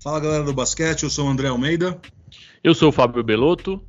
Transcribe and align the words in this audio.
Fala 0.00 0.20
galera 0.20 0.44
do 0.44 0.52
basquete, 0.54 1.02
eu 1.02 1.10
sou 1.10 1.26
o 1.26 1.28
André 1.28 1.48
Almeida. 1.48 2.00
Eu 2.62 2.72
sou 2.72 2.90
o 2.90 2.92
Fábio 2.92 3.24
Belotto. 3.24 3.82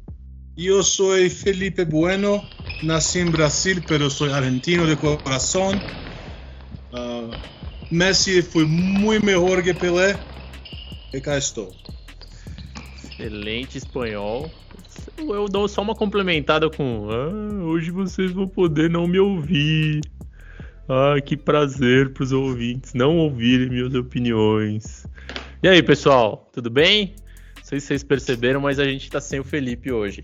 E 0.57 0.65
eu 0.65 0.81
sou 0.81 1.15
Felipe 1.29 1.85
Bueno. 1.85 2.43
Nasci 2.81 3.19
em 3.19 3.29
Brasil, 3.29 3.83
mas 3.87 4.13
sou 4.13 4.33
argentino 4.33 4.87
de 4.87 4.95
coração. 4.95 5.71
Uh, 6.91 7.31
Messi 7.91 8.41
foi 8.41 8.65
muito 8.65 9.23
melhor 9.23 9.61
que 9.61 9.71
Pelé. 9.71 10.19
E 11.13 11.21
cá 11.21 11.37
estou. 11.37 11.71
Excelente 12.95 13.77
espanhol. 13.77 14.49
Eu 15.15 15.47
dou 15.47 15.67
só 15.67 15.83
uma 15.83 15.93
complementada 15.93 16.71
com: 16.71 17.07
ah, 17.11 17.63
hoje 17.65 17.91
vocês 17.91 18.31
vão 18.31 18.47
poder 18.47 18.89
não 18.89 19.05
me 19.05 19.19
ouvir. 19.19 20.01
Ah, 20.87 21.21
que 21.21 21.37
prazer 21.37 22.13
para 22.13 22.23
os 22.23 22.31
ouvintes 22.31 22.95
não 22.95 23.15
ouvirem 23.17 23.69
minhas 23.69 23.93
opiniões. 23.93 25.05
E 25.61 25.67
aí, 25.67 25.83
pessoal, 25.83 26.47
tudo 26.53 26.69
bem? 26.69 27.13
Não 27.57 27.63
sei 27.65 27.81
se 27.81 27.87
vocês 27.87 28.01
perceberam, 28.01 28.61
mas 28.61 28.79
a 28.79 28.85
gente 28.85 29.03
está 29.03 29.19
sem 29.19 29.41
o 29.41 29.43
Felipe 29.43 29.91
hoje, 29.91 30.23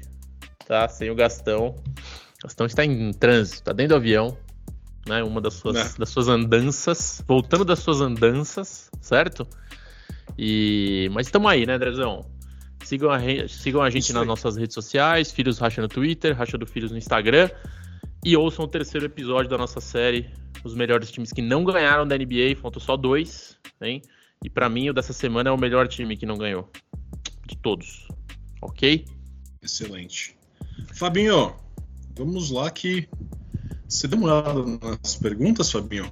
tá? 0.66 0.88
Sem 0.88 1.10
o 1.10 1.16
Gastão. 1.16 1.76
O 1.76 2.44
Gastão 2.44 2.66
está 2.66 2.86
em 2.86 3.12
trânsito, 3.12 3.58
está 3.58 3.74
dentro 3.74 3.90
do 3.90 3.96
avião, 3.98 4.38
né? 5.06 5.22
Uma 5.24 5.42
das 5.42 5.56
suas, 5.56 5.76
é. 5.76 6.00
das 6.00 6.08
suas 6.08 6.30
andanças, 6.30 7.22
voltando 7.28 7.66
das 7.66 7.80
suas 7.80 8.00
andanças, 8.00 8.90
certo? 9.02 9.46
E 10.38 11.10
mas 11.12 11.28
estamos 11.28 11.52
aí, 11.52 11.66
né, 11.66 11.74
Andrezão? 11.74 12.26
Sigam 12.86 13.12
a, 13.12 13.20
sigam 13.50 13.82
a 13.82 13.90
gente 13.90 14.14
nas 14.14 14.26
nossas 14.26 14.56
redes 14.56 14.74
sociais, 14.74 15.34
Filhos 15.34 15.60
Racha 15.60 15.82
no 15.82 15.90
Twitter, 15.90 16.34
Racha 16.34 16.58
do 16.58 16.66
Filhos 16.66 16.92
no 16.92 16.98
Instagram. 16.98 17.50
E 18.24 18.38
ouçam 18.38 18.64
o 18.64 18.70
terceiro 18.70 19.06
episódio 19.06 19.50
da 19.50 19.58
nossa 19.58 19.82
série, 19.82 20.30
os 20.64 20.74
melhores 20.74 21.12
times 21.12 21.34
que 21.34 21.42
não 21.42 21.66
ganharam 21.66 22.08
da 22.08 22.18
NBA, 22.18 22.56
faltam 22.56 22.82
só 22.82 22.96
dois, 22.96 23.58
hein? 23.82 24.02
E 24.46 24.50
para 24.50 24.70
mim, 24.70 24.92
o 24.92 24.94
dessa 24.94 25.12
semana 25.12 25.50
é 25.50 25.52
o 25.52 25.58
melhor 25.58 25.88
time 25.88 26.16
que 26.16 26.24
não 26.24 26.38
ganhou. 26.38 26.70
De 27.48 27.58
todos. 27.58 28.08
Ok? 28.62 29.04
Excelente. 29.60 30.38
Fabinho, 30.94 31.56
vamos 32.16 32.52
lá 32.52 32.70
que. 32.70 33.10
Você 33.90 34.08
deu 34.08 34.20
uma 34.20 34.28
olhada 34.28 34.64
nas 34.84 35.16
perguntas, 35.16 35.72
Fabinho? 35.72 36.12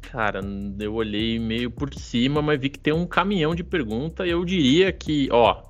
Cara, 0.00 0.40
eu 0.80 0.94
olhei 0.94 1.38
meio 1.38 1.70
por 1.70 1.94
cima, 1.94 2.42
mas 2.42 2.60
vi 2.60 2.68
que 2.68 2.78
tem 2.78 2.92
um 2.92 3.06
caminhão 3.06 3.54
de 3.54 3.62
pergunta 3.62 4.26
e 4.26 4.30
eu 4.30 4.44
diria 4.44 4.92
que, 4.92 5.28
ó, 5.30 5.62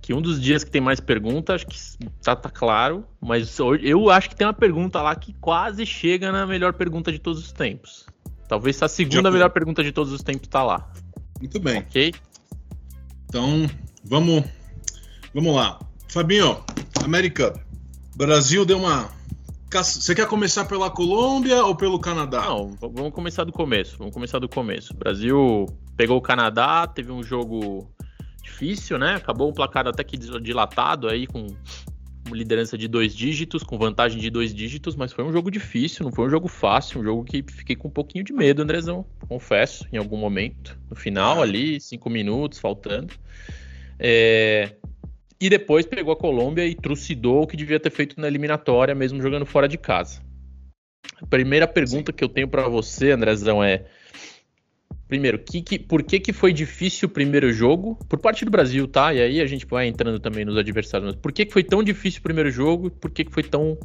que 0.00 0.12
um 0.12 0.20
dos 0.20 0.40
dias 0.40 0.64
que 0.64 0.72
tem 0.72 0.80
mais 0.80 0.98
pergunta, 0.98 1.54
acho 1.54 1.68
que 1.68 1.78
tá, 2.20 2.34
tá 2.34 2.50
claro, 2.50 3.06
mas 3.20 3.60
eu 3.60 4.10
acho 4.10 4.28
que 4.28 4.34
tem 4.34 4.44
uma 4.44 4.52
pergunta 4.52 5.00
lá 5.00 5.14
que 5.14 5.32
quase 5.34 5.86
chega 5.86 6.32
na 6.32 6.44
melhor 6.44 6.72
pergunta 6.72 7.12
de 7.12 7.20
todos 7.20 7.40
os 7.40 7.52
tempos. 7.52 8.06
Talvez 8.48 8.82
a 8.82 8.88
segunda 8.88 9.30
melhor 9.30 9.50
pergunta 9.50 9.82
de 9.82 9.92
todos 9.92 10.12
os 10.12 10.22
tempos 10.22 10.48
tá 10.48 10.62
lá. 10.62 10.92
Muito 11.40 11.58
bem. 11.58 11.78
Ok? 11.78 12.14
Então, 13.26 13.68
vamos, 14.04 14.44
vamos 15.34 15.54
lá. 15.54 15.78
Fabinho, 16.08 16.62
América, 17.02 17.54
Brasil 18.14 18.64
deu 18.64 18.78
uma 18.78 19.10
você 19.80 20.14
quer 20.14 20.26
começar 20.26 20.66
pela 20.66 20.90
Colômbia 20.90 21.64
ou 21.64 21.74
pelo 21.74 21.98
Canadá? 21.98 22.42
Não, 22.42 22.76
vamos 22.78 23.10
começar 23.12 23.44
do 23.44 23.52
começo. 23.52 23.96
Vamos 23.96 24.12
começar 24.12 24.38
do 24.38 24.46
começo. 24.46 24.92
O 24.92 24.96
Brasil 24.96 25.66
pegou 25.96 26.18
o 26.18 26.20
Canadá, 26.20 26.86
teve 26.86 27.10
um 27.10 27.22
jogo 27.22 27.90
difícil, 28.42 28.98
né? 28.98 29.14
Acabou 29.14 29.48
um 29.48 29.52
placar 29.52 29.88
até 29.88 30.04
que 30.04 30.18
dilatado 30.18 31.08
aí, 31.08 31.26
com 31.26 31.46
liderança 32.30 32.78
de 32.78 32.86
dois 32.86 33.14
dígitos, 33.14 33.62
com 33.62 33.76
vantagem 33.76 34.20
de 34.20 34.30
dois 34.30 34.54
dígitos, 34.54 34.94
mas 34.94 35.12
foi 35.12 35.24
um 35.24 35.32
jogo 35.32 35.50
difícil, 35.50 36.04
não 36.04 36.12
foi 36.12 36.26
um 36.26 36.30
jogo 36.30 36.48
fácil, 36.48 37.00
um 37.00 37.04
jogo 37.04 37.24
que 37.24 37.42
fiquei 37.42 37.74
com 37.74 37.88
um 37.88 37.90
pouquinho 37.90 38.24
de 38.24 38.32
medo, 38.32 38.62
Andrezão, 38.62 39.04
confesso, 39.28 39.86
em 39.92 39.96
algum 39.96 40.16
momento. 40.16 40.78
No 40.88 40.96
final, 40.96 41.42
ali, 41.42 41.80
cinco 41.80 42.08
minutos 42.08 42.58
faltando. 42.58 43.14
É... 43.98 44.76
E 45.40 45.50
depois 45.50 45.84
pegou 45.84 46.12
a 46.12 46.16
Colômbia 46.16 46.64
e 46.64 46.74
trucidou 46.74 47.42
o 47.42 47.46
que 47.46 47.56
devia 47.56 47.80
ter 47.80 47.90
feito 47.90 48.20
na 48.20 48.28
eliminatória, 48.28 48.94
mesmo 48.94 49.20
jogando 49.20 49.44
fora 49.44 49.68
de 49.68 49.76
casa. 49.76 50.22
A 51.20 51.26
primeira 51.26 51.66
pergunta 51.66 52.12
Sim. 52.12 52.16
que 52.16 52.22
eu 52.22 52.28
tenho 52.28 52.46
para 52.46 52.68
você, 52.68 53.10
Andrezão, 53.10 53.62
é 53.62 53.84
Primeiro, 55.12 55.38
que, 55.38 55.60
que, 55.60 55.78
por 55.78 56.02
que, 56.02 56.18
que 56.18 56.32
foi 56.32 56.54
difícil 56.54 57.06
o 57.06 57.10
primeiro 57.10 57.52
jogo? 57.52 57.98
Por 58.08 58.18
parte 58.18 58.46
do 58.46 58.50
Brasil, 58.50 58.88
tá? 58.88 59.12
E 59.12 59.20
aí 59.20 59.40
a 59.42 59.46
gente 59.46 59.66
vai 59.66 59.86
entrando 59.86 60.18
também 60.18 60.42
nos 60.42 60.56
adversários. 60.56 61.12
Mas 61.12 61.20
por 61.20 61.30
que, 61.32 61.44
que 61.44 61.52
foi 61.52 61.62
tão 61.62 61.82
difícil 61.82 62.20
o 62.20 62.22
primeiro 62.22 62.50
jogo? 62.50 62.90
Por 62.90 63.10
que, 63.10 63.22
que 63.26 63.30
foi 63.30 63.42
tão, 63.42 63.76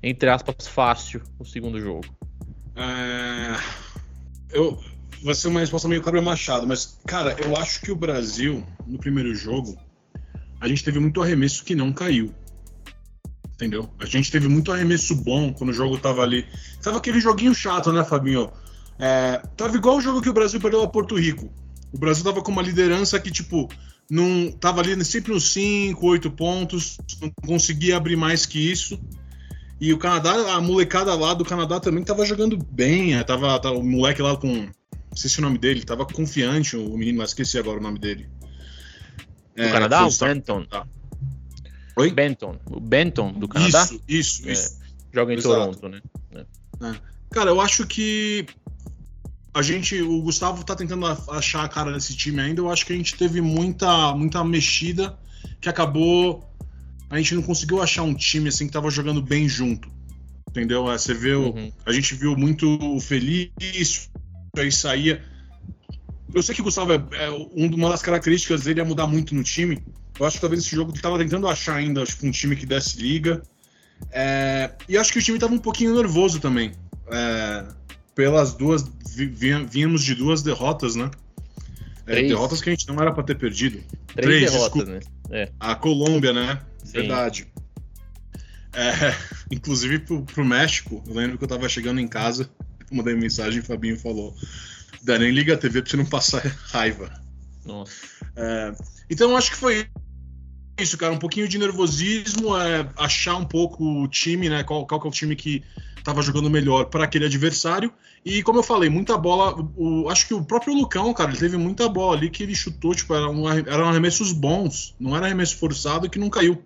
entre 0.00 0.30
aspas, 0.30 0.68
fácil 0.68 1.20
o 1.36 1.44
segundo 1.44 1.80
jogo? 1.80 2.04
É... 2.76 3.56
Eu... 4.52 4.78
Vai 5.24 5.34
ser 5.34 5.48
uma 5.48 5.58
resposta 5.58 5.88
meio 5.88 6.00
Cláudio 6.00 6.22
Machado, 6.22 6.64
mas, 6.64 6.96
cara, 7.08 7.34
eu 7.44 7.56
acho 7.56 7.80
que 7.80 7.90
o 7.90 7.96
Brasil, 7.96 8.64
no 8.86 9.00
primeiro 9.00 9.34
jogo, 9.34 9.76
a 10.60 10.68
gente 10.68 10.84
teve 10.84 11.00
muito 11.00 11.20
arremesso 11.20 11.64
que 11.64 11.74
não 11.74 11.92
caiu. 11.92 12.32
Entendeu? 13.54 13.90
A 13.98 14.06
gente 14.06 14.30
teve 14.30 14.46
muito 14.46 14.70
arremesso 14.70 15.16
bom 15.16 15.52
quando 15.52 15.70
o 15.70 15.72
jogo 15.72 15.98
tava 15.98 16.22
ali. 16.22 16.46
Tava 16.80 16.98
aquele 16.98 17.20
joguinho 17.20 17.52
chato, 17.52 17.92
né, 17.92 18.04
Fabinho? 18.04 18.52
É, 19.04 19.42
tava 19.56 19.76
igual 19.76 19.96
o 19.96 20.00
jogo 20.00 20.22
que 20.22 20.30
o 20.30 20.32
Brasil 20.32 20.60
perdeu 20.60 20.80
a 20.80 20.86
Porto 20.86 21.18
Rico. 21.18 21.52
O 21.92 21.98
Brasil 21.98 22.22
tava 22.22 22.40
com 22.40 22.52
uma 22.52 22.62
liderança 22.62 23.18
que, 23.18 23.32
tipo, 23.32 23.68
não 24.08 24.52
tava 24.52 24.80
ali 24.80 25.04
sempre 25.04 25.32
nos 25.32 25.50
5, 25.50 26.06
8 26.06 26.30
pontos, 26.30 26.98
não 27.20 27.28
conseguia 27.44 27.96
abrir 27.96 28.14
mais 28.14 28.46
que 28.46 28.60
isso. 28.60 29.00
E 29.80 29.92
o 29.92 29.98
Canadá, 29.98 30.54
a 30.54 30.60
molecada 30.60 31.12
lá 31.16 31.34
do 31.34 31.44
Canadá 31.44 31.80
também 31.80 32.04
tava 32.04 32.24
jogando 32.24 32.56
bem. 32.56 33.16
É, 33.16 33.24
tava, 33.24 33.58
tava 33.58 33.74
o 33.76 33.82
moleque 33.82 34.22
lá 34.22 34.36
com. 34.36 34.46
Não 34.48 35.16
sei 35.16 35.28
se 35.28 35.40
é 35.40 35.40
o 35.40 35.46
nome 35.46 35.58
dele, 35.58 35.82
tava 35.82 36.06
confiante, 36.06 36.76
o 36.76 36.96
menino, 36.96 37.18
mas 37.18 37.30
esqueci 37.30 37.58
agora 37.58 37.80
o 37.80 37.82
nome 37.82 37.98
dele. 37.98 38.30
É, 39.56 39.66
do 39.66 39.72
Canadá? 39.72 40.06
O 40.06 40.10
Benton. 40.16 40.64
Oi? 41.96 42.10
Benton. 42.12 42.56
O 42.70 42.78
Benton 42.78 43.32
do 43.32 43.48
Canadá? 43.48 43.82
Isso, 43.82 44.00
isso, 44.06 44.48
é, 44.48 44.52
isso. 44.52 44.78
Joga 45.12 45.34
em 45.34 45.38
Exato. 45.38 45.56
Toronto, 45.56 45.88
né? 45.88 46.00
É. 46.80 46.94
Cara, 47.32 47.50
eu 47.50 47.60
acho 47.60 47.84
que 47.86 48.46
a 49.54 49.60
gente, 49.60 50.00
o 50.00 50.22
Gustavo 50.22 50.64
tá 50.64 50.74
tentando 50.74 51.06
achar 51.06 51.64
a 51.64 51.68
cara 51.68 51.92
desse 51.92 52.16
time 52.16 52.40
ainda. 52.40 52.60
Eu 52.60 52.70
acho 52.70 52.86
que 52.86 52.92
a 52.92 52.96
gente 52.96 53.14
teve 53.14 53.40
muita, 53.40 54.14
muita 54.14 54.42
mexida 54.42 55.18
que 55.60 55.68
acabou. 55.68 56.48
A 57.10 57.18
gente 57.18 57.34
não 57.34 57.42
conseguiu 57.42 57.82
achar 57.82 58.02
um 58.02 58.14
time 58.14 58.48
assim 58.48 58.66
que 58.66 58.72
tava 58.72 58.90
jogando 58.90 59.20
bem 59.20 59.46
junto. 59.46 59.90
Entendeu? 60.48 60.90
É, 60.90 60.96
você 60.96 61.12
viu. 61.12 61.54
Uhum. 61.54 61.70
A 61.84 61.92
gente 61.92 62.14
viu 62.14 62.34
muito 62.34 62.98
feliz, 63.00 64.10
aí 64.56 64.72
saía. 64.72 65.22
Eu 66.32 66.42
sei 66.42 66.54
que 66.54 66.62
o 66.62 66.64
Gustavo 66.64 66.92
é, 66.92 66.96
é, 67.12 67.30
uma 67.30 67.90
das 67.90 68.00
características 68.00 68.62
dele 68.62 68.80
é 68.80 68.84
mudar 68.84 69.06
muito 69.06 69.34
no 69.34 69.42
time. 69.42 69.84
Eu 70.18 70.24
acho 70.24 70.36
que 70.36 70.40
talvez 70.40 70.62
esse 70.62 70.74
jogo 70.74 70.92
ele 70.92 71.00
tava 71.00 71.18
tentando 71.18 71.46
achar 71.46 71.76
ainda 71.76 72.02
acho, 72.02 72.24
um 72.26 72.30
time 72.30 72.56
que 72.56 72.64
desse 72.64 72.98
liga. 72.98 73.42
É, 74.10 74.70
e 74.88 74.96
acho 74.96 75.12
que 75.12 75.18
o 75.18 75.22
time 75.22 75.38
tava 75.38 75.52
um 75.52 75.58
pouquinho 75.58 75.94
nervoso 75.94 76.40
também. 76.40 76.72
É, 77.10 77.66
pelas 78.14 78.54
duas. 78.54 78.84
Vínhamos 79.68 80.02
de 80.02 80.14
duas 80.14 80.42
derrotas, 80.42 80.94
né? 80.96 81.10
É, 82.06 82.22
derrotas 82.22 82.60
que 82.60 82.68
a 82.68 82.72
gente 82.72 82.88
não 82.88 82.96
era 83.00 83.12
para 83.12 83.22
ter 83.22 83.36
perdido. 83.36 83.82
Três, 84.14 84.26
Três 84.26 84.52
derrotas, 84.52 84.88
desculpa. 84.88 85.12
né? 85.30 85.42
É. 85.42 85.52
A 85.60 85.74
Colômbia, 85.74 86.32
né? 86.32 86.60
Sim. 86.84 86.92
Verdade. 86.92 87.46
É, 88.72 88.92
inclusive 89.50 90.00
pro, 90.00 90.22
pro 90.22 90.44
México, 90.44 91.02
eu 91.06 91.14
lembro 91.14 91.38
que 91.38 91.44
eu 91.44 91.48
tava 91.48 91.68
chegando 91.68 92.00
em 92.00 92.08
casa, 92.08 92.50
mandei 92.90 93.14
mensagem 93.14 93.60
e 93.60 93.62
o 93.62 93.64
Fabinho 93.64 93.98
falou: 93.98 94.34
Dá 95.02 95.18
nem 95.18 95.30
liga 95.30 95.54
a 95.54 95.58
TV 95.58 95.82
pra 95.82 95.90
você 95.90 95.96
não 95.96 96.06
passar 96.06 96.42
raiva. 96.72 97.12
Nossa. 97.64 97.92
É, 98.34 98.72
então 99.08 99.36
acho 99.36 99.50
que 99.50 99.56
foi 99.56 99.86
isso, 100.80 100.98
cara. 100.98 101.12
Um 101.12 101.18
pouquinho 101.18 101.46
de 101.46 101.58
nervosismo, 101.58 102.56
é, 102.56 102.88
achar 102.96 103.36
um 103.36 103.44
pouco 103.44 103.84
o 103.84 104.08
time, 104.08 104.48
né? 104.48 104.64
Qual, 104.64 104.86
qual 104.86 105.00
que 105.00 105.06
é 105.06 105.10
o 105.10 105.12
time 105.12 105.36
que 105.36 105.62
estava 106.02 106.20
jogando 106.20 106.50
melhor 106.50 106.86
para 106.86 107.04
aquele 107.04 107.24
adversário. 107.24 107.92
E 108.24 108.42
como 108.42 108.58
eu 108.58 108.62
falei, 108.62 108.90
muita 108.90 109.16
bola. 109.16 109.54
O, 109.76 110.08
acho 110.08 110.26
que 110.26 110.34
o 110.34 110.44
próprio 110.44 110.74
Lucão, 110.74 111.14
cara, 111.14 111.30
ele 111.30 111.38
teve 111.38 111.56
muita 111.56 111.88
bola 111.88 112.16
ali 112.16 112.28
que 112.28 112.42
ele 112.42 112.54
chutou, 112.54 112.94
tipo, 112.94 113.14
eram, 113.14 113.48
eram 113.48 113.88
arremessos 113.88 114.32
bons, 114.32 114.94
não 114.98 115.16
era 115.16 115.26
arremesso 115.26 115.56
forçado 115.56 116.10
que 116.10 116.18
não 116.18 116.28
caiu. 116.28 116.62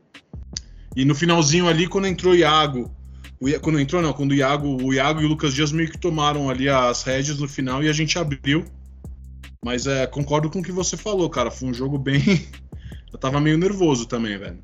E 0.95 1.05
no 1.05 1.15
finalzinho 1.15 1.69
ali, 1.69 1.87
quando 1.87 2.07
entrou 2.07 2.33
o 2.33 2.37
Iago, 2.37 2.91
o, 3.39 3.61
quando 3.61 3.79
entrou, 3.79 4.01
não, 4.01 4.13
quando 4.13 4.31
o 4.31 4.35
Iago, 4.35 4.83
o 4.83 4.95
Iago 4.95 5.21
e 5.21 5.25
o 5.27 5.29
Lucas 5.29 5.55
Dias 5.55 5.71
meio 5.71 5.91
que 5.91 5.99
tomaram 5.99 6.49
ali 6.49 6.69
as 6.69 7.03
rédeas 7.03 7.39
no 7.39 7.47
final 7.47 7.83
e 7.83 7.89
a 7.89 7.93
gente 7.93 8.19
abriu. 8.19 8.65
Mas 9.63 9.87
é, 9.87 10.07
concordo 10.07 10.49
com 10.49 10.61
o 10.61 10.63
que 10.63 10.73
você 10.73 10.97
falou, 10.97 11.29
cara. 11.29 11.51
Foi 11.51 11.69
um 11.69 11.75
jogo 11.75 11.99
bem. 11.99 12.23
eu 13.13 13.19
tava 13.19 13.41
meio 13.41 13.59
nervoso 13.59 14.07
também, 14.07 14.39
velho. 14.39 14.59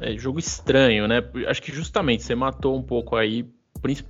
É 0.00 0.16
jogo 0.16 0.38
estranho, 0.38 1.06
né? 1.06 1.22
Acho 1.46 1.62
que 1.62 1.72
justamente 1.72 2.24
você 2.24 2.34
matou 2.34 2.76
um 2.76 2.82
pouco 2.82 3.14
aí. 3.14 3.46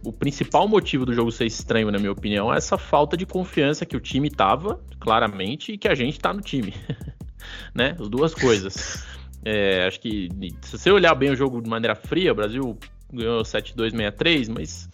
O 0.05 0.13
principal 0.13 0.69
motivo 0.69 1.07
do 1.07 1.15
jogo 1.15 1.33
ser 1.33 1.47
estranho, 1.47 1.91
na 1.91 1.99
minha 1.99 2.13
opinião, 2.13 2.53
é 2.53 2.59
essa 2.59 2.77
falta 2.77 3.17
de 3.17 3.25
confiança 3.25 3.87
que 3.87 3.97
o 3.97 4.01
time 4.01 4.31
tava, 4.31 4.81
claramente, 5.01 5.73
e 5.73 5.79
que 5.79 5.89
a 5.89 5.95
gente 5.95 6.21
tá 6.21 6.33
no 6.33 6.43
time. 6.43 6.75
né? 7.75 7.97
As 7.99 8.09
duas 8.09 8.35
coisas. 8.35 9.05
É, 9.45 9.89
acho 9.89 9.99
que 9.99 10.29
se 10.61 10.79
você 10.79 10.89
olhar 10.89 11.17
bem 11.17 11.29
o 11.33 11.35
jogo 11.35 11.61
de 11.61 11.69
maneira 11.69 11.97
fria, 11.97 12.31
o 12.31 12.35
Brasil 12.37 12.79
ganhou 13.13 13.43
7-2-6-3, 13.43 14.49
mas 14.49 14.89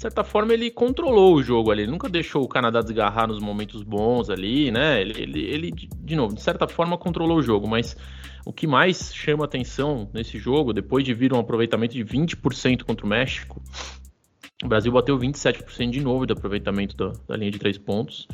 de 0.00 0.04
certa 0.04 0.24
forma, 0.24 0.54
ele 0.54 0.70
controlou 0.70 1.34
o 1.34 1.42
jogo 1.42 1.70
ali. 1.70 1.82
Ele 1.82 1.90
nunca 1.90 2.08
deixou 2.08 2.42
o 2.42 2.48
Canadá 2.48 2.80
desgarrar 2.80 3.28
nos 3.28 3.38
momentos 3.38 3.82
bons 3.82 4.30
ali, 4.30 4.70
né? 4.70 4.98
Ele, 4.98 5.22
ele, 5.22 5.40
ele, 5.42 5.70
de 5.72 6.16
novo, 6.16 6.34
de 6.34 6.40
certa 6.40 6.66
forma, 6.66 6.96
controlou 6.96 7.36
o 7.36 7.42
jogo. 7.42 7.68
Mas 7.68 7.94
o 8.46 8.50
que 8.50 8.66
mais 8.66 9.14
chama 9.14 9.44
atenção 9.44 10.08
nesse 10.14 10.38
jogo, 10.38 10.72
depois 10.72 11.04
de 11.04 11.12
vir 11.12 11.34
um 11.34 11.38
aproveitamento 11.38 11.92
de 11.92 12.02
20% 12.02 12.84
contra 12.84 13.04
o 13.04 13.08
México, 13.10 13.62
o 14.62 14.68
Brasil 14.68 14.92
bateu 14.92 15.18
27% 15.18 15.90
de 15.90 16.00
novo 16.00 16.26
de 16.26 16.32
aproveitamento 16.32 16.96
da, 16.96 17.12
da 17.28 17.36
linha 17.36 17.50
de 17.50 17.58
três 17.58 17.78
pontos. 17.78 18.28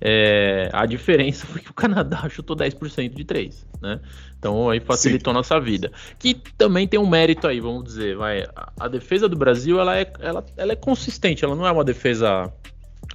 É, 0.00 0.70
a 0.72 0.86
diferença 0.86 1.44
foi 1.46 1.60
que 1.60 1.70
o 1.70 1.74
Canadá 1.74 2.26
chutou 2.30 2.56
10% 2.56 3.14
de 3.14 3.24
3, 3.24 3.66
né? 3.82 4.00
Então 4.38 4.70
aí 4.70 4.78
facilitou 4.78 5.32
Sim. 5.32 5.36
nossa 5.36 5.60
vida. 5.60 5.90
Que 6.18 6.34
também 6.56 6.86
tem 6.86 7.00
um 7.00 7.08
mérito 7.08 7.46
aí, 7.48 7.60
vamos 7.60 7.84
dizer. 7.84 8.16
Vai, 8.16 8.42
a, 8.54 8.72
a, 8.78 8.88
defesa 8.88 9.28
do 9.28 9.36
Brasil 9.36 9.80
ela 9.80 9.98
é, 9.98 10.12
ela, 10.20 10.44
ela 10.56 10.72
é 10.72 10.76
consistente, 10.76 11.44
ela 11.44 11.56
não 11.56 11.66
é 11.66 11.72
uma 11.72 11.84
defesa 11.84 12.52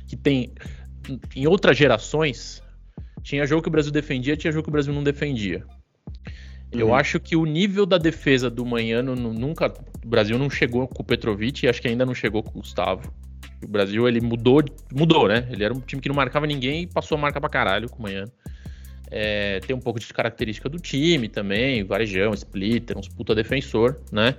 que 0.08 0.18
tem. 0.18 0.54
Em 1.36 1.48
outras 1.48 1.78
gerações, 1.78 2.62
tinha 3.22 3.46
jogo 3.46 3.62
que 3.62 3.70
o 3.70 3.72
Brasil 3.72 3.92
defendia, 3.92 4.38
tinha 4.38 4.52
jogo 4.52 4.64
que 4.64 4.70
o 4.70 4.72
Brasil 4.72 4.94
não 4.94 5.04
defendia. 5.04 5.66
Uhum. 6.74 6.80
Eu 6.80 6.94
acho 6.96 7.20
que 7.20 7.36
o 7.36 7.46
nível 7.46 7.86
da 7.86 7.98
defesa 7.98 8.50
do 8.50 8.66
Manhano 8.66 9.16
nunca. 9.16 9.74
O 10.04 10.08
Brasil 10.08 10.38
não 10.38 10.50
chegou 10.50 10.88
com 10.88 11.02
o 11.02 11.06
Petrovic 11.06 11.66
e 11.66 11.70
acho 11.70 11.82
que 11.82 11.88
ainda 11.88 12.06
não 12.06 12.14
chegou 12.14 12.42
com 12.44 12.58
o 12.58 12.62
Gustavo. 12.62 13.14
O 13.64 13.68
Brasil, 13.68 14.08
ele 14.08 14.20
mudou, 14.20 14.62
mudou, 14.92 15.28
né? 15.28 15.48
Ele 15.50 15.64
era 15.64 15.74
um 15.74 15.80
time 15.80 16.02
que 16.02 16.10
não 16.10 16.16
marcava 16.16 16.46
ninguém 16.46 16.84
e 16.84 16.88
passou 16.88 17.18
a 17.18 17.22
marcar 17.22 17.40
pra 17.40 17.50
caralho 17.50 17.90
com 17.90 18.00
o 18.00 18.02
Manhã. 18.02 18.26
É, 19.10 19.60
tem 19.60 19.76
um 19.76 19.80
pouco 19.80 20.00
de 20.00 20.08
característica 20.12 20.68
do 20.68 20.80
time 20.80 21.30
também, 21.30 21.84
Varejão, 21.84 22.34
Splitter, 22.34 22.98
uns 22.98 23.08
puta 23.08 23.36
defensor, 23.36 24.02
né? 24.12 24.36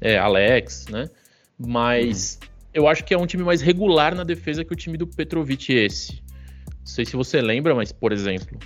É, 0.00 0.18
Alex, 0.18 0.86
né? 0.88 1.08
Mas 1.56 2.38
uhum. 2.42 2.48
eu 2.74 2.88
acho 2.88 3.04
que 3.04 3.14
é 3.14 3.18
um 3.18 3.26
time 3.26 3.44
mais 3.44 3.62
regular 3.62 4.14
na 4.14 4.24
defesa 4.24 4.64
que 4.64 4.72
o 4.72 4.76
time 4.76 4.98
do 4.98 5.06
Petrovic 5.06 5.72
esse. 5.72 6.20
Não 6.80 6.86
sei 6.86 7.04
se 7.04 7.14
você 7.14 7.40
lembra, 7.40 7.74
mas, 7.74 7.92
por 7.92 8.12
exemplo, 8.12 8.58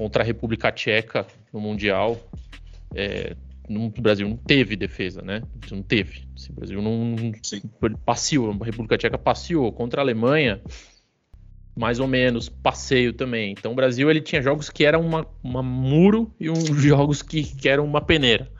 contra 0.00 0.22
a 0.22 0.26
República 0.26 0.72
Tcheca 0.72 1.26
no 1.52 1.60
Mundial, 1.60 2.18
é, 2.94 3.36
no 3.68 3.90
Brasil 3.90 4.26
não 4.26 4.38
teve 4.38 4.74
defesa, 4.74 5.20
né? 5.20 5.42
Não 5.70 5.82
teve. 5.82 6.26
Assim, 6.34 6.52
o 6.52 6.54
Brasil 6.54 6.80
não 6.80 7.32
Sim. 7.42 7.60
passeou, 8.02 8.50
a 8.50 8.64
República 8.64 8.96
Tcheca 8.96 9.18
passeou 9.18 9.70
contra 9.70 10.00
a 10.00 10.02
Alemanha, 10.02 10.62
mais 11.76 12.00
ou 12.00 12.06
menos 12.06 12.48
passeio 12.48 13.12
também. 13.12 13.52
Então 13.52 13.72
o 13.72 13.74
Brasil 13.74 14.10
ele 14.10 14.22
tinha 14.22 14.40
jogos 14.40 14.70
que 14.70 14.86
eram 14.86 15.02
uma, 15.02 15.26
uma 15.44 15.62
muro 15.62 16.34
e 16.40 16.48
uns 16.48 16.64
jogos 16.80 17.20
que, 17.20 17.42
que 17.42 17.68
eram 17.68 17.84
uma 17.84 18.00
peneira. 18.00 18.50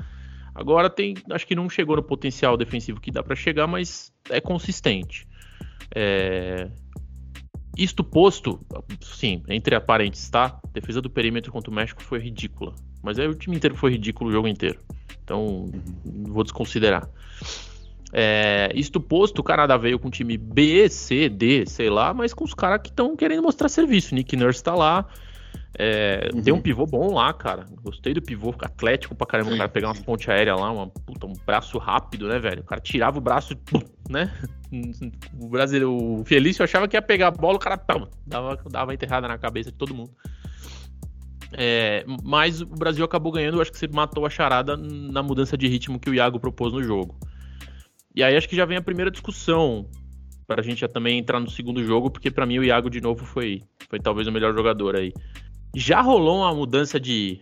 Agora 0.54 0.90
tem, 0.90 1.14
acho 1.31 1.46
que 1.46 1.54
não 1.54 1.70
chegou 1.70 1.96
no 1.96 2.02
potencial 2.02 2.54
defensivo 2.54 3.00
que 3.00 3.10
dá 3.10 3.22
para 3.22 3.34
chegar, 3.34 3.66
mas 3.66 4.12
é 4.28 4.42
consistente. 4.42 5.26
É... 5.94 6.69
Isto 7.78 8.04
posto, 8.04 8.60
sim, 9.00 9.42
entre 9.48 9.75
aparentes, 9.75 10.28
tá? 10.28 10.60
Defesa 10.72 11.00
do 11.00 11.11
perímetro 11.11 11.50
contra 11.50 11.70
o 11.70 11.75
México 11.75 12.02
foi 12.02 12.20
ridícula. 12.20 12.75
Mas 13.02 13.19
aí 13.19 13.26
o 13.26 13.34
time 13.34 13.56
inteiro 13.56 13.75
foi 13.75 13.93
ridículo 13.93 14.31
o 14.31 14.32
jogo 14.32 14.49
inteiro. 14.49 14.78
Então, 15.25 15.44
uhum. 15.44 16.25
vou 16.28 16.44
desconsiderar. 16.44 17.08
É, 18.12 18.70
isto 18.75 19.00
posto, 19.00 19.38
o 19.38 19.44
Canadá 19.44 19.76
veio 19.76 19.99
com 19.99 20.11
time 20.11 20.37
B, 20.37 20.88
C, 20.88 21.28
D, 21.28 21.64
sei 21.67 21.88
lá, 21.88 22.12
mas 22.12 22.34
com 22.34 22.44
os 22.44 22.55
caras 22.55 22.81
que 22.82 22.88
estão 22.88 23.17
querendo 23.17 23.43
mostrar 23.43 23.69
serviço. 23.69 24.14
Nick 24.14 24.37
Nurse 24.37 24.62
tá 24.62 24.75
lá. 24.75 25.06
É, 25.78 26.28
uhum. 26.34 26.43
Tem 26.43 26.52
um 26.52 26.61
pivô 26.61 26.84
bom 26.84 27.14
lá, 27.14 27.32
cara. 27.32 27.64
Gostei 27.82 28.12
do 28.12 28.20
pivô, 28.20 28.52
atlético 28.61 29.14
pra 29.14 29.26
caramba. 29.26 29.55
O 29.55 29.56
cara 29.56 29.69
pegar 29.69 29.88
umas 29.88 30.00
ponte 30.00 30.31
aérea 30.31 30.56
lá, 30.56 30.70
uma, 30.73 30.88
puta, 30.88 31.26
um 31.26 31.32
braço 31.46 31.78
rápido, 31.78 32.26
né, 32.28 32.38
velho? 32.38 32.62
O 32.62 32.64
cara 32.64 32.81
tirava 32.81 33.19
o 33.19 33.20
braço, 33.20 33.56
né? 34.08 34.32
O 35.37 35.49
brasileiro, 35.49 35.93
o 35.93 36.25
Felício 36.25 36.62
achava 36.62 36.87
que 36.87 36.96
ia 36.96 37.02
pegar 37.02 37.26
a 37.26 37.31
bola, 37.32 37.56
o 37.56 37.58
cara 37.58 37.76
pum, 37.76 38.06
dava, 38.25 38.56
dava 38.70 38.94
enterrada 38.94 39.26
na 39.26 39.37
cabeça 39.37 39.73
de 39.73 39.76
todo 39.76 39.93
mundo. 39.93 40.12
É, 41.52 42.05
mas 42.23 42.61
o 42.61 42.67
Brasil 42.67 43.05
acabou 43.05 43.32
ganhando, 43.32 43.61
acho 43.61 43.73
que 43.73 43.79
você 43.79 43.88
matou 43.88 44.25
a 44.25 44.31
charada 44.31 44.76
na 44.76 45.23
mudança 45.23 45.56
de 45.56 45.67
ritmo 45.67 45.99
que 45.99 46.08
o 46.08 46.14
Iago 46.14 46.38
propôs 46.38 46.73
no 46.73 46.82
jogo. 46.82 47.19
E 48.14 48.23
aí 48.23 48.37
acho 48.37 48.49
que 48.49 48.56
já 48.56 48.64
vem 48.64 48.76
a 48.76 48.82
primeira 48.82 49.11
discussão 49.11 49.88
para 50.47 50.61
a 50.61 50.64
gente 50.64 50.81
já 50.81 50.88
também 50.88 51.19
entrar 51.19 51.38
no 51.38 51.49
segundo 51.49 51.85
jogo, 51.85 52.11
porque 52.11 52.31
para 52.31 52.44
mim 52.44 52.58
o 52.58 52.64
Iago 52.64 52.91
de 52.91 53.00
novo 53.00 53.25
foi, 53.25 53.62
foi 53.88 54.00
talvez 54.00 54.26
o 54.26 54.32
melhor 54.32 54.52
jogador 54.52 54.97
aí. 54.97 55.12
Já 55.76 56.00
rolou 56.00 56.38
uma 56.38 56.52
mudança 56.52 56.99
de. 56.99 57.41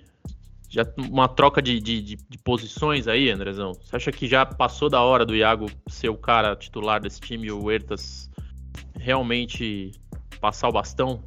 Já 0.69 0.85
uma 0.99 1.27
troca 1.27 1.63
de, 1.63 1.81
de, 1.81 2.03
de, 2.03 2.17
de 2.17 2.39
posições 2.45 3.09
aí, 3.09 3.31
Andrezão? 3.31 3.73
Você 3.73 3.97
acha 3.97 4.13
que 4.13 4.27
já 4.27 4.45
passou 4.45 4.91
da 4.91 5.01
hora 5.01 5.25
do 5.25 5.35
Iago 5.35 5.67
ser 5.89 6.11
o 6.11 6.19
cara 6.19 6.55
titular 6.55 7.01
desse 7.01 7.19
time 7.19 7.47
e 7.47 7.51
o 7.51 7.65
Huertas 7.65 8.31
realmente 8.95 9.93
passar 10.39 10.69
o 10.69 10.73
bastão? 10.73 11.25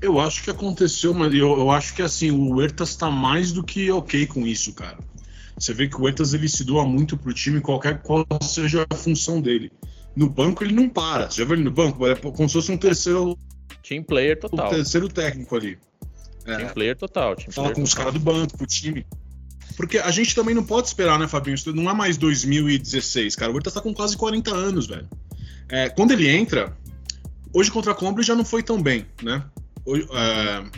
Eu 0.00 0.20
acho 0.20 0.42
que 0.42 0.50
aconteceu, 0.50 1.12
mas 1.12 1.32
eu, 1.34 1.58
eu 1.58 1.70
acho 1.70 1.94
que 1.94 2.02
assim, 2.02 2.30
o 2.30 2.54
Huertas 2.54 2.94
tá 2.94 3.10
mais 3.10 3.52
do 3.52 3.64
que 3.64 3.90
ok 3.90 4.26
com 4.26 4.46
isso, 4.46 4.72
cara. 4.72 4.98
Você 5.58 5.74
vê 5.74 5.88
que 5.88 5.96
o 5.96 6.02
Huertas 6.02 6.34
ele 6.34 6.48
se 6.48 6.62
doa 6.62 6.86
muito 6.86 7.16
pro 7.16 7.34
time, 7.34 7.60
qualquer 7.60 8.00
qual 8.00 8.24
seja 8.40 8.86
a 8.88 8.94
função 8.94 9.40
dele. 9.40 9.72
No 10.14 10.28
banco 10.28 10.62
ele 10.62 10.72
não 10.72 10.88
para. 10.88 11.30
Você 11.30 11.38
já 11.38 11.44
viu 11.44 11.54
ele 11.54 11.64
no 11.64 11.70
banco? 11.70 12.06
É 12.06 12.14
como 12.14 12.48
se 12.48 12.54
fosse 12.54 12.70
um 12.70 12.76
terceiro. 12.76 13.36
Team 13.82 14.02
player 14.02 14.38
total. 14.38 14.66
Um 14.66 14.70
terceiro 14.70 15.08
técnico 15.08 15.56
ali. 15.56 15.78
É, 16.44 16.56
team 16.56 16.68
player 16.68 16.96
total. 16.96 17.34
Team 17.34 17.50
fala 17.50 17.68
player 17.68 17.74
com 17.74 17.82
total. 17.82 17.84
os 17.84 17.94
caras 17.94 18.14
do 18.14 18.20
banco, 18.20 18.56
pro 18.56 18.66
time. 18.66 19.04
Porque 19.76 19.98
a 19.98 20.10
gente 20.10 20.34
também 20.34 20.54
não 20.54 20.64
pode 20.64 20.88
esperar, 20.88 21.18
né, 21.18 21.26
Fabinho? 21.26 21.54
Isso 21.54 21.72
não 21.72 21.90
é 21.90 21.94
mais 21.94 22.16
2016, 22.16 23.34
cara. 23.36 23.50
O 23.50 23.54
Huertas 23.54 23.74
tá 23.74 23.80
com 23.80 23.92
quase 23.92 24.16
40 24.16 24.54
anos, 24.54 24.86
velho. 24.86 25.08
É, 25.68 25.88
quando 25.88 26.12
ele 26.12 26.28
entra, 26.28 26.76
hoje 27.52 27.70
contra 27.70 27.92
a 27.92 27.94
Combre 27.94 28.22
já 28.22 28.34
não 28.34 28.44
foi 28.44 28.62
tão 28.62 28.80
bem, 28.80 29.06
né? 29.22 29.44
Hoje, 29.88 30.06
é, 30.12 30.70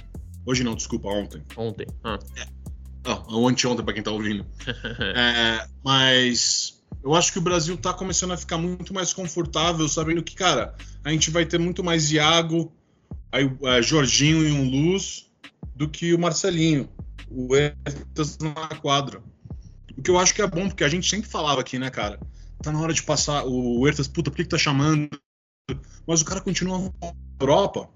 hoje 0.46 0.62
não, 0.62 0.76
desculpa, 0.76 1.08
ontem. 1.08 1.42
Ontem. 1.56 1.84
Ah. 2.04 2.16
É, 2.36 2.46
oh, 3.28 3.48
anteontem, 3.48 3.84
para 3.84 3.92
quem 3.92 4.04
tá 4.04 4.12
ouvindo. 4.12 4.46
é, 5.16 5.66
mas 5.84 6.80
eu 7.02 7.12
acho 7.16 7.32
que 7.32 7.40
o 7.40 7.42
Brasil 7.42 7.76
tá 7.76 7.92
começando 7.92 8.30
a 8.30 8.36
ficar 8.36 8.56
muito 8.56 8.94
mais 8.94 9.12
confortável, 9.12 9.88
sabendo 9.88 10.22
que, 10.22 10.36
cara, 10.36 10.76
a 11.02 11.10
gente 11.10 11.28
vai 11.28 11.44
ter 11.44 11.58
muito 11.58 11.82
mais 11.82 12.12
Iago, 12.12 12.72
aí, 13.32 13.50
é, 13.64 13.82
Jorginho 13.82 14.46
e 14.46 14.52
um 14.52 14.70
Luz 14.70 15.28
do 15.74 15.88
que 15.88 16.14
o 16.14 16.18
Marcelinho. 16.18 16.88
O 17.28 17.56
Ertas 17.56 18.38
na 18.38 18.68
quadra. 18.76 19.20
O 19.98 20.02
que 20.02 20.10
eu 20.10 20.20
acho 20.20 20.32
que 20.32 20.42
é 20.42 20.46
bom, 20.46 20.68
porque 20.68 20.84
a 20.84 20.88
gente 20.88 21.10
sempre 21.10 21.28
falava 21.28 21.60
aqui, 21.60 21.80
né, 21.80 21.90
cara? 21.90 22.20
Tá 22.62 22.70
na 22.70 22.80
hora 22.80 22.92
de 22.92 23.02
passar. 23.02 23.44
O 23.44 23.88
Ertas, 23.88 24.06
puta, 24.06 24.30
por 24.30 24.36
que, 24.36 24.44
que 24.44 24.50
tá 24.50 24.58
chamando? 24.58 25.08
Mas 26.06 26.20
o 26.20 26.24
cara 26.24 26.40
continua 26.40 26.78
na 26.78 27.12
Europa. 27.40 27.88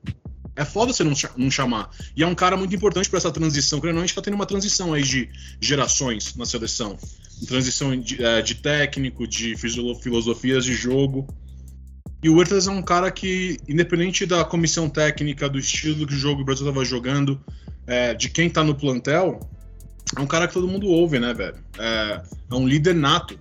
É 0.56 0.64
foda 0.64 0.92
você 0.92 1.02
não, 1.02 1.14
não 1.36 1.50
chamar. 1.50 1.90
E 2.16 2.22
é 2.22 2.26
um 2.26 2.34
cara 2.34 2.56
muito 2.56 2.74
importante 2.74 3.10
para 3.10 3.18
essa 3.18 3.30
transição. 3.30 3.80
Querendo, 3.80 3.98
a 3.98 4.00
gente 4.00 4.14
tá 4.14 4.22
tendo 4.22 4.34
uma 4.34 4.46
transição 4.46 4.92
aí 4.92 5.02
de 5.02 5.28
gerações 5.60 6.34
na 6.36 6.46
seleção. 6.46 6.96
Transição 7.46 7.98
de, 7.98 8.24
é, 8.24 8.40
de 8.40 8.54
técnico, 8.54 9.26
de 9.26 9.56
filosofias 9.56 10.64
de 10.64 10.74
jogo. 10.74 11.26
E 12.22 12.28
o 12.30 12.36
Huertas 12.36 12.66
é 12.68 12.70
um 12.70 12.82
cara 12.82 13.10
que, 13.10 13.58
independente 13.68 14.24
da 14.24 14.44
comissão 14.44 14.88
técnica, 14.88 15.48
do 15.48 15.58
estilo 15.58 16.06
que 16.06 16.14
o 16.14 16.16
jogo 16.16 16.40
o 16.40 16.44
Brasil 16.44 16.64
tava 16.64 16.84
jogando, 16.84 17.38
é, 17.86 18.14
de 18.14 18.30
quem 18.30 18.48
tá 18.48 18.64
no 18.64 18.74
plantel, 18.74 19.40
é 20.16 20.20
um 20.20 20.26
cara 20.26 20.46
que 20.46 20.54
todo 20.54 20.68
mundo 20.68 20.86
ouve, 20.86 21.18
né, 21.18 21.34
velho? 21.34 21.58
É, 21.78 22.22
é 22.50 22.54
um 22.54 22.66
líder 22.66 22.94
nato. 22.94 23.38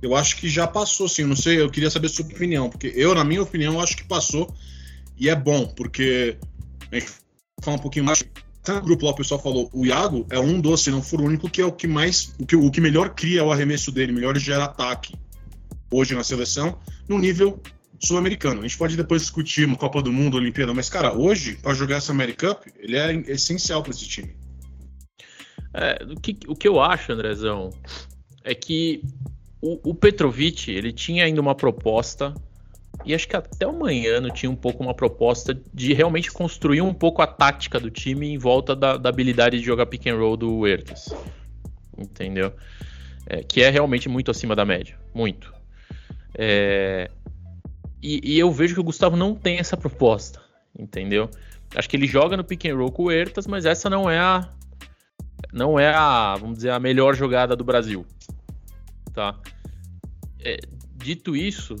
Eu 0.00 0.16
acho 0.16 0.36
que 0.36 0.48
já 0.48 0.66
passou, 0.66 1.08
sim. 1.08 1.22
Eu 1.22 1.28
não 1.28 1.36
sei, 1.36 1.60
eu 1.60 1.70
queria 1.70 1.90
saber 1.90 2.06
a 2.06 2.10
sua 2.10 2.24
opinião, 2.24 2.68
porque 2.68 2.92
eu, 2.96 3.14
na 3.14 3.22
minha 3.22 3.42
opinião, 3.42 3.80
acho 3.80 3.96
que 3.96 4.04
passou. 4.04 4.52
E 5.22 5.28
é 5.28 5.36
bom, 5.36 5.68
porque 5.68 6.36
a 6.90 6.96
gente 6.96 7.12
fala 7.62 7.76
um 7.76 7.80
pouquinho 7.80 8.04
mais. 8.04 8.24
Tá 8.60 8.74
no 8.74 8.82
grupo 8.82 9.04
lá 9.04 9.12
o 9.12 9.14
pessoal 9.14 9.40
falou, 9.40 9.70
o 9.72 9.86
Iago 9.86 10.26
é 10.30 10.38
um 10.40 10.60
dos, 10.60 10.82
se 10.82 10.90
não 10.90 11.00
for 11.00 11.20
o 11.20 11.24
único, 11.24 11.48
que 11.48 11.60
é 11.60 11.64
o 11.64 11.70
que 11.70 11.86
mais. 11.86 12.34
O 12.40 12.44
que, 12.44 12.56
o 12.56 12.68
que 12.72 12.80
melhor 12.80 13.10
cria 13.10 13.44
o 13.44 13.52
arremesso 13.52 13.92
dele, 13.92 14.10
melhor 14.10 14.36
gera 14.36 14.64
ataque 14.64 15.14
hoje 15.92 16.16
na 16.16 16.24
seleção, 16.24 16.76
no 17.08 17.20
nível 17.20 17.62
sul-americano. 18.00 18.58
A 18.58 18.62
gente 18.62 18.76
pode 18.76 18.96
depois 18.96 19.22
discutir 19.22 19.64
uma 19.64 19.76
Copa 19.76 20.02
do 20.02 20.12
Mundo, 20.12 20.36
Olimpíada, 20.36 20.74
mas, 20.74 20.90
cara, 20.90 21.16
hoje, 21.16 21.54
para 21.54 21.72
jogar 21.72 21.98
essa 21.98 22.10
American 22.10 22.54
Cup, 22.54 22.66
ele 22.80 22.96
é 22.96 23.14
essencial 23.30 23.80
para 23.80 23.92
esse 23.92 24.08
time. 24.08 24.34
É, 25.72 26.04
o, 26.04 26.18
que, 26.18 26.36
o 26.48 26.56
que 26.56 26.66
eu 26.66 26.80
acho, 26.80 27.12
Andrezão, 27.12 27.70
é 28.42 28.56
que 28.56 29.04
o, 29.60 29.90
o 29.90 29.94
Petrovic, 29.94 30.68
ele 30.68 30.92
tinha 30.92 31.24
ainda 31.24 31.40
uma 31.40 31.54
proposta 31.54 32.34
e 33.04 33.14
acho 33.14 33.28
que 33.28 33.36
até 33.36 33.66
o 33.66 33.72
Manhano 33.72 34.30
tinha 34.30 34.50
um 34.50 34.56
pouco 34.56 34.82
uma 34.82 34.94
proposta 34.94 35.58
de 35.72 35.92
realmente 35.92 36.30
construir 36.30 36.80
um 36.82 36.94
pouco 36.94 37.22
a 37.22 37.26
tática 37.26 37.78
do 37.80 37.90
time 37.90 38.28
em 38.28 38.38
volta 38.38 38.74
da, 38.74 38.96
da 38.96 39.08
habilidade 39.08 39.58
de 39.58 39.64
jogar 39.64 39.86
pick 39.86 40.06
and 40.06 40.16
roll 40.16 40.36
do 40.36 40.58
Huertas. 40.58 41.14
Entendeu? 41.96 42.52
É, 43.26 43.42
que 43.42 43.62
é 43.62 43.70
realmente 43.70 44.08
muito 44.08 44.30
acima 44.30 44.54
da 44.54 44.64
média. 44.64 44.98
Muito. 45.14 45.52
É, 46.34 47.10
e, 48.02 48.34
e, 48.34 48.38
eu 48.38 48.50
vejo 48.50 48.74
que 48.74 48.80
o 48.80 48.84
Gustavo 48.84 49.16
não 49.16 49.34
tem 49.34 49.58
essa 49.58 49.76
proposta. 49.76 50.40
Entendeu? 50.78 51.28
Acho 51.74 51.88
que 51.88 51.96
ele 51.96 52.06
joga 52.06 52.36
no 52.36 52.44
pick 52.44 52.66
and 52.66 52.76
roll 52.76 52.90
com 52.90 53.02
o 53.02 53.06
Huertas, 53.06 53.46
mas 53.46 53.64
essa 53.64 53.88
não 53.88 54.08
é 54.10 54.18
a. 54.18 54.48
Não 55.52 55.78
é 55.78 55.92
a, 55.92 56.34
vamos 56.34 56.56
dizer, 56.56 56.70
a 56.70 56.80
melhor 56.80 57.14
jogada 57.14 57.54
do 57.54 57.64
Brasil. 57.64 58.06
Tá? 59.12 59.38
É, 60.40 60.58
dito 60.96 61.36
isso, 61.36 61.76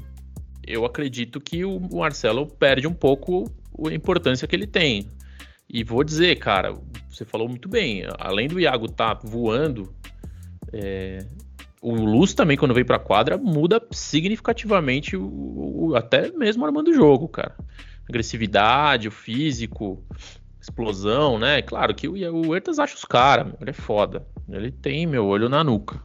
eu 0.72 0.84
acredito 0.84 1.40
que 1.40 1.64
o 1.64 1.78
Marcelo 1.78 2.46
perde 2.46 2.86
um 2.86 2.94
pouco 2.94 3.50
a 3.86 3.92
importância 3.92 4.48
que 4.48 4.56
ele 4.56 4.66
tem. 4.66 5.08
E 5.68 5.84
vou 5.84 6.02
dizer, 6.02 6.36
cara, 6.36 6.74
você 7.08 7.24
falou 7.24 7.48
muito 7.48 7.68
bem, 7.68 8.04
além 8.18 8.48
do 8.48 8.60
Iago 8.60 8.86
estar 8.86 9.14
tá 9.14 9.20
voando, 9.26 9.94
é, 10.72 11.26
o 11.80 11.94
Luz 11.94 12.32
também, 12.32 12.56
quando 12.56 12.74
vem 12.74 12.84
pra 12.84 12.98
quadra, 12.98 13.36
muda 13.36 13.82
significativamente 13.90 15.16
o, 15.16 15.24
o, 15.24 15.96
até 15.96 16.30
mesmo 16.30 16.64
armando 16.64 16.90
o 16.90 16.94
jogo, 16.94 17.28
cara. 17.28 17.56
Agressividade, 18.08 19.08
o 19.08 19.10
físico, 19.10 20.04
explosão, 20.60 21.38
né? 21.38 21.60
Claro 21.60 21.94
que 21.94 22.06
o, 22.06 22.14
o 22.14 22.54
Ertas 22.54 22.78
acha 22.78 22.94
os 22.94 23.04
caras, 23.04 23.52
ele 23.60 23.70
é 23.70 23.74
foda. 23.74 24.26
Ele 24.48 24.70
tem 24.70 25.06
meu 25.06 25.26
olho 25.26 25.48
na 25.48 25.64
nuca. 25.64 26.00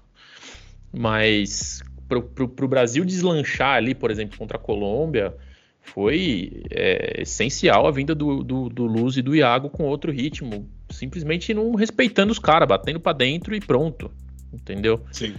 Mas 0.92 1.84
pro, 2.08 2.48
pro 2.48 2.68
Brasil 2.68 3.04
deslanchar 3.04 3.76
ali, 3.76 3.94
por 3.94 4.10
exemplo, 4.12 4.38
contra 4.38 4.58
a 4.58 4.60
Colômbia, 4.60 5.34
foi 5.82 6.64
é, 6.70 7.22
essencial 7.22 7.88
a 7.88 7.92
vinda 7.92 8.14
do, 8.14 8.44
do, 8.44 8.70
do, 8.70 8.86
Luz 8.86 9.18
e 9.18 9.22
do 9.22 9.36
Iago 9.36 9.70
com 9.70 9.84
outro 9.84 10.12
ritmo. 10.12 10.70
Simplesmente 10.90 11.54
não 11.54 11.74
respeitando 11.76 12.32
os 12.32 12.40
caras, 12.40 12.68
batendo 12.68 13.00
para 13.00 13.18
dentro 13.18 13.56
e 13.56 13.60
pronto. 13.60 14.12
Entendeu? 14.54 15.02
Sim. 15.12 15.34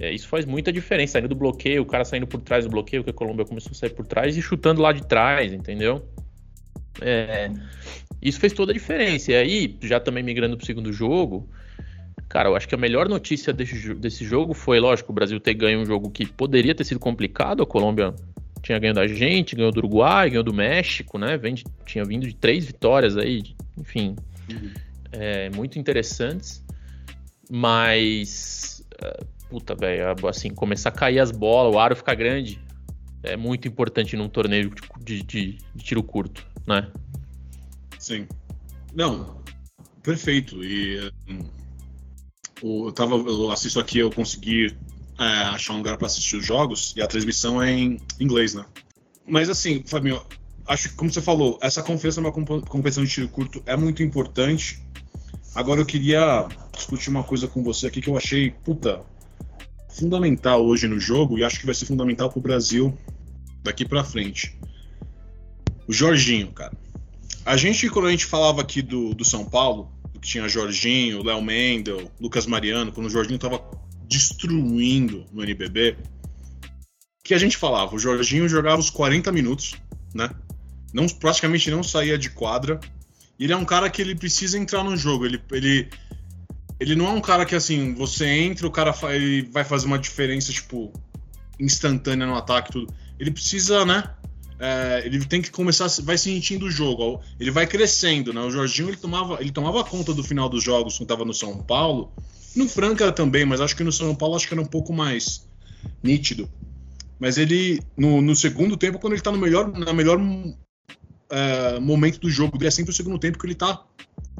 É, 0.00 0.12
isso 0.12 0.28
faz 0.28 0.44
muita 0.44 0.72
diferença. 0.72 1.12
Saindo 1.12 1.28
do 1.28 1.34
bloqueio, 1.34 1.82
o 1.82 1.86
cara 1.86 2.04
saindo 2.04 2.26
por 2.26 2.40
trás 2.40 2.64
do 2.64 2.70
bloqueio, 2.70 3.04
que 3.04 3.10
a 3.10 3.12
Colômbia 3.12 3.44
começou 3.44 3.72
a 3.72 3.74
sair 3.74 3.90
por 3.90 4.06
trás 4.06 4.36
e 4.36 4.42
chutando 4.42 4.80
lá 4.80 4.92
de 4.92 5.06
trás, 5.06 5.52
entendeu? 5.52 6.02
É, 7.00 7.50
isso 8.20 8.40
fez 8.40 8.52
toda 8.52 8.72
a 8.72 8.74
diferença. 8.74 9.32
E 9.32 9.34
aí, 9.34 9.78
já 9.82 10.00
também 10.00 10.22
migrando 10.22 10.56
pro 10.56 10.64
segundo 10.64 10.92
jogo, 10.92 11.48
cara, 12.32 12.48
eu 12.48 12.56
acho 12.56 12.66
que 12.66 12.74
a 12.74 12.78
melhor 12.78 13.10
notícia 13.10 13.52
desse, 13.52 13.92
desse 13.92 14.24
jogo 14.24 14.54
foi, 14.54 14.80
lógico, 14.80 15.12
o 15.12 15.14
Brasil 15.14 15.38
ter 15.38 15.52
ganho 15.52 15.80
um 15.80 15.84
jogo 15.84 16.10
que 16.10 16.24
poderia 16.24 16.74
ter 16.74 16.82
sido 16.82 16.98
complicado. 16.98 17.62
A 17.62 17.66
Colômbia 17.66 18.14
tinha 18.62 18.78
ganho 18.78 18.94
da 18.94 19.06
gente, 19.06 19.54
ganhou 19.54 19.70
do 19.70 19.76
Uruguai, 19.76 20.30
ganhou 20.30 20.42
do 20.42 20.54
México, 20.54 21.18
né? 21.18 21.36
Vem 21.36 21.52
de, 21.52 21.64
tinha 21.84 22.02
vindo 22.06 22.26
de 22.26 22.34
três 22.34 22.64
vitórias 22.64 23.18
aí, 23.18 23.42
enfim, 23.76 24.16
uhum. 24.50 24.70
é, 25.12 25.50
muito 25.50 25.78
interessantes. 25.78 26.64
Mas, 27.50 28.82
é, 29.04 29.24
puta, 29.50 29.74
velho, 29.74 30.26
assim, 30.26 30.48
começar 30.54 30.88
a 30.88 30.92
cair 30.92 31.18
as 31.18 31.30
bolas, 31.30 31.74
o 31.74 31.78
aro 31.78 31.94
ficar 31.94 32.14
grande, 32.14 32.58
é 33.22 33.36
muito 33.36 33.68
importante 33.68 34.16
num 34.16 34.30
torneio 34.30 34.72
de, 35.00 35.22
de, 35.22 35.58
de 35.74 35.84
tiro 35.84 36.02
curto, 36.02 36.46
né? 36.66 36.90
Sim. 37.98 38.26
Não, 38.94 39.36
perfeito. 40.02 40.64
E 40.64 41.12
eu, 42.62 42.92
tava, 42.92 43.16
eu 43.16 43.50
assisto 43.50 43.80
aqui, 43.80 43.98
eu 43.98 44.10
consegui 44.10 44.76
é, 45.18 45.24
achar 45.24 45.74
um 45.74 45.78
lugar 45.78 45.96
para 45.96 46.06
assistir 46.06 46.36
os 46.36 46.46
jogos 46.46 46.94
e 46.96 47.02
a 47.02 47.06
transmissão 47.06 47.62
é 47.62 47.70
em 47.70 48.00
inglês, 48.20 48.54
né? 48.54 48.64
Mas 49.26 49.48
assim, 49.48 49.82
Fabinho, 49.86 50.20
acho 50.66 50.90
que, 50.90 50.94
como 50.94 51.12
você 51.12 51.20
falou, 51.20 51.58
essa 51.60 51.82
confiança 51.82 52.20
numa 52.20 52.32
competição 52.32 53.04
de 53.04 53.10
tiro 53.10 53.28
curto 53.28 53.62
é 53.66 53.76
muito 53.76 54.02
importante. 54.02 54.82
Agora 55.54 55.80
eu 55.80 55.86
queria 55.86 56.48
discutir 56.74 57.10
uma 57.10 57.22
coisa 57.22 57.46
com 57.46 57.62
você 57.62 57.86
aqui 57.86 58.00
que 58.00 58.08
eu 58.08 58.16
achei, 58.16 58.50
puta, 58.50 59.02
fundamental 59.88 60.64
hoje 60.64 60.88
no 60.88 60.98
jogo 60.98 61.38
e 61.38 61.44
acho 61.44 61.60
que 61.60 61.66
vai 61.66 61.74
ser 61.74 61.86
fundamental 61.86 62.30
pro 62.30 62.40
Brasil 62.40 62.96
daqui 63.62 63.84
para 63.84 64.02
frente. 64.02 64.58
O 65.86 65.92
Jorginho, 65.92 66.50
cara. 66.52 66.72
A 67.44 67.56
gente, 67.56 67.88
quando 67.90 68.06
a 68.06 68.10
gente 68.10 68.24
falava 68.24 68.60
aqui 68.60 68.80
do, 68.80 69.14
do 69.14 69.24
São 69.24 69.44
Paulo, 69.44 69.90
tinha 70.22 70.48
Jorginho, 70.48 71.22
Léo 71.22 71.42
Mendel, 71.42 72.10
Lucas 72.20 72.46
Mariano, 72.46 72.92
quando 72.92 73.08
o 73.08 73.10
Jorginho 73.10 73.38
tava 73.38 73.60
destruindo 74.08 75.26
no 75.32 75.42
NBB, 75.42 75.96
que 77.24 77.34
a 77.34 77.38
gente 77.38 77.56
falava, 77.56 77.94
o 77.94 77.98
Jorginho 77.98 78.48
jogava 78.48 78.80
os 78.80 78.88
40 78.88 79.30
minutos, 79.32 79.74
né? 80.14 80.30
Não, 80.92 81.08
praticamente 81.08 81.70
não 81.70 81.82
saía 81.82 82.16
de 82.16 82.30
quadra. 82.30 82.80
E 83.38 83.44
ele 83.44 83.52
é 83.52 83.56
um 83.56 83.64
cara 83.64 83.88
que 83.90 84.00
ele 84.00 84.14
precisa 84.14 84.58
entrar 84.58 84.84
no 84.84 84.96
jogo. 84.96 85.24
Ele, 85.24 85.42
ele, 85.50 85.88
ele 86.78 86.94
não 86.94 87.06
é 87.06 87.10
um 87.10 87.20
cara 87.20 87.46
que 87.46 87.54
assim, 87.54 87.94
você 87.94 88.26
entra, 88.26 88.66
o 88.66 88.70
cara 88.70 88.94
ele 89.14 89.42
vai 89.50 89.64
fazer 89.64 89.86
uma 89.86 89.98
diferença, 89.98 90.52
tipo, 90.52 90.92
instantânea 91.58 92.26
no 92.26 92.36
ataque 92.36 92.72
tudo. 92.72 92.92
Ele 93.18 93.30
precisa, 93.30 93.84
né? 93.84 94.04
É, 94.64 95.02
ele 95.04 95.24
tem 95.24 95.42
que 95.42 95.50
começar, 95.50 95.88
vai 96.04 96.16
sentindo 96.16 96.66
o 96.66 96.70
jogo. 96.70 97.20
Ele 97.40 97.50
vai 97.50 97.66
crescendo, 97.66 98.32
né? 98.32 98.40
O 98.42 98.50
Jorginho 98.50 98.90
ele 98.90 98.96
tomava, 98.96 99.40
ele 99.40 99.50
tomava 99.50 99.82
conta 99.82 100.14
do 100.14 100.22
final 100.22 100.48
dos 100.48 100.62
jogos 100.62 100.96
quando 100.96 101.02
estava 101.10 101.24
no 101.24 101.34
São 101.34 101.58
Paulo. 101.58 102.12
No 102.54 102.68
Franca 102.68 103.10
também, 103.10 103.44
mas 103.44 103.60
acho 103.60 103.74
que 103.74 103.82
no 103.82 103.90
São 103.90 104.14
Paulo 104.14 104.36
acho 104.36 104.46
que 104.46 104.54
era 104.54 104.62
um 104.62 104.66
pouco 104.66 104.92
mais 104.92 105.48
nítido. 106.00 106.48
Mas 107.18 107.38
ele, 107.38 107.82
no, 107.96 108.22
no 108.22 108.36
segundo 108.36 108.76
tempo, 108.76 109.00
quando 109.00 109.14
ele 109.14 109.20
está 109.20 109.32
no 109.32 109.38
melhor, 109.38 109.66
na 109.76 109.92
melhor 109.92 110.20
é, 111.28 111.80
momento 111.80 112.20
do 112.20 112.30
jogo, 112.30 112.64
é 112.64 112.70
sempre 112.70 112.92
o 112.92 112.94
segundo 112.94 113.18
tempo 113.18 113.40
que 113.40 113.46
ele 113.46 113.54
está 113.54 113.84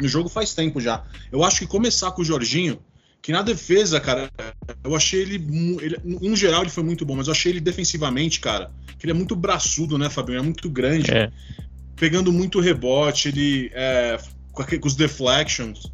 no 0.01 0.07
jogo 0.07 0.29
faz 0.29 0.55
tempo 0.55 0.81
já. 0.81 1.03
Eu 1.33 1.43
acho 1.43 1.59
que 1.59 1.67
começar 1.67 2.13
com 2.13 2.23
o 2.23 2.25
Jorginho, 2.25 2.79
que 3.23 3.31
na 3.31 3.41
defesa, 3.41 4.01
cara, 4.01 4.29
eu 4.83 4.97
achei 4.97 5.23
ele, 5.23 5.37
ele, 5.81 5.97
em 6.05 6.35
geral 6.35 6.63
ele 6.63 6.71
foi 6.71 6.83
muito 6.83 7.07
bom, 7.07 7.15
mas 7.15 7.29
eu 7.29 7.33
achei 7.33 7.53
ele 7.53 7.61
defensivamente, 7.61 8.41
cara, 8.41 8.73
que 8.99 9.07
ele 9.07 9.13
é 9.13 9.15
muito 9.15 9.37
braçudo, 9.37 9.97
né, 9.97 10.11
Fabinho? 10.11 10.41
É 10.41 10.43
muito 10.43 10.69
grande, 10.69 11.11
é. 11.13 11.31
pegando 11.95 12.33
muito 12.33 12.59
rebote, 12.59 13.29
ele 13.29 13.71
é, 13.75 14.19
com, 14.53 14.65
com 14.65 14.89
os 14.89 14.97
deflections. 14.97 15.93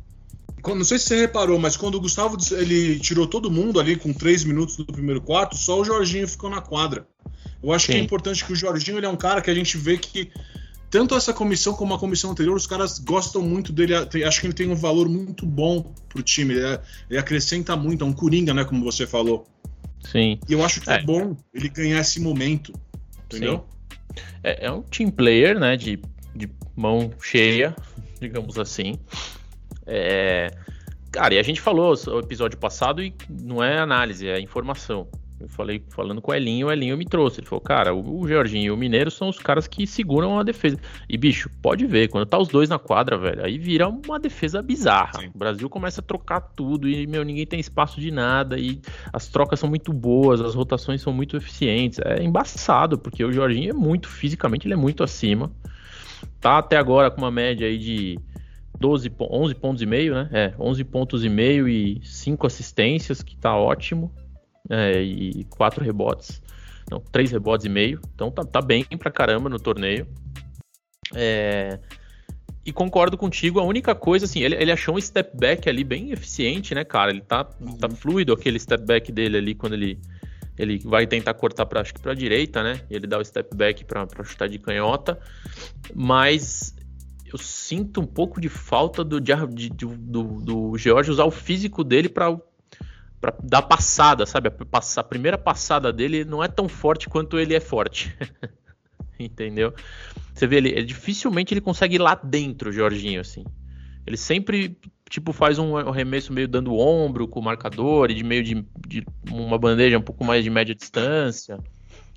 Não 0.67 0.85
sei 0.85 0.99
se 0.99 1.07
você 1.07 1.21
reparou, 1.21 1.59
mas 1.59 1.77
quando 1.77 1.95
o 1.95 2.01
Gustavo 2.01 2.37
ele 2.53 2.99
tirou 2.99 3.27
todo 3.27 3.51
mundo 3.51 3.79
ali 3.79 3.97
com 3.97 4.13
três 4.13 4.45
minutos 4.45 4.77
do 4.77 4.87
primeiro 4.87 5.21
quarto, 5.21 5.57
só 5.57 5.81
o 5.81 5.85
Jorginho 5.85 6.27
ficou 6.27 6.51
na 6.51 6.61
quadra. 6.61 7.07
Eu 7.63 7.73
acho 7.73 7.87
Sim. 7.87 7.93
que 7.93 7.99
é 7.99 8.03
importante 8.03 8.45
que 8.45 8.53
o 8.53 8.57
Jorginho 8.57 8.99
ele 8.99 9.07
é 9.07 9.09
um 9.09 9.17
cara 9.17 9.41
que 9.41 9.51
a 9.51 9.55
gente 9.55 9.77
vê 9.77 9.97
que 9.97 10.31
tanto 10.91 11.15
essa 11.15 11.33
comissão 11.33 11.75
como 11.75 11.95
a 11.95 11.99
comissão 11.99 12.31
anterior, 12.31 12.57
os 12.57 12.67
caras 12.67 12.99
gostam 12.99 13.43
muito 13.43 13.73
dele. 13.73 13.95
Acho 13.95 14.41
que 14.41 14.47
ele 14.47 14.55
tem 14.55 14.71
um 14.71 14.75
valor 14.75 15.09
muito 15.09 15.45
bom 15.45 15.95
pro 16.09 16.23
time. 16.23 16.55
Ele, 16.55 16.67
é, 16.67 16.81
ele 17.11 17.19
acrescenta 17.19 17.77
muito, 17.77 18.05
é 18.05 18.07
um 18.07 18.13
coringa, 18.13 18.55
né? 18.55 18.65
Como 18.65 18.83
você 18.83 19.07
falou. 19.07 19.47
Sim. 20.01 20.39
E 20.49 20.53
eu 20.53 20.65
acho 20.65 20.81
que 20.81 20.91
é, 20.91 20.95
é 20.95 21.03
bom 21.03 21.37
ele 21.53 21.69
ganhar 21.69 22.01
esse 22.01 22.21
momento. 22.21 22.73
Entendeu? 23.27 23.67
É, 24.43 24.67
é, 24.67 24.73
um 24.73 24.83
team 24.83 25.11
player, 25.11 25.59
né? 25.59 25.77
De, 25.77 26.01
de 26.35 26.49
mão 26.75 27.13
cheia, 27.21 27.77
digamos 28.19 28.59
assim. 28.59 28.99
É, 29.87 30.51
cara, 31.13 31.35
e 31.35 31.39
a 31.39 31.43
gente 31.43 31.61
falou 31.61 31.95
no 32.07 32.19
episódio 32.21 32.59
passado 32.59 33.03
e 33.03 33.15
não 33.29 33.63
é 33.63 33.79
análise, 33.79 34.27
é 34.27 34.41
informação. 34.41 35.07
Eu 35.41 35.49
falei, 35.49 35.83
falando 35.89 36.21
com 36.21 36.33
o 36.33 36.35
Elinho, 36.35 36.67
o 36.67 36.73
Elinho 36.73 36.97
me 36.97 37.05
trouxe. 37.05 37.41
Ele 37.41 37.47
falou, 37.47 37.61
cara, 37.61 37.95
o, 37.95 38.21
o 38.21 38.27
Jorginho 38.27 38.67
e 38.67 38.71
o 38.71 38.77
Mineiro 38.77 39.11
são 39.11 39.29
os 39.29 39.39
caras 39.39 39.69
que 39.69 39.87
seguram 39.87 40.39
a 40.39 40.43
defesa. 40.43 40.79
E, 41.09 41.17
bicho, 41.17 41.49
pode 41.63 41.87
ver, 41.87 42.09
quando 42.09 42.27
tá 42.27 42.37
os 42.39 42.49
dois 42.49 42.69
na 42.69 42.79
quadra, 42.79 43.17
velho, 43.17 43.45
aí 43.45 43.57
vira 43.57 43.89
uma 43.89 44.19
defesa 44.19 44.61
bizarra. 44.61 45.21
Sim. 45.21 45.31
O 45.33 45.39
Brasil 45.39 45.71
começa 45.71 46.01
a 46.01 46.05
trocar 46.05 46.41
tudo 46.41 46.89
e, 46.89 47.07
meu, 47.07 47.25
ninguém 47.25 47.47
tem 47.47 47.61
espaço 47.61 48.01
de 48.01 48.11
nada. 48.11 48.59
E 48.59 48.81
as 49.13 49.29
trocas 49.29 49.61
são 49.61 49.69
muito 49.69 49.93
boas, 49.93 50.41
as 50.41 50.55
rotações 50.55 51.01
são 51.01 51.13
muito 51.13 51.37
eficientes. 51.37 52.01
É 52.01 52.23
embaçado, 52.23 52.99
porque 52.99 53.25
o 53.25 53.33
Jorginho 53.33 53.71
é 53.71 53.75
muito, 53.75 54.09
fisicamente, 54.09 54.67
ele 54.67 54.75
é 54.75 54.77
muito 54.79 55.05
acima. 55.05 55.53
Tá 56.41 56.59
até 56.59 56.77
agora 56.77 57.11
com 57.11 57.21
uma 57.21 57.31
média 57.31 57.67
aí 57.67 57.79
de 57.79 58.19
12, 58.79 59.13
11 59.21 59.55
pontos 59.55 59.83
e 59.83 59.87
meio, 59.87 60.15
né? 60.15 60.29
É, 60.33 60.55
11 60.59 60.85
pontos 60.85 61.25
e 61.25 61.29
meio 61.29 61.69
e 61.69 62.01
5 62.03 62.47
assistências, 62.47 63.23
que 63.23 63.37
tá 63.37 63.57
ótimo. 63.57 64.13
É, 64.71 65.01
e 65.03 65.45
4 65.45 65.85
rebotes. 65.85 66.43
Não, 66.91 67.01
3 67.01 67.31
rebotes 67.31 67.67
e 67.67 67.69
meio. 67.69 68.01
Então 68.15 68.31
tá, 68.31 68.45
tá 68.45 68.61
bem 68.61 68.85
pra 68.99 69.11
caramba 69.11 69.49
no 69.49 69.59
torneio. 69.59 70.07
É, 71.15 71.79
e 72.69 72.73
concordo 72.73 73.17
contigo, 73.17 73.59
a 73.59 73.65
única 73.65 73.95
coisa, 73.95 74.27
assim, 74.27 74.43
ele, 74.43 74.55
ele 74.55 74.71
achou 74.71 74.95
um 74.95 75.01
step 75.01 75.35
back 75.35 75.67
ali 75.71 75.83
bem 75.83 76.13
eficiente, 76.13 76.75
né, 76.75 76.85
cara? 76.85 77.11
Ele 77.11 77.23
tá, 77.23 77.45
tá 77.45 77.89
fluido 77.89 78.31
aquele 78.31 78.59
step 78.59 78.85
back 78.85 79.11
dele 79.11 79.39
ali 79.39 79.55
quando 79.55 79.73
ele, 79.73 79.99
ele 80.59 80.79
vai 80.81 81.07
tentar 81.07 81.33
cortar 81.33 81.65
para 81.65 81.81
acho 81.81 81.95
que 81.95 82.01
para 82.01 82.13
direita, 82.13 82.63
né? 82.63 82.83
Ele 82.91 83.07
dá 83.07 83.19
o 83.19 83.25
step 83.25 83.57
back 83.57 83.87
para 83.87 84.07
chutar 84.23 84.51
de 84.51 84.59
canhota, 84.59 85.19
mas 85.95 86.77
eu 87.33 87.39
sinto 87.39 88.03
um 88.03 88.07
pouco 88.07 88.39
de 88.39 88.51
falta 88.51 89.03
do, 89.03 89.19
de, 89.19 89.71
do, 89.71 89.97
do, 89.97 90.23
do 90.43 90.77
George 90.77 91.11
usar 91.11 91.25
o 91.25 91.31
físico 91.31 91.83
dele 91.83 92.11
para 92.11 92.37
para 93.21 93.35
dar 93.43 93.63
passada, 93.63 94.25
sabe? 94.27 94.49
A, 94.49 95.05
primeira 95.05 95.37
passada 95.37 95.93
dele 95.93 96.25
não 96.25 96.43
é 96.43 96.49
tão 96.49 96.69
forte 96.69 97.09
quanto 97.09 97.39
ele 97.39 97.55
é 97.55 97.61
forte. 97.61 98.17
Entendeu? 99.19 99.75
Você 100.33 100.47
vê, 100.47 100.57
ele, 100.57 100.69
ele, 100.71 100.85
dificilmente 100.85 101.53
ele 101.53 101.61
consegue 101.61 101.97
ir 101.97 102.01
lá 102.01 102.15
dentro, 102.15 102.71
Jorginho, 102.71 103.21
assim. 103.21 103.45
Ele 104.07 104.17
sempre, 104.17 104.79
tipo, 105.11 105.33
faz 105.33 105.59
um 105.59 105.77
arremesso 105.77 106.33
meio 106.33 106.47
dando 106.47 106.75
ombro 106.75 107.27
com 107.27 107.41
o 107.41 107.43
marcador 107.43 108.11
e 108.11 108.15
de 108.15 108.23
meio 108.23 108.45
de, 108.45 108.65
de 108.87 109.05
uma 109.31 109.59
bandeja 109.59 109.99
um 109.99 110.03
pouco 110.03 110.25
mais 110.25 110.45
de 110.45 110.51
média 110.51 110.75
distância, 110.75 111.59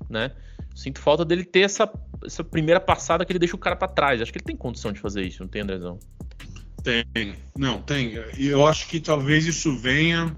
né? 0.08 0.30
Sinto 0.74 1.00
falta 1.00 1.24
dele 1.24 1.44
ter 1.44 1.60
essa, 1.60 1.92
essa 2.24 2.42
primeira 2.42 2.80
passada 2.80 3.24
que 3.24 3.32
ele 3.32 3.38
deixa 3.38 3.56
o 3.56 3.58
cara 3.58 3.76
para 3.76 3.88
trás. 3.88 4.22
Acho 4.22 4.32
que 4.32 4.38
ele 4.38 4.44
tem 4.44 4.56
condição 4.56 4.92
de 4.92 5.00
fazer 5.00 5.22
isso, 5.22 5.42
não 5.42 5.48
tem, 5.48 5.62
Andrezão? 5.62 5.98
Tem, 6.82 7.34
não, 7.56 7.82
tem. 7.82 8.14
E 8.38 8.46
eu 8.46 8.66
acho 8.66 8.88
que 8.88 9.00
talvez 9.00 9.46
isso 9.46 9.76
venha 9.76 10.34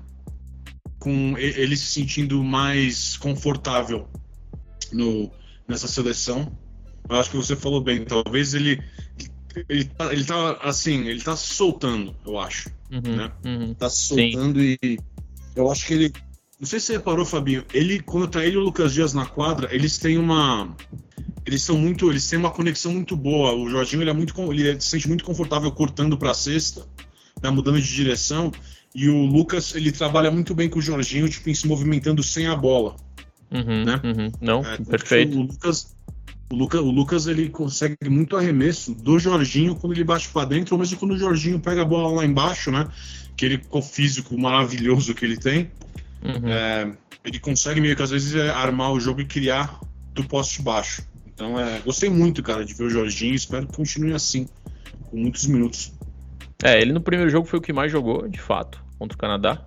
com 1.05 1.37
ele 1.37 1.77
se 1.77 1.85
sentindo 1.85 2.43
mais 2.43 3.19
confortável 3.19 4.09
no, 4.91 5.31
nessa 5.69 5.87
seleção. 5.87 6.51
Eu 7.07 7.17
acho 7.17 7.31
que 7.31 7.37
você 7.37 7.55
falou 7.55 7.83
bem, 7.83 8.03
talvez 8.05 8.55
ele 8.55 8.83
ele 9.69 9.85
tá, 9.85 10.13
ele 10.13 10.25
tá 10.25 10.53
assim, 10.63 11.07
ele 11.07 11.21
tá 11.21 11.37
soltando, 11.37 12.17
eu 12.27 12.39
acho, 12.39 12.71
uhum, 12.91 13.17
né? 13.17 13.33
Uhum. 13.45 13.75
Tá 13.75 13.91
soltando 13.91 14.59
Sim. 14.59 14.77
e 14.83 14.99
eu 15.55 15.71
acho 15.71 15.87
que 15.87 15.95
ele 15.95 16.13
não 16.59 16.67
sei 16.67 16.81
se 16.81 16.87
você 16.87 16.93
reparou, 16.95 17.27
Fabinho, 17.27 17.65
ele 17.75 18.01
quando 18.01 18.27
tá 18.27 18.43
ele 18.43 18.55
e 18.55 18.57
o 18.57 18.63
Lucas 18.63 18.95
Dias 18.95 19.13
na 19.13 19.27
quadra, 19.27 19.73
eles 19.75 19.99
têm 19.99 20.17
uma 20.17 20.75
eles 21.45 21.63
são 21.63 21.77
muito, 21.77 22.11
eles 22.11 22.27
têm 22.27 22.39
uma 22.39 22.51
conexão 22.51 22.93
muito 22.93 23.15
boa. 23.15 23.53
O 23.53 23.69
Jorginho 23.69 24.03
ele 24.03 24.11
é 24.11 24.15
muito 24.15 24.35
ele 24.51 24.81
se 24.81 24.89
sente 24.89 25.07
muito 25.07 25.23
confortável 25.23 25.71
cortando 25.71 26.17
para 26.17 26.31
a 26.31 26.35
cesta, 26.35 26.89
né, 27.43 27.51
mudando 27.51 27.79
de 27.81 27.95
direção, 27.95 28.51
e 28.95 29.09
o 29.09 29.25
Lucas 29.25 29.75
ele 29.75 29.91
trabalha 29.91 30.31
muito 30.31 30.55
bem 30.55 30.69
com 30.69 30.79
o 30.79 30.83
Jorginho, 30.83 31.29
tipo, 31.29 31.53
se 31.55 31.67
movimentando 31.67 32.23
sem 32.23 32.47
a 32.47 32.55
bola. 32.55 32.95
Uhum, 33.51 33.85
né? 33.85 34.01
Uhum. 34.05 34.33
Não, 34.41 34.65
é, 34.65 34.79
perfeito. 34.79 35.37
O 35.37 35.43
Lucas, 35.43 35.97
o, 36.51 36.55
Lucas, 36.55 36.81
o 36.81 36.91
Lucas 36.91 37.27
ele 37.27 37.49
consegue 37.49 38.09
muito 38.09 38.37
arremesso 38.37 38.95
do 38.95 39.19
Jorginho 39.19 39.75
quando 39.75 39.95
ele 39.95 40.05
bate 40.05 40.29
para 40.29 40.47
dentro, 40.47 40.75
ou 40.75 40.79
mesmo 40.79 40.97
quando 40.99 41.13
o 41.13 41.19
Jorginho 41.19 41.59
pega 41.59 41.83
a 41.83 41.85
bola 41.85 42.17
lá 42.17 42.25
embaixo, 42.25 42.71
né? 42.71 42.87
Que 43.37 43.47
ele 43.47 43.59
com 43.59 43.81
o 43.81 43.83
físico 43.83 44.39
maravilhoso 44.39 45.15
que 45.15 45.25
ele 45.25 45.37
tem, 45.37 45.71
uhum. 46.23 46.49
é, 46.49 46.93
ele 47.25 47.41
consegue 47.41 47.81
meio 47.81 47.97
que 47.97 48.03
às 48.03 48.11
vezes 48.11 48.35
é, 48.35 48.51
armar 48.51 48.93
o 48.93 49.01
jogo 49.01 49.21
e 49.21 49.25
criar 49.25 49.81
do 50.13 50.23
poste 50.25 50.63
baixo. 50.63 51.03
Então, 51.35 51.59
é, 51.59 51.81
gostei 51.81 52.09
muito, 52.09 52.45
cara, 52.45 52.65
de 52.65 52.75
ver 52.75 52.85
o 52.85 52.91
Jorginho. 52.91 53.35
Espero 53.35 53.67
que 53.67 53.75
continue 53.75 54.13
assim, 54.13 54.47
com 55.11 55.17
muitos 55.17 55.47
minutos. 55.47 55.93
É, 56.63 56.81
ele 56.81 56.93
no 56.93 57.01
primeiro 57.01 57.31
jogo 57.31 57.47
foi 57.47 57.59
o 57.59 57.63
que 57.63 57.73
mais 57.73 57.91
jogou, 57.91 58.29
de 58.29 58.41
fato, 58.41 58.84
contra 58.99 59.17
o 59.17 59.19
Canadá. 59.19 59.67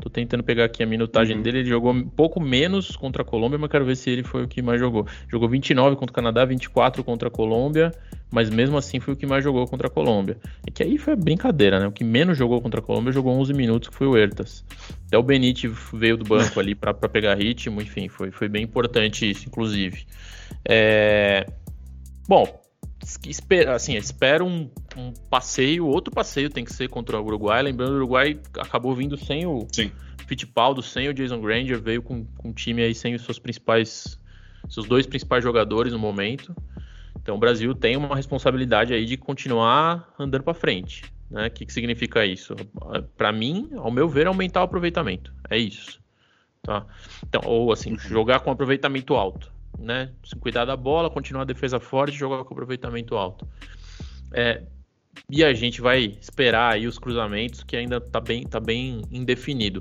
Tô 0.00 0.10
tentando 0.10 0.42
pegar 0.42 0.64
aqui 0.64 0.82
a 0.82 0.86
minutagem 0.86 1.36
uhum. 1.36 1.42
dele. 1.42 1.60
Ele 1.60 1.68
jogou 1.68 1.92
um 1.92 2.06
pouco 2.06 2.38
menos 2.38 2.94
contra 2.96 3.22
a 3.22 3.24
Colômbia, 3.24 3.58
mas 3.58 3.70
quero 3.70 3.84
ver 3.84 3.96
se 3.96 4.10
ele 4.10 4.22
foi 4.22 4.44
o 4.44 4.48
que 4.48 4.60
mais 4.60 4.78
jogou. 4.78 5.06
Jogou 5.26 5.48
29 5.48 5.96
contra 5.96 6.12
o 6.12 6.14
Canadá, 6.14 6.44
24 6.44 7.02
contra 7.02 7.28
a 7.28 7.30
Colômbia, 7.30 7.92
mas 8.30 8.50
mesmo 8.50 8.76
assim 8.76 9.00
foi 9.00 9.14
o 9.14 9.16
que 9.16 9.26
mais 9.26 9.42
jogou 9.42 9.66
contra 9.66 9.86
a 9.86 9.90
Colômbia. 9.90 10.36
É 10.66 10.70
que 10.70 10.82
aí 10.82 10.98
foi 10.98 11.16
brincadeira, 11.16 11.80
né? 11.80 11.86
O 11.86 11.92
que 11.92 12.04
menos 12.04 12.36
jogou 12.36 12.60
contra 12.60 12.80
a 12.80 12.82
Colômbia 12.82 13.10
jogou 13.10 13.32
11 13.40 13.54
minutos, 13.54 13.88
que 13.88 13.94
foi 13.94 14.06
o 14.06 14.16
Ertas. 14.16 14.64
Até 15.06 15.16
o 15.16 15.22
Benite 15.22 15.66
veio 15.94 16.18
do 16.18 16.24
banco 16.24 16.60
ali 16.60 16.74
para 16.74 16.92
pegar 16.92 17.34
ritmo, 17.34 17.80
enfim, 17.80 18.08
foi, 18.08 18.30
foi 18.30 18.48
bem 18.48 18.64
importante 18.64 19.28
isso, 19.28 19.46
inclusive. 19.46 20.04
É... 20.68 21.46
Bom, 22.28 22.65
assim, 23.74 23.96
espero 23.96 24.44
um, 24.44 24.68
um, 24.96 25.12
passeio, 25.30 25.86
outro 25.86 26.12
passeio 26.12 26.50
tem 26.50 26.64
que 26.64 26.72
ser 26.72 26.88
contra 26.88 27.20
o 27.20 27.24
Uruguai. 27.24 27.62
Lembrando, 27.62 27.92
o 27.92 27.96
Uruguai 27.96 28.38
acabou 28.58 28.94
vindo 28.94 29.16
sem 29.16 29.46
o 29.46 29.66
Sim. 29.72 29.92
Fittipaldo, 30.26 30.82
sem 30.82 31.08
o 31.08 31.14
Jason 31.14 31.40
Granger, 31.40 31.80
veio 31.80 32.02
com, 32.02 32.24
com 32.24 32.48
um 32.48 32.52
time 32.52 32.82
aí 32.82 32.94
sem 32.94 33.14
os 33.14 33.22
seus 33.22 33.38
principais, 33.38 34.18
seus 34.68 34.88
dois 34.88 35.06
principais 35.06 35.44
jogadores 35.44 35.92
no 35.92 35.98
momento. 35.98 36.54
Então 37.22 37.36
o 37.36 37.38
Brasil 37.38 37.74
tem 37.74 37.96
uma 37.96 38.14
responsabilidade 38.16 38.92
aí 38.92 39.04
de 39.04 39.16
continuar 39.16 40.12
andando 40.18 40.42
para 40.42 40.54
frente. 40.54 41.04
Né? 41.30 41.46
O 41.46 41.50
que, 41.50 41.64
que 41.64 41.72
significa 41.72 42.26
isso? 42.26 42.56
Para 43.16 43.30
mim, 43.30 43.70
ao 43.76 43.90
meu 43.90 44.08
ver, 44.08 44.26
aumentar 44.26 44.60
o 44.60 44.64
aproveitamento. 44.64 45.32
É 45.48 45.56
isso. 45.56 46.00
Tá? 46.62 46.84
Então, 47.28 47.42
ou 47.44 47.72
assim, 47.72 47.92
uhum. 47.92 47.98
jogar 47.98 48.40
com 48.40 48.50
aproveitamento 48.50 49.14
alto 49.14 49.55
né? 49.78 50.10
Cuidar 50.40 50.64
da 50.64 50.76
bola, 50.76 51.10
continuar 51.10 51.42
a 51.42 51.46
defesa 51.46 51.78
forte 51.80 52.14
e 52.14 52.18
jogar 52.18 52.44
com 52.44 52.54
aproveitamento 52.54 53.16
alto. 53.16 53.46
É, 54.32 54.62
e 55.30 55.42
a 55.44 55.52
gente 55.54 55.80
vai 55.80 56.16
esperar 56.20 56.74
aí 56.74 56.86
os 56.86 56.98
cruzamentos, 56.98 57.62
que 57.62 57.76
ainda 57.76 58.00
tá 58.00 58.20
bem, 58.20 58.44
tá 58.44 58.60
bem 58.60 59.02
indefinido. 59.10 59.80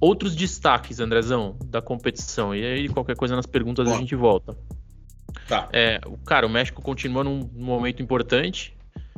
Outros 0.00 0.34
destaques, 0.34 1.00
Andrezão, 1.00 1.56
da 1.66 1.80
competição. 1.80 2.54
E 2.54 2.64
aí, 2.64 2.88
qualquer 2.88 3.16
coisa 3.16 3.36
nas 3.36 3.46
perguntas 3.46 3.88
a 3.88 3.96
gente 3.96 4.14
volta. 4.14 4.56
Tá. 5.48 5.68
É, 5.72 6.00
cara, 6.26 6.46
o 6.46 6.50
México 6.50 6.82
continua 6.82 7.24
num, 7.24 7.48
num 7.52 7.64
momento 7.64 8.02
importante. 8.02 8.76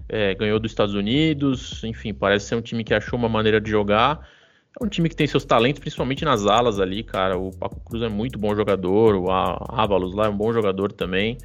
É, 0.08 0.34
ganhou 0.34 0.60
dos 0.60 0.70
Estados 0.70 0.94
Unidos, 0.94 1.82
enfim, 1.82 2.14
parece 2.14 2.46
ser 2.46 2.54
um 2.54 2.60
time 2.60 2.84
que 2.84 2.94
achou 2.94 3.18
uma 3.18 3.28
maneira 3.28 3.60
de 3.60 3.70
jogar. 3.70 4.28
É 4.78 4.84
um 4.84 4.88
time 4.88 5.08
que 5.08 5.16
tem 5.16 5.26
seus 5.26 5.44
talentos, 5.44 5.80
principalmente 5.80 6.24
nas 6.24 6.44
alas 6.44 6.78
ali, 6.78 7.02
cara. 7.02 7.38
O 7.38 7.50
Paco 7.50 7.80
Cruz 7.80 8.02
é 8.02 8.08
muito 8.08 8.38
bom 8.38 8.54
jogador, 8.54 9.14
o 9.14 9.30
Ávalos 9.30 10.14
lá 10.14 10.26
é 10.26 10.28
um 10.28 10.36
bom 10.36 10.52
jogador 10.52 10.92
também. 10.92 11.38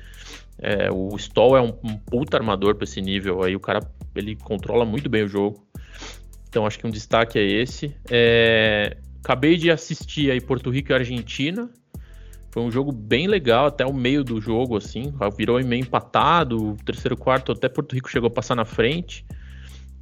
É, 0.60 0.92
o 0.92 1.16
Stoll 1.16 1.58
é 1.58 1.62
um, 1.62 1.74
um 1.84 1.98
puta 1.98 2.38
armador 2.38 2.76
para 2.76 2.84
esse 2.84 3.02
nível 3.02 3.42
aí, 3.44 3.56
o 3.56 3.60
cara 3.60 3.80
ele 4.14 4.36
controla 4.36 4.86
muito 4.86 5.10
bem 5.10 5.24
o 5.24 5.28
jogo. 5.28 5.66
Então 6.50 6.66
acho 6.66 6.78
que 6.78 6.86
um 6.86 6.92
destaque 6.92 7.40
é 7.40 7.44
esse. 7.44 7.96
É, 8.10 8.98
acabei 9.24 9.56
de 9.56 9.72
assistir 9.72 10.30
aí 10.30 10.42
Porto 10.42 10.70
Rico 10.70 10.92
e 10.92 10.94
Argentina. 10.94 11.70
Foi 12.52 12.62
um 12.62 12.70
jogo 12.70 12.92
bem 12.92 13.28
legal 13.28 13.68
até 13.68 13.86
o 13.86 13.94
meio 13.94 14.26
do 14.26 14.42
jogo, 14.42 14.76
assim. 14.76 15.14
Virou 15.38 15.64
meio 15.64 15.82
empatado. 15.82 16.76
Terceiro 16.86 17.16
quarto 17.16 17.54
até 17.54 17.70
Porto 17.70 17.94
Rico 17.94 18.10
chegou 18.10 18.28
a 18.28 18.32
passar 18.32 18.56
na 18.56 18.66
frente. 18.66 19.26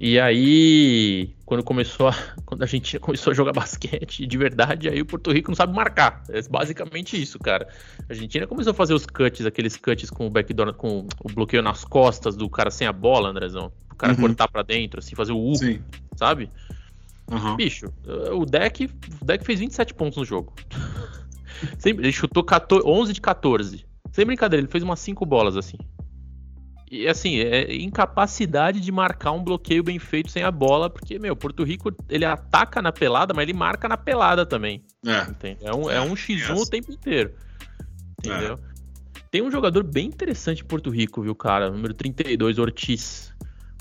E 0.02 0.18
aí, 0.18 1.36
quando 1.46 1.62
começou 1.62 2.08
a, 2.08 2.16
quando 2.46 2.64
a 2.64 2.66
gente 2.66 2.98
começou 3.00 3.32
a 3.32 3.34
jogar 3.34 3.52
basquete 3.52 4.26
de 4.26 4.38
verdade, 4.38 4.88
aí 4.88 5.02
o 5.02 5.06
Porto 5.06 5.30
Rico 5.30 5.52
não 5.52 5.56
sabe 5.56 5.76
marcar. 5.76 6.24
É 6.30 6.42
basicamente 6.44 7.22
isso, 7.22 7.38
cara. 7.38 7.68
A 8.08 8.14
Argentina 8.14 8.48
começou 8.48 8.72
a 8.72 8.74
fazer 8.74 8.94
os 8.94 9.06
cuts, 9.06 9.46
aqueles 9.46 9.76
cuts 9.76 10.10
com 10.10 10.26
o 10.26 10.30
backdoor, 10.30 10.74
com 10.74 11.06
o 11.22 11.34
bloqueio 11.34 11.62
nas 11.62 11.84
costas 11.84 12.38
do 12.38 12.50
cara 12.50 12.72
sem 12.72 12.88
a 12.88 12.94
bola, 12.94 13.30
Andrezão. 13.30 13.74
O 13.92 13.96
cara 13.96 14.14
uhum. 14.14 14.22
cortar 14.22 14.48
para 14.48 14.64
dentro, 14.64 15.00
assim, 15.00 15.16
fazer 15.16 15.34
o 15.34 15.52
U, 15.52 15.56
Sim. 15.56 15.82
sabe? 16.16 16.50
Uhum. 17.30 17.58
Bicho, 17.58 17.94
o 18.32 18.46
deck, 18.46 18.90
o 19.22 19.26
deck 19.26 19.44
fez 19.44 19.60
27 19.60 19.94
pontos 19.94 20.18
no 20.18 20.24
jogo. 20.24 20.54
Sempre, 21.78 22.06
ele 22.06 22.14
chutou 22.14 22.42
14, 22.42 22.88
11 22.88 23.12
de 23.14 23.20
14. 23.20 23.86
Sem 24.14 24.26
brincadeira, 24.26 24.62
ele 24.62 24.72
fez 24.72 24.82
umas 24.82 25.00
5 25.02 25.26
bolas 25.26 25.58
assim. 25.58 25.78
E 26.92 27.08
assim, 27.08 27.38
é 27.40 27.76
incapacidade 27.76 28.80
de 28.80 28.92
marcar 28.92 29.32
um 29.32 29.44
bloqueio 29.44 29.84
bem 29.84 30.00
feito 30.00 30.32
sem 30.32 30.44
a 30.44 30.50
bola, 30.50 30.90
porque, 30.90 31.20
meu, 31.20 31.36
Porto 31.36 31.64
Rico 31.64 31.94
ele 32.10 32.26
ataca 32.26 32.82
na 32.82 32.92
pelada, 32.92 33.32
mas 33.34 33.44
ele 33.44 33.54
marca 33.54 33.88
na 33.88 33.96
pelada 33.96 34.44
também. 34.46 34.84
É, 35.06 35.68
é, 35.68 35.76
um, 35.76 35.90
é 35.90 36.02
um 36.02 36.16
X1 36.16 36.58
o 36.58 36.66
tempo 36.66 36.92
inteiro. 36.92 37.32
Entendeu? 38.18 38.56
É. 38.56 38.70
Tem 39.30 39.44
um 39.44 39.52
jogador 39.52 39.84
bem 39.84 40.08
interessante 40.08 40.64
em 40.64 40.66
Porto 40.66 40.90
Rico, 40.90 41.22
viu, 41.22 41.36
cara? 41.36 41.70
Número 41.70 41.94
32, 41.94 42.58
Ortiz. 42.58 43.32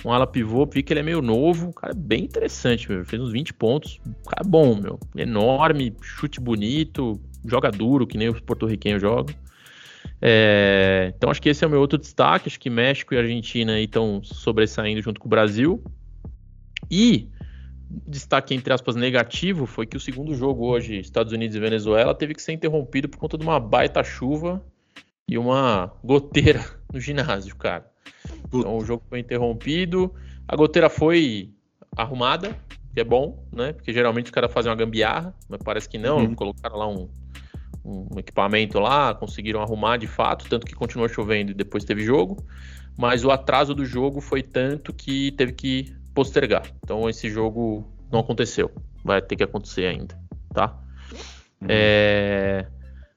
Um 0.05 0.12
ala 0.12 0.27
pivô, 0.27 0.66
vi 0.66 0.83
que 0.83 0.92
ele 0.92 1.01
é 1.01 1.03
meio 1.03 1.23
novo. 1.23 1.73
cara 1.73 1.92
é 1.92 1.97
bem 1.97 2.25
interessante, 2.25 2.90
meu. 2.90 3.05
Fez 3.07 3.21
uns 3.21 3.33
20 3.33 3.55
pontos. 3.55 3.99
cara 4.29 4.42
é 4.44 4.49
bom, 4.49 4.77
meu. 4.77 5.01
Enorme, 5.16 5.97
chute 6.03 6.38
bonito, 6.38 7.18
joga 7.44 7.71
duro, 7.71 8.07
que 8.07 8.18
nem 8.18 8.29
os 8.29 8.38
porto-riquenhos 8.40 9.01
jogam. 9.01 9.35
É, 10.20 11.12
então 11.16 11.31
acho 11.31 11.40
que 11.40 11.48
esse 11.48 11.64
é 11.64 11.66
o 11.66 11.70
meu 11.70 11.81
outro 11.81 11.98
destaque. 11.98 12.48
Acho 12.48 12.61
que 12.61 12.70
México 12.70 13.14
e 13.14 13.18
Argentina 13.18 13.81
estão 13.81 14.22
sobressaindo 14.22 15.00
junto 15.00 15.20
com 15.20 15.26
o 15.26 15.31
Brasil. 15.31 15.83
E 16.90 17.28
destaque 18.07 18.54
entre 18.54 18.72
aspas 18.72 18.96
negativo 18.96 19.66
foi 19.66 19.87
que 19.87 19.96
o 19.96 20.00
segundo 20.00 20.35
jogo 20.35 20.66
hoje, 20.66 20.98
Estados 20.98 21.33
Unidos 21.33 21.57
e 21.57 21.61
Venezuela, 21.61 22.14
teve 22.14 22.35
que 22.35 22.42
ser 22.42 22.52
interrompido 22.52 23.09
por 23.09 23.18
conta 23.18 23.38
de 23.38 23.44
uma 23.44 23.59
baita 23.59 24.02
chuva 24.04 24.62
e 25.26 25.38
uma 25.38 25.92
goteira 26.02 26.64
no 26.92 27.00
ginásio, 27.00 27.54
cara. 27.57 27.90
Então 28.46 28.76
o 28.76 28.85
jogo 28.85 29.02
foi 29.09 29.20
interrompido. 29.20 30.12
A 30.46 30.57
goteira 30.57 30.88
foi 30.88 31.50
arrumada, 31.96 32.59
que 32.94 33.00
é 33.00 33.04
bom, 33.04 33.46
né? 33.52 33.72
Porque 33.72 33.92
geralmente 33.92 34.26
os 34.26 34.31
caras 34.31 34.52
fazem 34.52 34.70
uma 34.70 34.76
gambiarra, 34.76 35.35
mas 35.48 35.61
parece 35.62 35.88
que 35.88 35.98
não. 35.98 36.18
Uhum. 36.18 36.35
Colocaram 36.35 36.76
lá 36.76 36.88
um, 36.88 37.09
um 37.85 38.19
equipamento 38.19 38.79
lá, 38.79 39.14
conseguiram 39.14 39.62
arrumar 39.62 39.97
de 39.97 40.07
fato, 40.07 40.47
tanto 40.49 40.67
que 40.67 40.75
continuou 40.75 41.09
chovendo 41.09 41.51
e 41.53 41.55
depois 41.55 41.85
teve 41.85 42.03
jogo. 42.03 42.45
Mas 42.97 43.25
o 43.25 43.31
atraso 43.31 43.75
do 43.75 43.85
jogo 43.85 44.21
foi 44.21 44.43
tanto 44.43 44.93
que 44.93 45.33
teve 45.33 45.53
que 45.53 45.97
postergar. 46.14 46.64
Então 46.83 47.09
esse 47.09 47.31
jogo 47.31 47.87
não 48.11 48.21
aconteceu. 48.21 48.71
Vai 49.05 49.23
ter 49.23 49.37
que 49.37 49.45
acontecer 49.45 49.87
ainda, 49.87 50.19
tá? 50.53 50.77
Hum. 51.62 51.67
É... 51.69 52.67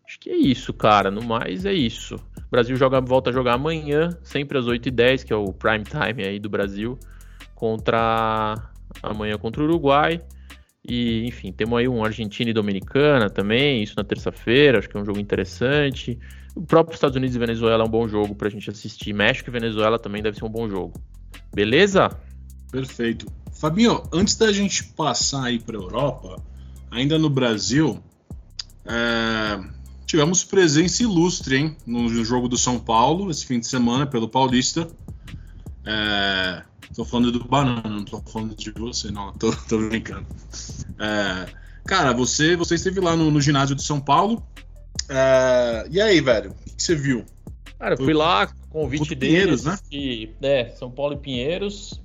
Acho 0.06 0.19
que 0.19 0.30
é 0.30 0.36
isso, 0.36 0.74
cara. 0.74 1.10
No 1.10 1.24
mais 1.24 1.65
é 1.65 1.74
isso. 1.74 2.15
O 2.15 2.52
Brasil 2.52 2.76
joga, 2.76 3.00
volta 3.00 3.30
a 3.30 3.34
jogar 3.34 3.54
amanhã, 3.54 4.10
sempre 4.24 4.58
às 4.58 4.65
8h10, 4.65 5.24
que 5.24 5.34
é 5.34 5.36
o 5.36 5.54
prime 5.54 5.84
time 5.84 6.24
aí 6.24 6.38
do 6.38 6.50
Brasil, 6.50 7.00
contra 7.56 8.56
amanhã 9.02 9.38
contra 9.38 9.62
o 9.62 9.65
Uruguai. 9.65 10.21
E, 10.84 11.28
enfim, 11.28 11.52
temos 11.52 11.78
aí 11.78 11.88
um 11.88 12.04
Argentina 12.04 12.50
e 12.50 12.54
Dominicana 12.54 13.30
também, 13.30 13.84
isso 13.84 13.94
na 13.96 14.04
terça-feira, 14.04 14.80
acho 14.80 14.89
que 14.89 14.98
é 14.98 15.00
um 15.00 15.06
jogo 15.06 15.20
interessante. 15.20 16.17
O 16.56 16.62
próprio 16.62 16.96
Estados 16.96 17.15
Unidos 17.15 17.36
e 17.36 17.39
Venezuela 17.39 17.84
é 17.84 17.88
um 17.88 17.89
bom 17.89 18.08
jogo 18.08 18.36
pra 18.36 18.50
gente 18.50 18.70
assistir. 18.70 19.13
México 19.13 19.50
e 19.50 19.54
Venezuela 19.54 20.00
também 20.00 20.22
deve 20.22 20.38
ser 20.38 20.46
um 20.46 20.50
bom 20.50 20.67
jogo. 20.67 20.94
Beleza? 21.54 22.10
Perfeito. 22.72 23.26
Fabinho, 23.54 24.02
antes 24.12 24.36
da 24.36 24.52
gente 24.52 24.84
passar 24.84 25.46
aí 25.46 25.60
pra 25.60 25.76
Europa, 25.76 26.41
ainda 26.89 27.17
no 27.20 27.30
Brasil, 27.30 28.02
é... 28.86 29.60
tivemos 30.06 30.44
presença 30.44 31.04
ilustre, 31.04 31.58
hein? 31.58 31.78
No 31.86 32.10
jogo 32.26 32.48
do 32.48 32.58
São 32.58 32.80
Paulo, 32.80 33.30
esse 33.30 33.46
fim 33.46 33.60
de 33.60 33.67
semana, 33.67 34.08
pelo 34.08 34.28
Paulista. 34.28 34.88
É... 35.86 36.63
Tô 36.95 37.06
falando 37.06 37.32
do 37.32 37.43
banana, 37.45 37.89
não 37.89 38.04
tô 38.04 38.19
falando 38.21 38.56
de 38.56 38.71
você, 38.71 39.12
não. 39.12 39.32
Tô, 39.34 39.51
tô 39.69 39.77
brincando. 39.77 40.27
É, 40.99 41.45
cara, 41.86 42.13
você, 42.13 42.56
você 42.56 42.75
esteve 42.75 42.99
lá 42.99 43.15
no, 43.15 43.32
no 43.32 43.39
ginásio 43.39 43.75
de 43.75 43.84
São 43.84 43.99
Paulo. 43.99 44.43
É, 45.10 45.88
e 45.89 46.01
aí, 46.01 46.19
velho? 46.19 46.51
O 46.51 46.56
que, 46.56 46.75
que 46.75 46.84
você 46.84 46.95
viu? 46.95 47.25
Cara, 47.80 47.95
eu 47.95 47.97
fui 47.97 48.13
lá, 48.13 48.47
convite 48.69 49.15
Pinheiros, 49.15 49.63
deles. 49.63 49.84
E, 49.91 50.30
é, 50.41 50.69
São 50.69 50.91
Paulo 50.91 51.13
e 51.13 51.17
Pinheiros. 51.17 52.01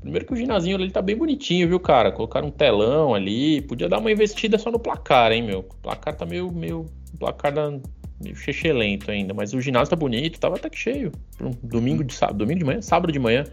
Primeiro 0.00 0.26
que 0.26 0.32
o 0.32 0.36
ginásio 0.36 0.74
ali 0.74 0.90
tá 0.90 1.00
bem 1.00 1.16
bonitinho, 1.16 1.68
viu, 1.68 1.78
cara? 1.78 2.10
Colocaram 2.10 2.48
um 2.48 2.50
telão 2.50 3.14
ali. 3.14 3.60
Podia 3.62 3.88
dar 3.88 3.98
uma 3.98 4.10
investida 4.10 4.58
só 4.58 4.70
no 4.70 4.78
placar, 4.78 5.30
hein, 5.30 5.42
meu? 5.42 5.60
O 5.60 5.74
placar 5.76 6.14
tá 6.16 6.26
meio. 6.26 6.50
meio 6.50 6.86
o 7.14 7.18
placar 7.18 7.52
da, 7.52 7.70
meio 8.22 8.76
lento 8.76 9.10
ainda. 9.10 9.34
Mas 9.34 9.52
o 9.52 9.60
ginásio 9.60 9.90
tá 9.90 9.96
bonito, 9.96 10.38
tava 10.38 10.56
até 10.56 10.70
que 10.70 10.78
cheio. 10.78 11.12
Um 11.40 11.50
domingo 11.62 12.04
de 12.04 12.14
sábado. 12.14 12.38
Domingo 12.38 12.60
de 12.60 12.64
manhã? 12.64 12.82
Sábado 12.82 13.12
de 13.12 13.18
manhã. 13.18 13.44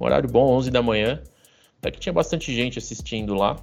Um 0.00 0.04
horário 0.04 0.28
bom, 0.28 0.48
11 0.56 0.70
da 0.70 0.82
manhã. 0.82 1.22
Até 1.78 1.90
que 1.90 2.00
tinha 2.00 2.12
bastante 2.12 2.52
gente 2.54 2.78
assistindo 2.78 3.34
lá. 3.34 3.56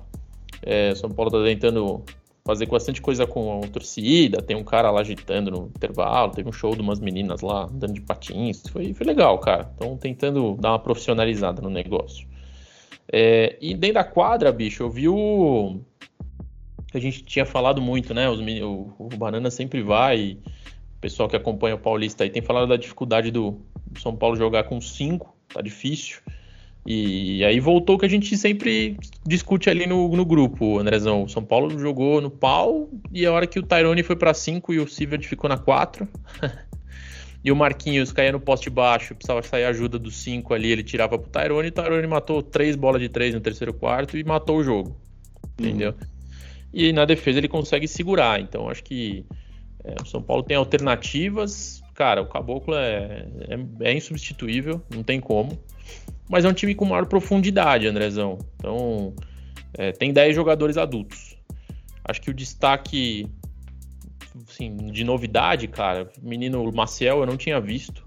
É, 0.61 0.95
São 0.95 1.09
Paulo 1.09 1.31
tá 1.31 1.43
tentando 1.43 2.03
fazer 2.45 2.67
bastante 2.67 3.01
coisa 3.01 3.25
com 3.25 3.61
a 3.63 3.67
torcida. 3.67 4.41
Tem 4.41 4.55
um 4.55 4.63
cara 4.63 4.91
lá 4.91 5.01
agitando 5.01 5.51
no 5.51 5.67
intervalo. 5.67 6.31
Teve 6.31 6.47
um 6.47 6.53
show 6.53 6.75
de 6.75 6.81
umas 6.81 6.99
meninas 6.99 7.41
lá 7.41 7.63
andando 7.63 7.93
de 7.93 8.01
patins. 8.01 8.63
Foi, 8.67 8.93
foi 8.93 9.05
legal, 9.05 9.39
cara. 9.39 9.69
Estão 9.71 9.97
tentando 9.97 10.55
dar 10.59 10.71
uma 10.71 10.79
profissionalizada 10.79 11.61
no 11.61 11.69
negócio. 11.69 12.27
É, 13.11 13.57
e 13.61 13.73
dentro 13.73 13.95
da 13.95 14.03
quadra, 14.03 14.51
bicho, 14.51 14.83
eu 14.83 14.89
vi 14.89 15.09
o. 15.09 15.79
que 16.95 16.99
a 16.99 17.01
gente 17.01 17.23
tinha 17.23 17.45
falado 17.45 17.81
muito, 17.81 18.13
né? 18.13 18.29
Os, 18.29 18.39
o, 18.39 18.95
o 18.97 19.09
Banana 19.17 19.51
sempre 19.51 19.81
vai. 19.81 20.37
o 20.97 20.99
pessoal 21.01 21.27
que 21.27 21.35
acompanha 21.35 21.75
o 21.75 21.79
Paulista 21.79 22.23
aí 22.23 22.29
tem 22.29 22.41
falado 22.41 22.67
da 22.67 22.77
dificuldade 22.77 23.31
do, 23.31 23.59
do 23.91 23.99
São 23.99 24.15
Paulo 24.15 24.35
jogar 24.35 24.63
com 24.63 24.79
cinco. 24.79 25.35
Tá 25.53 25.61
difícil. 25.61 26.19
E 26.85 27.43
aí 27.43 27.59
voltou 27.59 27.95
o 27.95 27.99
que 27.99 28.05
a 28.05 28.09
gente 28.09 28.37
sempre 28.37 28.95
discute 29.25 29.69
ali 29.69 29.87
no, 29.87 30.07
no 30.09 30.23
grupo, 30.23 30.79
Andrezão. 30.79 31.23
O 31.23 31.29
São 31.29 31.43
Paulo 31.43 31.77
jogou 31.79 32.21
no 32.21 32.29
pau 32.29 32.89
e 33.11 33.25
a 33.25 33.31
hora 33.31 33.47
que 33.47 33.59
o 33.59 33.63
Tyrone 33.63 34.03
foi 34.03 34.15
para 34.15 34.33
5 34.33 34.73
e 34.73 34.79
o 34.79 34.87
Sivert 34.87 35.23
ficou 35.23 35.49
na 35.49 35.57
4. 35.57 36.07
e 37.43 37.51
o 37.51 37.55
Marquinhos 37.55 38.11
caía 38.11 38.31
no 38.31 38.39
poste 38.39 38.69
baixo, 38.69 39.15
precisava 39.15 39.41
sair 39.41 39.65
ajuda 39.65 39.97
dos 39.99 40.15
5 40.17 40.53
ali, 40.53 40.71
ele 40.71 40.83
tirava 40.83 41.17
pro 41.17 41.29
Tyrone 41.29 41.67
e 41.67 41.69
o 41.69 41.73
Tyrone 41.73 42.07
matou 42.07 42.41
três 42.41 42.75
bolas 42.75 43.01
de 43.01 43.09
3 43.09 43.33
no 43.33 43.41
terceiro 43.41 43.73
quarto 43.73 44.15
e 44.17 44.23
matou 44.23 44.57
o 44.57 44.63
jogo. 44.63 44.95
Entendeu? 45.59 45.91
Uhum. 45.91 46.14
E 46.75 46.93
na 46.93 47.05
defesa 47.05 47.39
ele 47.39 47.47
consegue 47.47 47.87
segurar. 47.87 48.39
Então 48.39 48.69
acho 48.69 48.83
que 48.83 49.25
é, 49.83 49.95
o 50.01 50.05
São 50.05 50.21
Paulo 50.21 50.43
tem 50.43 50.57
alternativas. 50.57 51.81
Cara, 51.95 52.21
o 52.21 52.27
Caboclo 52.27 52.75
é, 52.75 53.25
é, 53.47 53.89
é 53.89 53.93
insubstituível, 53.93 54.81
não 54.93 55.01
tem 55.01 55.19
como 55.19 55.57
mas 56.29 56.45
é 56.45 56.49
um 56.49 56.53
time 56.53 56.73
com 56.73 56.85
maior 56.85 57.05
profundidade, 57.05 57.87
Andrezão. 57.87 58.37
Então, 58.55 59.13
é, 59.73 59.91
tem 59.91 60.11
10 60.11 60.35
jogadores 60.35 60.77
adultos. 60.77 61.37
Acho 62.03 62.21
que 62.21 62.29
o 62.29 62.33
destaque 62.33 63.27
assim, 64.47 64.75
de 64.91 65.03
novidade, 65.03 65.67
cara, 65.67 66.09
menino 66.21 66.71
Maciel 66.71 67.19
eu 67.19 67.25
não 67.25 67.37
tinha 67.37 67.59
visto. 67.59 68.03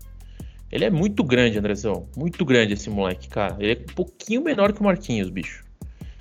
Ele 0.70 0.84
é 0.84 0.90
muito 0.90 1.24
grande, 1.24 1.58
Andrezão. 1.58 2.08
Muito 2.16 2.44
grande 2.44 2.74
esse 2.74 2.90
moleque, 2.90 3.28
cara. 3.28 3.56
Ele 3.58 3.72
é 3.72 3.82
um 3.90 3.94
pouquinho 3.94 4.42
menor 4.42 4.72
que 4.72 4.80
o 4.80 4.84
Marquinhos, 4.84 5.30
bicho. 5.30 5.64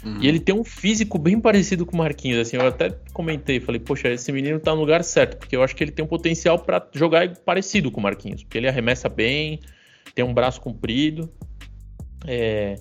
Uhum. 0.04 0.20
E 0.22 0.28
ele 0.28 0.40
tem 0.40 0.54
um 0.54 0.64
físico 0.64 1.18
bem 1.18 1.40
parecido 1.40 1.86
com 1.86 1.96
o 1.96 1.98
Marquinhos. 1.98 2.40
Assim, 2.40 2.58
eu 2.58 2.68
até 2.68 2.92
comentei, 3.14 3.60
falei, 3.60 3.80
poxa, 3.80 4.10
esse 4.10 4.32
menino 4.32 4.60
tá 4.60 4.74
no 4.74 4.82
lugar 4.82 5.04
certo, 5.04 5.38
porque 5.38 5.56
eu 5.56 5.64
acho 5.64 5.76
que 5.76 5.84
ele 5.84 5.92
tem 5.92 6.06
um 6.06 6.08
potencial 6.08 6.60
para 6.60 6.88
jogar 6.94 7.36
parecido 7.38 7.92
com 7.92 8.00
o 8.00 8.04
Marquinhos. 8.04 8.44
Porque 8.44 8.58
ele 8.58 8.68
arremessa 8.68 9.10
bem, 9.10 9.60
tem 10.14 10.24
um 10.24 10.34
braço 10.34 10.62
comprido. 10.62 11.30
É, 12.26 12.76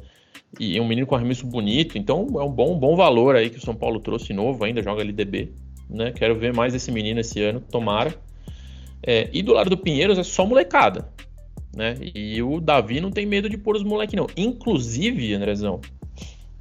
e 0.59 0.81
um 0.81 0.87
menino 0.87 1.07
com 1.07 1.15
arremesso 1.15 1.47
bonito, 1.47 1.99
então 1.99 2.27
é 2.37 2.43
um 2.43 2.51
bom, 2.51 2.79
bom 2.79 2.97
valor 2.97 3.37
aí 3.37 3.51
que 3.51 3.59
o 3.59 3.61
São 3.61 3.75
Paulo 3.75 4.01
trouxe 4.01 4.33
novo, 4.33 4.65
ainda 4.65 4.83
joga 4.83 5.03
LDB. 5.03 5.53
Né? 5.89 6.13
Quero 6.13 6.37
ver 6.37 6.55
mais 6.55 6.75
esse 6.75 6.91
menino 6.91 7.21
esse 7.21 7.43
ano, 7.43 7.61
tomara. 7.61 8.15
É, 9.03 9.29
e 9.33 9.43
do 9.43 9.53
lado 9.53 9.71
do 9.71 9.77
Pinheiros 9.77 10.19
é 10.19 10.23
só 10.23 10.47
molecada. 10.47 11.09
Né? 11.77 11.95
E 12.15 12.43
o 12.43 12.59
Davi 12.61 13.01
não 13.01 13.11
tem 13.11 13.27
medo 13.27 13.51
de 13.51 13.59
pôr 13.59 13.77
os 13.77 13.83
moleques, 13.83 14.15
não. 14.15 14.27
Inclusive, 14.37 15.35
Andrezão, 15.35 15.81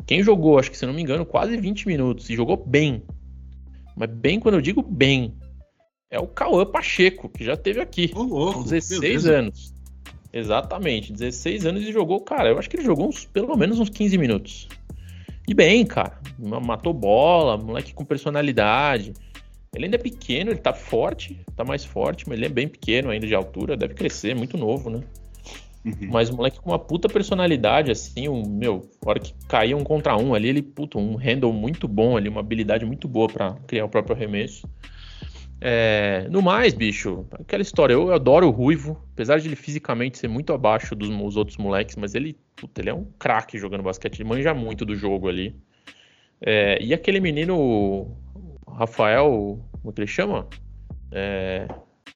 quem 0.06 0.24
jogou, 0.24 0.60
acho 0.60 0.70
que 0.70 0.78
se 0.78 0.86
não 0.86 0.94
me 0.94 1.02
engano, 1.02 1.26
quase 1.26 1.58
20 1.58 1.88
minutos 1.88 2.30
e 2.30 2.36
jogou 2.36 2.58
bem. 2.58 3.04
Mas 3.96 4.10
bem, 4.10 4.40
quando 4.40 4.56
eu 4.56 4.62
digo 4.62 4.82
bem, 4.82 5.34
é 6.10 6.20
o 6.20 6.28
Cauã 6.28 6.66
Pacheco, 6.66 7.30
que 7.30 7.44
já 7.44 7.58
teve 7.58 7.82
aqui. 7.82 8.12
Oh, 8.16 8.54
com 8.54 8.64
16 8.64 9.00
beleza. 9.00 9.38
anos. 9.38 9.74
Exatamente, 10.32 11.14
16 11.14 11.66
anos 11.66 11.84
e 11.84 11.94
jogou, 11.94 12.20
cara, 12.20 12.50
eu 12.50 12.60
acho 12.60 12.70
que 12.70 12.76
ele 12.76 12.84
jogou 12.84 13.08
uns, 13.08 13.26
pelo 13.26 13.56
menos 13.56 13.80
uns 13.80 13.90
15 13.90 14.18
minutos. 14.18 14.68
E 15.48 15.54
bem, 15.54 15.86
cara, 15.86 16.20
matou 16.38 16.94
bola, 16.94 17.58
moleque 17.58 17.94
com 17.94 18.04
personalidade. 18.04 19.14
Ele 19.74 19.86
ainda 19.86 19.96
é 19.96 20.00
pequeno, 20.00 20.52
ele 20.52 20.60
tá 20.60 20.74
forte, 20.74 21.40
tá 21.56 21.64
mais 21.64 21.86
forte, 21.86 22.28
mas 22.28 22.38
ele 22.38 22.48
é 22.48 22.50
bem 22.50 22.68
pequeno 22.68 23.10
ainda 23.10 23.28
de 23.28 23.36
altura, 23.36 23.78
deve 23.78 23.94
crescer, 23.94 24.36
muito 24.36 24.58
novo, 24.58 24.90
né? 24.90 25.02
Uhum. 25.86 26.10
Mas 26.12 26.32
o 26.32 26.36
moleque 26.36 26.60
com 26.60 26.72
uma 26.72 26.80
puta 26.80 27.08
personalidade, 27.08 27.92
assim, 27.92 28.28
um, 28.28 28.44
meu, 28.50 28.90
hora 29.06 29.20
que 29.20 29.36
caía 29.48 29.78
um 29.78 29.84
contra 29.84 30.18
um 30.18 30.34
ali, 30.34 30.50
ele, 30.50 30.64
puta, 30.64 30.98
um 30.98 31.16
handle 31.16 31.54
muito 31.54 31.88
bom 31.88 32.18
ali, 32.18 32.28
uma 32.28 32.40
habilidade 32.40 32.84
muito 32.84 33.08
boa 33.08 33.28
para 33.28 33.54
criar 33.68 33.86
o 33.86 33.90
próprio 33.90 34.16
arremesso. 34.16 34.68
É, 35.62 36.28
no 36.30 36.42
mais, 36.42 36.74
bicho, 36.74 37.26
aquela 37.40 37.62
história, 37.62 37.94
eu 37.94 38.12
adoro 38.12 38.48
o 38.48 38.52
Ruivo, 38.52 39.00
apesar 39.14 39.40
de 39.40 39.48
ele 39.48 39.56
fisicamente 39.56 40.18
ser 40.18 40.28
muito 40.28 40.52
abaixo 40.54 40.96
dos 40.96 41.38
outros 41.38 41.58
moleques, 41.58 41.96
mas 41.96 42.16
ele, 42.16 42.36
puta, 42.56 42.82
ele 42.82 42.90
é 42.90 42.94
um 42.94 43.06
craque 43.20 43.58
jogando 43.58 43.84
basquete, 43.84 44.20
ele 44.20 44.30
manja 44.30 44.54
muito 44.54 44.86
do 44.86 44.96
jogo 44.96 45.30
ali. 45.30 45.56
É, 46.42 46.78
e 46.82 46.94
aquele 46.94 47.20
menino, 47.20 48.12
Rafael, 48.68 49.60
como 49.72 49.92
é 49.92 49.94
que 49.94 50.02
ele 50.02 50.08
chama? 50.08 50.48
É, 51.12 51.68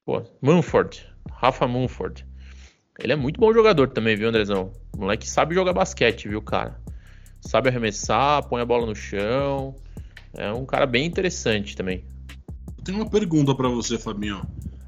pô, 0.03 0.23
Munford, 0.41 1.07
Rafa 1.31 1.67
Munford. 1.67 2.28
Ele 3.01 3.13
é 3.13 3.15
muito 3.15 3.39
bom 3.39 3.53
jogador 3.53 3.89
também, 3.89 4.15
viu, 4.15 4.29
Andrezão? 4.29 4.71
O 4.93 4.99
moleque 4.99 5.27
sabe 5.27 5.55
jogar 5.55 5.73
basquete, 5.73 6.27
viu, 6.27 6.41
cara? 6.41 6.79
Sabe 7.41 7.69
arremessar, 7.69 8.43
põe 8.47 8.61
a 8.61 8.65
bola 8.65 8.85
no 8.85 8.95
chão. 8.95 9.75
É 10.33 10.51
um 10.51 10.65
cara 10.65 10.85
bem 10.85 11.05
interessante 11.05 11.75
também. 11.75 12.03
Eu 12.77 12.83
tenho 12.83 12.97
uma 12.97 13.09
pergunta 13.09 13.55
para 13.55 13.69
você, 13.69 13.97
Fabinho. 13.97 14.41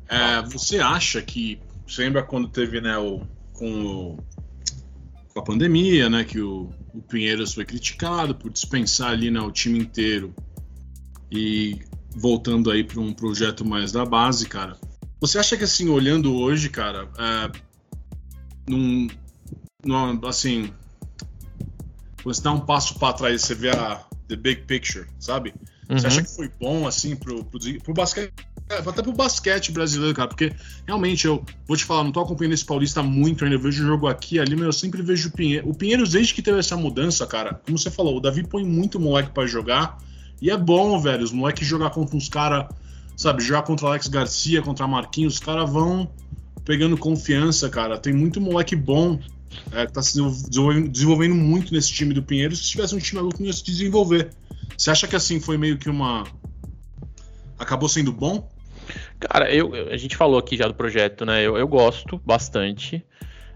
É, 0.07 0.41
você 0.41 0.79
acha 0.79 1.21
que. 1.21 1.59
Você 1.87 2.03
lembra 2.03 2.23
quando 2.23 2.47
teve, 2.47 2.79
né, 2.79 2.97
o, 2.97 3.21
com, 3.53 3.85
o, 3.85 4.17
com 5.33 5.39
a 5.39 5.43
pandemia, 5.43 6.09
né, 6.09 6.23
que 6.23 6.39
o, 6.39 6.69
o 6.93 7.01
Pinheiros 7.01 7.53
foi 7.53 7.65
criticado 7.65 8.35
por 8.35 8.51
dispensar 8.51 9.11
ali 9.11 9.31
né, 9.31 9.41
o 9.41 9.51
time 9.51 9.79
inteiro 9.79 10.33
e 11.29 11.79
voltando 12.15 12.69
aí 12.69 12.83
para 12.83 12.99
um 12.99 13.13
projeto 13.13 13.65
mais 13.65 13.91
da 13.91 14.05
base, 14.05 14.47
cara. 14.47 14.77
Você 15.19 15.37
acha 15.37 15.55
que 15.55 15.63
assim, 15.63 15.89
olhando 15.89 16.35
hoje, 16.35 16.69
cara, 16.69 17.09
é, 17.17 17.51
num, 18.67 19.07
num, 19.85 20.27
assim, 20.27 20.73
quando 22.23 22.35
você 22.35 22.41
dá 22.41 22.51
um 22.51 22.59
passo 22.59 22.97
para 22.97 23.13
trás, 23.13 23.41
você 23.41 23.55
vê 23.55 23.69
a 23.69 24.03
the 24.27 24.35
big 24.35 24.61
picture, 24.63 25.07
sabe? 25.19 25.53
Uhum. 25.89 25.97
Você 25.97 26.07
acha 26.07 26.23
que 26.23 26.35
foi 26.35 26.49
bom, 26.59 26.87
assim, 26.87 27.15
pro, 27.15 27.43
pro, 27.43 27.59
pro 27.83 27.93
basquete? 27.93 28.31
Até 28.69 29.01
pro 29.01 29.11
basquete 29.11 29.71
brasileiro, 29.71 30.15
cara, 30.15 30.29
porque 30.29 30.53
realmente 30.87 31.27
eu 31.27 31.43
vou 31.67 31.75
te 31.75 31.83
falar, 31.83 32.05
não 32.05 32.11
tô 32.11 32.21
acompanhando 32.21 32.53
esse 32.53 32.63
Paulista 32.63 33.03
muito 33.03 33.43
ainda, 33.43 33.57
eu 33.57 33.59
vejo 33.59 33.83
o 33.83 33.85
jogo 33.85 34.07
aqui 34.07 34.39
ali, 34.39 34.55
mas 34.55 34.65
eu 34.65 34.71
sempre 34.71 35.01
vejo 35.01 35.27
o 35.27 35.31
Pinheiro. 35.33 35.69
O 35.69 35.73
Pinheiro, 35.73 36.07
desde 36.07 36.33
que 36.33 36.41
teve 36.41 36.57
essa 36.57 36.77
mudança, 36.77 37.27
cara, 37.27 37.55
como 37.65 37.77
você 37.77 37.91
falou, 37.91 38.15
o 38.15 38.21
Davi 38.21 38.47
põe 38.47 38.63
muito 38.63 38.97
moleque 38.97 39.31
para 39.31 39.45
jogar, 39.45 39.97
e 40.41 40.49
é 40.49 40.55
bom, 40.55 40.97
velho, 40.99 41.21
os 41.21 41.33
moleques 41.33 41.67
jogar 41.67 41.89
contra 41.89 42.15
uns 42.15 42.29
caras, 42.29 42.73
sabe, 43.17 43.43
jogar 43.43 43.63
contra 43.63 43.87
Alex 43.87 44.07
Garcia, 44.07 44.61
contra 44.61 44.87
Marquinhos, 44.87 45.33
os 45.33 45.39
caras 45.41 45.69
vão 45.69 46.09
pegando 46.65 46.97
confiança, 46.97 47.69
cara. 47.69 47.97
Tem 47.97 48.13
muito 48.13 48.39
moleque 48.39 48.75
bom 48.75 49.19
é, 49.71 49.85
que 49.85 49.93
tá 49.93 50.01
se 50.01 50.13
desenvolvendo, 50.13 50.89
desenvolvendo, 50.89 51.35
muito 51.35 51.73
nesse 51.73 51.91
time 51.91 52.13
do 52.13 52.23
Pinheiro. 52.23 52.55
Se 52.55 52.63
tivesse 52.63 52.95
um 52.95 52.99
time 52.99 53.19
adulto, 53.19 53.39
não 53.39 53.47
ia 53.47 53.53
se 53.53 53.63
desenvolver. 53.63 54.29
Você 54.77 54.89
acha 54.89 55.07
que 55.07 55.15
assim 55.15 55.39
foi 55.39 55.57
meio 55.57 55.77
que 55.77 55.89
uma. 55.89 56.23
Acabou 57.57 57.87
sendo 57.87 58.11
bom? 58.11 58.49
Cara, 59.19 59.53
eu, 59.53 59.73
a 59.91 59.97
gente 59.97 60.17
falou 60.17 60.39
aqui 60.39 60.57
já 60.57 60.67
do 60.67 60.73
projeto, 60.73 61.25
né? 61.25 61.45
Eu, 61.45 61.57
eu 61.57 61.67
gosto 61.67 62.19
bastante. 62.25 63.03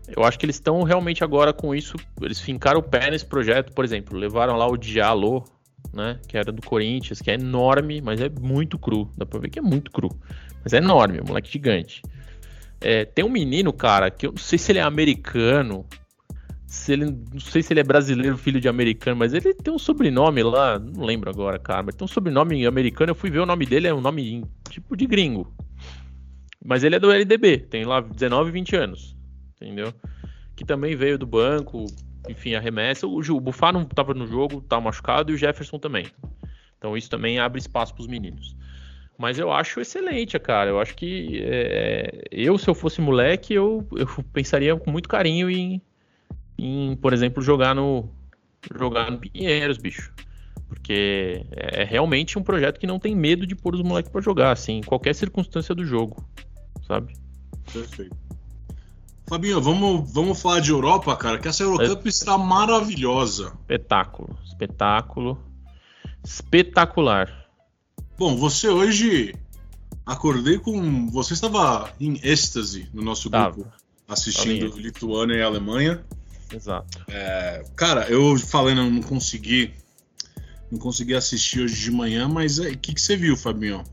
Eu 0.08 0.24
acho 0.24 0.38
que 0.38 0.46
eles 0.46 0.58
estão 0.58 0.84
realmente 0.84 1.24
agora 1.24 1.52
com 1.52 1.74
isso. 1.74 1.96
Eles 2.22 2.40
fincaram 2.40 2.80
o 2.80 2.84
pé 2.84 3.10
nesse 3.10 3.26
projeto, 3.26 3.74
por 3.74 3.84
exemplo, 3.84 4.18
levaram 4.18 4.56
lá 4.56 4.68
o 4.68 4.78
Diallo, 4.78 5.44
né? 5.92 6.20
Que 6.28 6.38
era 6.38 6.52
do 6.52 6.62
Corinthians, 6.62 7.22
que 7.22 7.32
é 7.32 7.34
enorme, 7.34 8.02
mas 8.02 8.22
é 8.22 8.30
muito 8.30 8.78
cru. 8.78 9.10
Dá 9.18 9.26
pra 9.26 9.40
ver 9.40 9.50
que 9.50 9.58
é 9.58 9.62
muito 9.62 9.90
cru. 9.92 10.10
Mas 10.64 10.74
é 10.74 10.78
enorme, 10.78 11.18
é 11.18 11.22
um 11.22 11.26
moleque 11.26 11.52
gigante. 11.52 12.04
É, 12.82 13.06
tem 13.06 13.24
um 13.24 13.30
menino, 13.30 13.72
cara, 13.74 14.12
que 14.12 14.28
eu 14.28 14.32
não 14.32 14.38
sei 14.38 14.60
se 14.60 14.72
ele 14.72 14.80
é 14.80 14.84
americano, 14.84 15.86
se 16.68 16.94
ele, 16.94 17.06
não 17.06 17.40
sei 17.40 17.64
se 17.64 17.74
ele 17.74 17.80
é 17.80 17.84
brasileiro, 17.84 18.38
filho 18.38 18.60
de 18.60 18.68
americano, 18.68 19.18
mas 19.18 19.34
ele 19.34 19.54
tem 19.54 19.74
um 19.74 19.80
sobrenome 19.80 20.44
lá, 20.44 20.78
não 20.78 21.06
lembro 21.06 21.30
agora, 21.30 21.58
cara, 21.58 21.84
mas 21.84 21.96
tem 21.96 22.06
um 22.06 22.08
sobrenome 22.08 22.66
americano, 22.66 23.12
eu 23.12 23.16
fui 23.16 23.30
ver 23.30 23.40
o 23.40 23.46
nome 23.46 23.66
dele, 23.66 23.88
é 23.88 23.94
um 23.94 24.02
nome 24.02 24.44
tipo 24.70 24.96
de 24.96 25.06
gringo. 25.06 25.54
Mas 26.64 26.84
ele 26.84 26.96
é 26.96 27.00
do 27.00 27.12
LDB, 27.12 27.60
tem 27.60 27.86
lá 27.86 28.02
19, 28.02 28.52
20 28.52 28.76
anos, 28.76 29.16
entendeu? 29.56 29.94
Que 30.56 30.66
também 30.66 30.96
veio 30.96 31.18
do 31.18 31.26
banco, 31.26 31.86
enfim, 32.28 32.56
arremessa. 32.56 33.08
O, 33.08 33.20
o 33.20 33.40
Bufá 33.40 33.72
não 33.72 33.84
estava 33.84 34.14
no 34.14 34.26
jogo, 34.26 34.62
tá 34.62 34.80
machucado, 34.82 35.32
e 35.32 35.36
o 35.36 35.38
Jefferson 35.38 35.78
também. 35.78 36.08
Então 36.78 36.98
isso 36.98 37.10
também 37.10 37.40
abre 37.40 37.60
espaço 37.60 37.94
para 37.94 38.02
os 38.02 38.08
meninos. 38.08 38.56
Mas 39.18 39.40
eu 39.40 39.52
acho 39.52 39.80
excelente, 39.80 40.38
cara. 40.40 40.70
Eu 40.70 40.80
acho 40.80 40.96
que 40.96 41.42
é, 41.44 42.24
eu, 42.32 42.58
se 42.58 42.68
eu 42.68 42.76
fosse 42.76 43.00
moleque, 43.00 43.54
eu, 43.54 43.88
eu 43.96 44.08
pensaria 44.34 44.76
com 44.76 44.92
muito 44.92 45.08
carinho 45.08 45.50
em, 45.50 45.82
em, 46.58 46.96
por 46.98 47.14
exemplo, 47.14 47.42
jogar 47.42 47.74
no 47.74 48.10
jogar 48.78 49.12
no 49.12 49.20
Pinheiros, 49.20 49.78
bicho. 49.78 50.12
Porque 50.68 51.46
é, 51.52 51.82
é 51.82 51.84
realmente 51.84 52.38
um 52.38 52.44
projeto 52.44 52.80
que 52.80 52.88
não 52.88 53.00
tem 53.00 53.16
medo 53.16 53.46
de 53.46 53.56
pôr 53.56 53.76
os 53.76 53.82
moleques 53.82 54.12
para 54.12 54.22
jogar, 54.22 54.52
assim, 54.52 54.78
em 54.78 54.84
qualquer 54.84 55.14
circunstância 55.14 55.74
do 55.76 55.86
jogo, 55.86 56.28
sabe? 56.88 57.14
Perfeito. 57.72 58.16
Fabinho, 59.28 59.60
vamos, 59.60 60.12
vamos 60.14 60.40
falar 60.40 60.60
de 60.60 60.72
Europa, 60.72 61.16
cara, 61.16 61.40
que 61.40 61.48
essa 61.48 61.64
Eurocup 61.64 62.06
é... 62.06 62.10
está 62.10 62.38
maravilhosa. 62.38 63.54
Espetáculo, 63.62 64.38
espetáculo, 64.44 65.40
espetacular. 66.24 67.45
Bom, 68.18 68.36
você 68.38 68.70
hoje 68.70 69.36
acordei 70.06 70.58
com. 70.58 71.10
Você 71.10 71.34
estava 71.34 71.94
em 72.00 72.20
êxtase 72.24 72.88
no 72.94 73.02
nosso 73.02 73.30
grupo, 73.30 73.64
Tava. 73.64 73.74
assistindo 74.08 74.70
Tava 74.70 74.82
Lituânia 74.82 75.36
e 75.36 75.42
Alemanha. 75.42 76.02
Exato. 76.54 77.04
É, 77.10 77.64
cara, 77.76 78.08
eu 78.10 78.38
falei, 78.38 78.74
não, 78.74 78.90
não 78.90 79.02
consegui. 79.02 79.74
Não 80.72 80.80
consegui 80.80 81.14
assistir 81.14 81.62
hoje 81.62 81.80
de 81.80 81.92
manhã, 81.92 82.28
mas 82.28 82.58
o 82.58 82.68
é, 82.68 82.76
que, 82.76 82.94
que 82.94 83.02
você 83.02 83.16
viu, 83.18 83.36
Fabinho? 83.36 83.84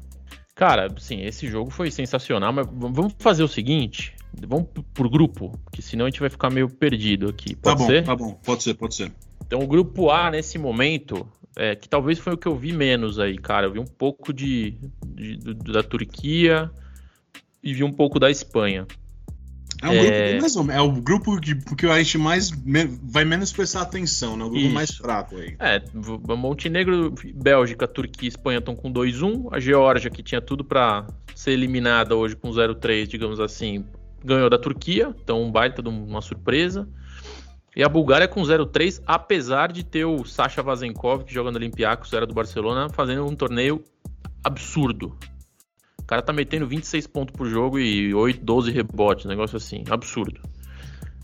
Cara, 0.55 0.89
sim, 0.99 1.21
esse 1.23 1.49
jogo 1.49 1.71
foi 1.71 1.91
sensacional, 1.91 2.53
mas 2.53 2.67
vamos 2.71 3.15
fazer 3.19 3.43
o 3.43 3.49
seguinte: 3.49 4.15
vamos 4.47 4.69
por 4.95 5.09
grupo, 5.09 5.51
porque 5.65 5.83
senão 5.83 6.07
a 6.07 6.09
gente 6.09 6.21
vai 6.21 6.31
ficar 6.31 6.49
meio 6.49 6.69
perdido 6.69 7.29
aqui. 7.29 7.57
Pode 7.57 7.63
tá 7.63 7.75
bom, 7.75 7.87
ser? 7.87 8.05
tá 8.05 8.17
bom, 8.17 8.33
pode 8.35 8.63
ser, 8.63 8.75
pode 8.75 8.95
ser. 8.95 9.13
Então, 9.45 9.61
o 9.61 9.67
grupo 9.67 10.11
A, 10.11 10.31
nesse 10.31 10.59
momento, 10.59 11.27
é, 11.57 11.75
que 11.77 11.89
talvez 11.89 12.19
foi 12.19 12.33
o 12.35 12.37
que 12.37 12.49
eu 12.49 12.57
vi 12.57 12.73
menos 12.73 13.19
aí, 13.19 13.37
cara. 13.39 13.67
Eu 13.67 13.73
vi 13.73 13.79
um 13.79 13.87
pouco 13.87 14.33
de, 14.33 14.77
de, 15.05 15.37
de 15.37 15.55
da 15.55 15.83
Turquia 15.83 16.71
e 17.63 17.75
vi 17.75 17.85
um 17.85 17.93
pouco 17.93 18.19
da 18.19 18.31
Espanha. 18.31 18.87
É 19.83 19.89
um 19.89 19.93
é... 19.95 20.39
grupo 20.39 20.71
é 20.71 20.81
o 20.81 20.93
grupo 20.93 21.41
que, 21.41 21.55
que 21.77 21.87
a 21.87 21.99
gente 21.99 22.17
mais 22.17 22.53
vai 23.03 23.25
menos 23.25 23.53
prestar 23.53 23.83
atenção, 23.83 24.37
né? 24.37 24.45
O 24.45 24.51
grupo 24.51 24.65
Isso. 24.65 24.75
mais 24.75 24.91
fraco 24.97 25.37
aí. 25.37 25.57
É, 25.59 25.83
Montenegro, 26.37 27.13
Bélgica, 27.35 27.89
Turquia 27.89 28.27
e 28.27 28.29
Espanha 28.29 28.59
estão 28.61 28.77
com 28.77 28.93
2-1. 28.93 29.49
A 29.51 29.59
Geórgia, 29.59 30.11
que 30.11 30.23
tinha 30.23 30.41
tudo 30.41 30.65
para 30.65 31.07
ser 31.35 31.53
eliminada 31.53 32.15
hoje 32.15 32.37
com 32.37 32.51
0-3, 32.51 33.09
digamos 33.09 33.41
assim, 33.41 33.85
ganhou 34.25 34.49
da 34.49 34.59
Turquia, 34.59 35.15
então 35.23 35.43
um 35.43 35.51
baita 35.51 35.83
de 35.83 35.89
uma 35.89 36.21
surpresa. 36.21 36.89
E 37.75 37.83
a 37.83 37.89
Bulgária 37.89 38.29
com 38.29 38.43
0-3, 38.43 39.03
apesar 39.07 39.73
de 39.73 39.83
ter 39.83 40.05
o 40.05 40.25
Sasha 40.25 40.63
Vazenkov, 40.63 41.25
que 41.25 41.33
joga 41.33 41.51
no 41.51 41.57
Olympiacos, 41.57 42.13
era 42.13 42.27
do 42.27 42.35
Barcelona, 42.35 42.89
fazendo 42.91 43.27
um 43.27 43.35
torneio 43.35 43.83
absurdo. 44.45 45.17
O 45.99 46.05
cara 46.05 46.21
tá 46.21 46.33
metendo 46.33 46.67
26 46.67 47.07
pontos 47.07 47.35
por 47.35 47.49
jogo 47.49 47.79
e 47.79 48.13
8, 48.13 48.45
12 48.45 48.71
rebotes, 48.71 49.25
negócio 49.25 49.57
assim, 49.57 49.85
absurdo. 49.89 50.41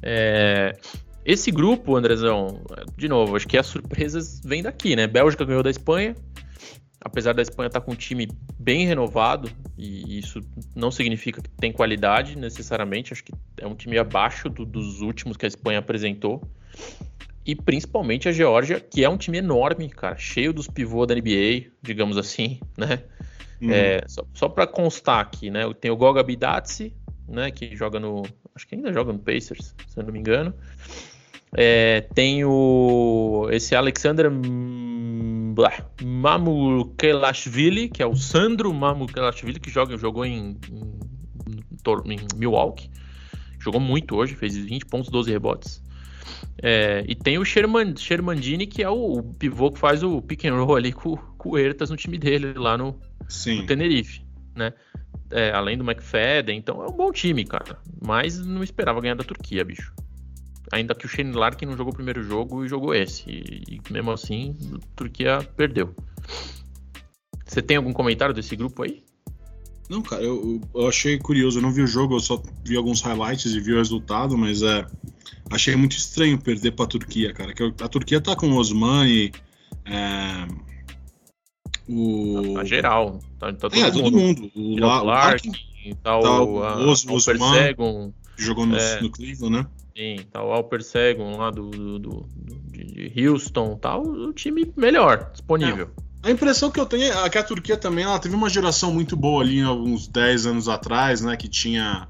É... 0.02 0.78
Esse 1.24 1.50
grupo, 1.50 1.94
Andrezão, 1.94 2.62
de 2.96 3.06
novo, 3.06 3.36
acho 3.36 3.46
que 3.46 3.58
as 3.58 3.66
surpresas 3.66 4.40
vêm 4.42 4.62
daqui, 4.62 4.96
né? 4.96 5.06
Bélgica 5.06 5.44
ganhou 5.44 5.62
da 5.62 5.68
Espanha, 5.68 6.14
apesar 7.00 7.32
da 7.32 7.42
Espanha 7.42 7.68
estar 7.68 7.80
tá 7.80 7.86
com 7.86 7.92
um 7.92 7.96
time 7.96 8.28
bem 8.58 8.86
renovado, 8.86 9.50
e 9.76 10.18
isso 10.18 10.40
não 10.74 10.90
significa 10.90 11.40
que 11.40 11.50
tem 11.50 11.72
qualidade 11.72 12.36
necessariamente, 12.36 13.12
acho 13.12 13.24
que 13.24 13.32
é 13.56 13.66
um 13.66 13.74
time 13.74 13.98
abaixo 13.98 14.48
do, 14.48 14.64
dos 14.64 15.00
últimos 15.00 15.36
que 15.36 15.46
a 15.46 15.48
Espanha 15.48 15.78
apresentou. 15.78 16.42
E 17.46 17.54
principalmente 17.54 18.28
a 18.28 18.32
Geórgia, 18.32 18.78
que 18.78 19.02
é 19.02 19.08
um 19.08 19.16
time 19.16 19.38
enorme, 19.38 19.88
cara, 19.88 20.16
cheio 20.18 20.52
dos 20.52 20.68
pivôs 20.68 21.08
da 21.08 21.14
NBA, 21.14 21.70
digamos 21.82 22.18
assim, 22.18 22.60
né? 22.76 23.02
Uhum. 23.60 23.72
É, 23.72 24.02
só 24.06 24.24
só 24.34 24.48
para 24.48 24.66
constar 24.66 25.20
aqui, 25.20 25.50
né? 25.50 25.62
Tem 25.80 25.90
o 25.90 25.96
Goga 25.96 26.22
Bidatsi, 26.22 26.94
né? 27.26 27.50
Que 27.50 27.74
joga 27.74 27.98
no. 27.98 28.22
Acho 28.54 28.66
que 28.66 28.74
ainda 28.74 28.92
joga 28.92 29.12
no 29.12 29.18
Pacers, 29.18 29.74
se 29.88 29.98
eu 29.98 30.04
não 30.04 30.12
me 30.12 30.18
engano. 30.18 30.54
É, 31.52 32.02
tem 32.14 32.44
o. 32.44 33.48
Esse 33.50 33.74
Alexander 33.74 34.30
Mamukelashvili, 36.04 37.88
que 37.88 38.02
é 38.02 38.06
o 38.06 38.14
Sandro 38.14 38.72
Mamukelashvili, 38.72 39.58
que 39.58 39.70
joga, 39.70 39.96
jogou 39.96 40.24
em, 40.24 40.56
em, 40.70 42.14
em, 42.14 42.18
Milwaukee. 42.36 42.90
Jogou 43.58 43.80
muito 43.80 44.14
hoje, 44.16 44.36
fez 44.36 44.56
20 44.56 44.86
pontos, 44.86 45.10
12 45.10 45.30
rebotes. 45.30 45.82
É, 46.62 47.04
e 47.08 47.14
tem 47.14 47.38
o 47.38 47.44
Sherman, 47.44 47.96
Shermandini, 47.96 48.66
que 48.66 48.82
é 48.82 48.90
o, 48.90 49.18
o, 49.18 49.22
pivô 49.22 49.70
que 49.70 49.78
faz 49.78 50.02
o 50.02 50.20
pick 50.20 50.44
and 50.44 50.54
roll 50.54 50.76
ali 50.76 50.92
com, 50.92 51.16
com 51.16 51.50
o 51.50 51.58
Ertas 51.58 51.90
no 51.90 51.96
time 51.96 52.18
dele, 52.18 52.52
lá 52.54 52.76
no, 52.76 53.00
no 53.60 53.66
Tenerife, 53.66 54.22
né? 54.54 54.72
É, 55.30 55.50
além 55.52 55.76
do 55.76 55.84
McFadden, 55.84 56.56
então 56.56 56.82
é 56.82 56.86
um 56.86 56.92
bom 56.92 57.12
time, 57.12 57.44
cara. 57.44 57.78
Mas 58.04 58.38
não 58.38 58.62
esperava 58.62 59.00
ganhar 59.00 59.14
da 59.14 59.24
Turquia, 59.24 59.64
bicho. 59.64 59.92
Ainda 60.70 60.94
que 60.94 61.06
o 61.06 61.08
Shane 61.08 61.32
Larkin 61.32 61.66
não 61.66 61.76
jogou 61.76 61.92
o 61.92 61.96
primeiro 61.96 62.22
jogo 62.22 62.64
e 62.64 62.68
jogou 62.68 62.94
esse. 62.94 63.24
E, 63.28 63.62
e 63.68 63.92
mesmo 63.92 64.10
assim, 64.10 64.56
a 64.74 64.96
Turquia 64.96 65.48
perdeu. 65.56 65.94
Você 67.46 67.62
tem 67.62 67.76
algum 67.76 67.92
comentário 67.92 68.34
desse 68.34 68.54
grupo 68.54 68.82
aí? 68.82 69.02
Não, 69.88 70.02
cara, 70.02 70.22
eu, 70.22 70.60
eu, 70.74 70.86
achei 70.86 71.18
curioso. 71.18 71.58
Eu 71.58 71.62
não 71.62 71.72
vi 71.72 71.80
o 71.80 71.86
jogo, 71.86 72.16
eu 72.16 72.20
só 72.20 72.42
vi 72.62 72.76
alguns 72.76 73.00
highlights 73.00 73.54
e 73.54 73.60
vi 73.60 73.72
o 73.72 73.78
resultado, 73.78 74.36
mas 74.36 74.62
é. 74.62 74.86
Achei 75.50 75.74
muito 75.76 75.96
estranho 75.96 76.38
perder 76.38 76.72
pra 76.72 76.86
Turquia, 76.86 77.32
cara. 77.32 77.54
Que 77.54 77.62
a 77.62 77.88
Turquia 77.88 78.20
tá 78.20 78.36
com 78.36 78.50
o 78.50 78.56
Osmani. 78.56 79.32
É, 79.86 80.46
o... 81.88 82.54
Tá 82.54 82.64
geral. 82.64 83.18
Tá, 83.38 83.50
tá 83.52 83.70
todo 83.70 83.76
é, 83.76 83.90
todo 83.90 84.12
mundo. 84.12 84.50
O 84.54 84.78
La, 84.78 85.00
Larkin, 85.00 85.52
tá 86.02 86.18
o, 86.18 86.22
tá 86.22 86.42
o, 86.42 86.62
a, 86.62 86.76
Os, 86.86 87.04
o 87.06 87.14
Osman, 87.14 87.74
que 88.36 88.42
jogou 88.42 88.66
no, 88.66 88.76
é, 88.76 89.00
no 89.00 89.10
Cleveland, 89.10 89.56
né? 89.56 89.66
Sim, 89.98 90.18
tá 90.30 90.44
o 90.44 90.52
Alper 90.52 90.80
Segon 90.80 91.36
lá 91.36 91.50
do, 91.50 91.70
do, 91.70 91.98
do 91.98 92.28
de 92.70 93.12
Houston, 93.26 93.74
tá 93.74 93.98
o, 93.98 94.28
o 94.28 94.32
time 94.32 94.72
melhor 94.76 95.28
disponível. 95.32 95.90
É. 96.22 96.28
A 96.28 96.30
impressão 96.30 96.70
que 96.70 96.78
eu 96.78 96.86
tenho 96.86 97.12
é 97.12 97.28
que 97.28 97.36
a 97.36 97.42
Turquia 97.42 97.76
também 97.76 98.04
ela 98.04 98.18
teve 98.20 98.36
uma 98.36 98.48
geração 98.48 98.94
muito 98.94 99.16
boa 99.16 99.42
ali 99.42 99.64
uns 99.64 100.06
10 100.06 100.46
anos 100.46 100.68
atrás, 100.68 101.20
né? 101.20 101.36
Que 101.36 101.48
tinha. 101.48 102.06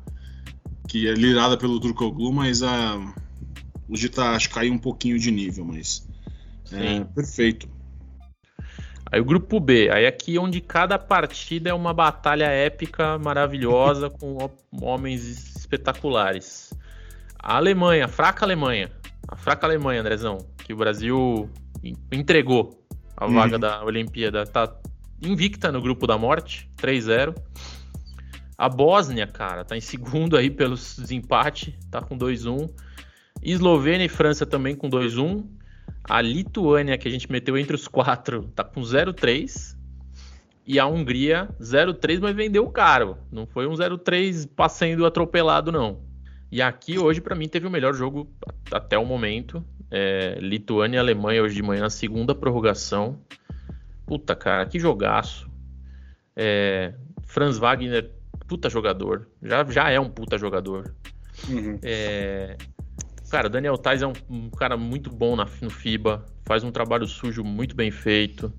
que 0.86 1.08
é 1.08 1.14
liderada 1.14 1.56
pelo 1.56 1.80
Turkoglu, 1.80 2.30
mas 2.30 2.62
a. 2.62 2.98
Hoje 3.88 4.10
tá, 4.10 4.32
acho 4.32 4.48
que 4.48 4.54
caiu 4.54 4.74
um 4.74 4.78
pouquinho 4.78 5.18
de 5.18 5.30
nível, 5.30 5.64
mas. 5.64 6.06
É, 6.70 7.02
perfeito. 7.04 7.66
Aí 9.10 9.18
o 9.18 9.24
grupo 9.24 9.58
B, 9.58 9.88
aí 9.90 10.06
aqui 10.06 10.38
onde 10.38 10.60
cada 10.60 10.98
partida 10.98 11.70
é 11.70 11.74
uma 11.74 11.94
batalha 11.94 12.44
épica, 12.44 13.18
maravilhosa, 13.18 14.10
com 14.20 14.50
homens 14.82 15.56
espetaculares. 15.56 16.67
A 17.38 17.56
Alemanha, 17.56 18.06
a 18.06 18.08
fraca 18.08 18.44
Alemanha. 18.44 18.90
A 19.26 19.36
fraca 19.36 19.66
Alemanha, 19.66 20.00
Andrezão. 20.00 20.38
Que 20.64 20.72
o 20.72 20.76
Brasil 20.76 21.48
entregou 22.10 22.84
a 23.16 23.26
uhum. 23.26 23.34
vaga 23.34 23.58
da 23.58 23.84
Olimpíada. 23.84 24.46
Tá 24.46 24.72
invicta 25.22 25.72
no 25.72 25.80
grupo 25.80 26.06
da 26.06 26.16
morte, 26.16 26.70
3-0. 26.76 27.34
A 28.56 28.68
Bósnia, 28.68 29.26
cara, 29.26 29.64
tá 29.64 29.76
em 29.76 29.80
segundo 29.80 30.36
aí 30.36 30.50
pelos 30.50 30.96
desempate, 30.96 31.78
tá 31.90 32.00
com 32.00 32.18
2-1. 32.18 32.68
Eslovênia 33.42 34.04
e 34.04 34.08
França 34.08 34.44
também 34.44 34.74
com 34.74 34.88
2-1. 34.90 35.44
A 36.04 36.20
Lituânia, 36.20 36.98
que 36.98 37.06
a 37.06 37.10
gente 37.10 37.30
meteu 37.30 37.56
entre 37.56 37.76
os 37.76 37.86
quatro, 37.86 38.44
tá 38.54 38.64
com 38.64 38.80
0-3. 38.80 39.76
E 40.66 40.78
a 40.78 40.86
Hungria, 40.86 41.48
0-3, 41.60 42.20
mas 42.20 42.34
vendeu 42.34 42.68
caro. 42.68 43.16
Não 43.30 43.46
foi 43.46 43.66
um 43.66 43.72
0-3 43.72 44.48
passando 44.54 45.06
atropelado, 45.06 45.70
não. 45.70 46.07
E 46.50 46.62
aqui 46.62 46.98
hoje, 46.98 47.20
para 47.20 47.34
mim, 47.34 47.46
teve 47.46 47.66
o 47.66 47.70
melhor 47.70 47.94
jogo 47.94 48.30
até 48.72 48.96
o 48.96 49.04
momento. 49.04 49.64
É, 49.90 50.38
Lituânia 50.40 50.96
e 50.96 51.00
Alemanha 51.00 51.42
hoje 51.42 51.54
de 51.54 51.62
manhã, 51.62 51.88
segunda 51.90 52.34
prorrogação. 52.34 53.18
Puta, 54.06 54.34
cara, 54.34 54.64
que 54.64 54.78
jogaço. 54.78 55.50
É, 56.34 56.94
Franz 57.24 57.58
Wagner, 57.58 58.10
puta 58.46 58.70
jogador. 58.70 59.28
Já, 59.42 59.64
já 59.64 59.90
é 59.90 60.00
um 60.00 60.08
puta 60.08 60.38
jogador. 60.38 60.94
Uhum. 61.48 61.78
É, 61.82 62.56
cara, 63.30 63.50
Daniel 63.50 63.76
Tais 63.76 64.00
é 64.00 64.06
um, 64.06 64.14
um, 64.30 64.50
cara 64.50 64.76
muito 64.76 65.10
bom 65.10 65.36
na, 65.36 65.46
no 65.60 65.68
FIBA. 65.68 66.24
Faz 66.46 66.64
um 66.64 66.70
trabalho 66.70 67.06
sujo 67.06 67.44
muito 67.44 67.76
bem 67.76 67.90
feito. 67.90 68.50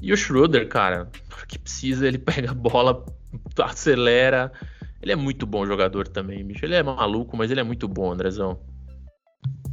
E 0.00 0.14
o 0.14 0.16
Schroeder, 0.16 0.66
cara, 0.66 1.10
que 1.46 1.58
precisa, 1.58 2.08
ele 2.08 2.16
pega 2.18 2.52
a 2.52 2.54
bola, 2.54 3.04
acelera 3.62 4.50
ele 5.00 5.12
é 5.12 5.16
muito 5.16 5.46
bom 5.46 5.66
jogador 5.66 6.08
também, 6.08 6.44
bicho. 6.44 6.64
Ele 6.64 6.74
é 6.74 6.82
maluco, 6.82 7.36
mas 7.36 7.50
ele 7.50 7.60
é 7.60 7.64
muito 7.64 7.86
bom, 7.86 8.12
Andrezão. 8.12 8.58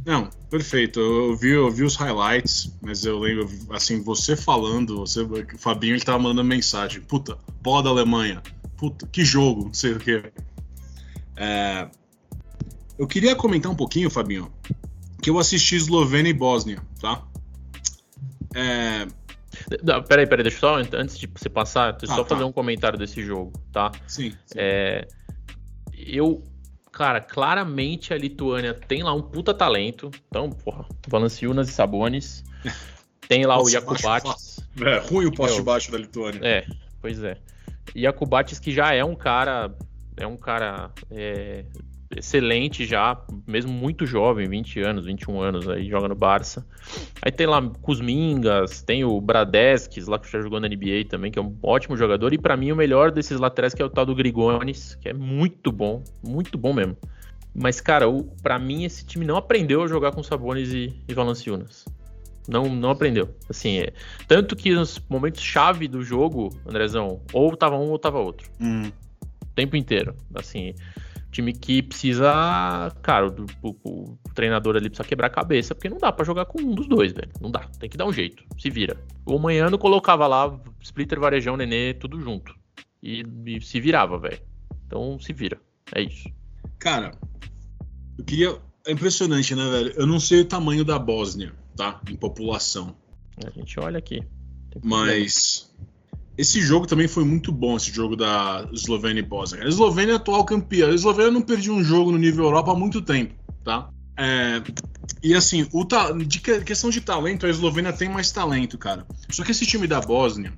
Não, 0.04 0.30
perfeito. 0.48 1.00
Eu 1.00 1.36
vi, 1.36 1.50
eu 1.50 1.70
vi 1.70 1.82
os 1.82 1.96
highlights, 1.96 2.72
mas 2.80 3.04
eu 3.04 3.18
lembro, 3.18 3.48
assim, 3.70 4.00
você 4.02 4.36
falando, 4.36 4.98
você, 4.98 5.22
o 5.22 5.58
Fabinho 5.58 5.94
ele 5.94 6.04
tava 6.04 6.20
mandando 6.20 6.44
mensagem. 6.44 7.00
Puta, 7.00 7.36
bola 7.60 7.82
da 7.82 7.90
Alemanha. 7.90 8.40
Puta, 8.76 9.06
que 9.06 9.24
jogo, 9.24 9.64
não 9.64 9.74
sei 9.74 9.92
o 9.92 9.98
que. 9.98 10.32
É, 11.36 11.90
eu 12.96 13.06
queria 13.06 13.34
comentar 13.34 13.70
um 13.70 13.74
pouquinho, 13.74 14.08
Fabinho, 14.08 14.50
que 15.20 15.28
eu 15.28 15.38
assisti 15.38 15.74
Eslovênia 15.74 16.30
e 16.30 16.34
Bósnia, 16.34 16.80
tá? 17.00 17.22
É, 18.54 19.08
Não, 19.82 20.02
peraí, 20.02 20.26
peraí, 20.26 20.42
deixa 20.42 20.58
eu 20.58 20.60
só, 20.60 20.96
antes 20.96 21.18
de 21.18 21.26
você 21.26 21.48
passar, 21.48 21.92
deixa 21.92 22.06
eu 22.06 22.12
Ah, 22.12 22.16
só 22.16 22.22
tá. 22.22 22.30
fazer 22.30 22.44
um 22.44 22.52
comentário 22.52 22.98
desse 22.98 23.22
jogo, 23.22 23.52
tá? 23.72 23.90
Sim. 24.06 24.30
sim. 24.44 24.54
É, 24.56 25.06
eu, 25.92 26.42
cara, 26.92 27.20
claramente 27.20 28.14
a 28.14 28.18
Lituânia 28.18 28.74
tem 28.74 29.02
lá 29.02 29.12
um 29.12 29.22
puta 29.22 29.52
talento. 29.52 30.10
Então, 30.28 30.50
porra, 30.50 30.86
Valanciunas 31.08 31.68
e 31.68 31.72
Sabonis. 31.72 32.44
Tem 33.28 33.44
lá 33.44 33.60
o 33.60 33.68
Jakubatis. 33.68 34.60
É, 34.80 34.98
ruim 34.98 35.26
o 35.26 35.32
poste 35.32 35.60
baixo 35.60 35.90
da 35.90 35.98
Lituânia. 35.98 36.38
É, 36.44 36.64
pois 37.00 37.20
é. 37.24 37.36
Jakubatis 37.92 38.60
que 38.60 38.70
já 38.70 38.94
é 38.94 39.04
um 39.04 39.16
cara, 39.16 39.74
é 40.16 40.24
um 40.26 40.36
cara 40.36 40.92
é, 41.10 41.64
excelente 42.14 42.84
já, 42.84 43.18
mesmo 43.46 43.72
muito 43.72 44.06
jovem, 44.06 44.48
20 44.48 44.80
anos, 44.80 45.06
21 45.06 45.40
anos 45.40 45.68
aí, 45.68 45.88
joga 45.88 46.08
no 46.08 46.14
Barça. 46.14 46.66
Aí 47.22 47.32
tem 47.32 47.46
lá 47.46 47.60
Kuzmingas, 47.82 48.82
tem 48.82 49.04
o 49.04 49.20
Bradeskis 49.20 50.06
lá 50.06 50.18
que 50.18 50.30
já 50.30 50.40
jogou 50.40 50.60
na 50.60 50.68
NBA 50.68 51.06
também, 51.08 51.30
que 51.30 51.38
é 51.38 51.42
um 51.42 51.56
ótimo 51.62 51.96
jogador. 51.96 52.32
E 52.32 52.38
pra 52.38 52.56
mim 52.56 52.70
o 52.72 52.76
melhor 52.76 53.10
desses 53.10 53.38
laterais 53.40 53.74
que 53.74 53.82
é 53.82 53.84
o 53.84 53.90
tal 53.90 54.06
do 54.06 54.14
Grigonis, 54.14 54.94
que 54.96 55.08
é 55.08 55.12
muito 55.12 55.72
bom, 55.72 56.02
muito 56.22 56.56
bom 56.56 56.72
mesmo. 56.72 56.96
Mas, 57.54 57.80
cara, 57.80 58.08
o, 58.08 58.24
pra 58.42 58.58
mim 58.58 58.84
esse 58.84 59.04
time 59.04 59.24
não 59.24 59.36
aprendeu 59.36 59.82
a 59.82 59.86
jogar 59.86 60.12
com 60.12 60.22
Sabonis 60.22 60.72
e, 60.72 60.94
e 61.08 61.14
Valanciunas. 61.14 61.86
Não, 62.46 62.68
não 62.68 62.90
aprendeu. 62.90 63.34
Assim, 63.48 63.78
é, 63.78 63.92
tanto 64.28 64.54
que 64.54 64.72
nos 64.72 65.00
momentos 65.08 65.40
chave 65.40 65.88
do 65.88 66.02
jogo, 66.02 66.50
Andrezão, 66.66 67.20
ou 67.32 67.56
tava 67.56 67.76
um 67.76 67.90
ou 67.90 67.98
tava 67.98 68.18
outro. 68.18 68.50
Hum. 68.60 68.92
O 69.42 69.54
tempo 69.54 69.74
inteiro. 69.74 70.14
Assim, 70.34 70.74
time 71.36 71.52
que 71.52 71.82
precisa. 71.82 72.92
Cara, 73.02 73.28
o, 73.28 73.68
o- 73.68 74.18
o 74.24 74.34
treinador 74.34 74.76
ali 74.76 74.88
precisa 74.88 75.08
quebrar 75.08 75.28
a 75.28 75.30
cabeça, 75.30 75.74
porque 75.74 75.88
não 75.88 75.98
dá 75.98 76.10
pra 76.12 76.24
jogar 76.24 76.44
com 76.46 76.60
um 76.60 76.74
dos 76.74 76.86
dois, 76.88 77.12
velho. 77.12 77.30
Não 77.40 77.50
dá. 77.50 77.60
Tem 77.78 77.88
que 77.88 77.96
dar 77.96 78.06
um 78.06 78.12
jeito. 78.12 78.42
Se 78.58 78.68
vira. 78.70 78.96
O 79.24 79.38
Manhano 79.38 79.78
colocava 79.78 80.26
lá 80.26 80.58
Splitter, 80.82 81.18
Varejão, 81.20 81.56
Nenê, 81.56 81.94
tudo 81.94 82.20
junto. 82.20 82.54
E, 83.02 83.24
e 83.46 83.60
se 83.60 83.80
virava, 83.80 84.18
velho. 84.18 84.40
Então 84.86 85.18
se 85.20 85.32
vira. 85.32 85.60
É 85.94 86.02
isso. 86.02 86.28
Cara, 86.78 87.12
eu 88.18 88.24
queria. 88.24 88.56
É 88.86 88.92
impressionante, 88.92 89.54
né, 89.54 89.68
velho? 89.70 89.92
Eu 89.96 90.06
não 90.06 90.20
sei 90.20 90.42
o 90.42 90.44
tamanho 90.44 90.84
da 90.84 90.98
Bósnia, 90.98 91.52
tá? 91.76 92.00
Em 92.08 92.14
população. 92.16 92.96
A 93.44 93.50
gente 93.50 93.78
olha 93.80 93.98
aqui. 93.98 94.22
Problema. 94.70 95.06
Esse 96.36 96.60
jogo 96.60 96.86
também 96.86 97.08
foi 97.08 97.24
muito 97.24 97.50
bom, 97.50 97.76
esse 97.76 97.90
jogo 97.90 98.14
da 98.14 98.68
Eslovênia 98.72 99.20
e 99.20 99.22
Bósnia. 99.24 99.64
A 99.64 99.68
Eslovênia 99.68 100.12
é 100.12 100.16
atual 100.16 100.44
campeã. 100.44 100.90
A 100.90 100.94
Eslovênia 100.94 101.30
não 101.30 101.40
perdia 101.40 101.72
um 101.72 101.82
jogo 101.82 102.12
no 102.12 102.18
nível 102.18 102.44
Europa 102.44 102.72
há 102.72 102.74
muito 102.76 103.00
tempo, 103.00 103.34
tá? 103.64 103.88
É, 104.18 104.62
e 105.22 105.34
assim, 105.34 105.66
o 105.72 105.84
de 106.26 106.40
que- 106.40 106.60
questão 106.62 106.90
de 106.90 107.00
talento, 107.00 107.46
a 107.46 107.50
Eslovênia 107.50 107.92
tem 107.92 108.08
mais 108.08 108.30
talento, 108.30 108.76
cara. 108.76 109.06
Só 109.30 109.42
que 109.44 109.50
esse 109.50 109.64
time 109.66 109.86
da 109.86 110.00
Bósnia 110.00 110.52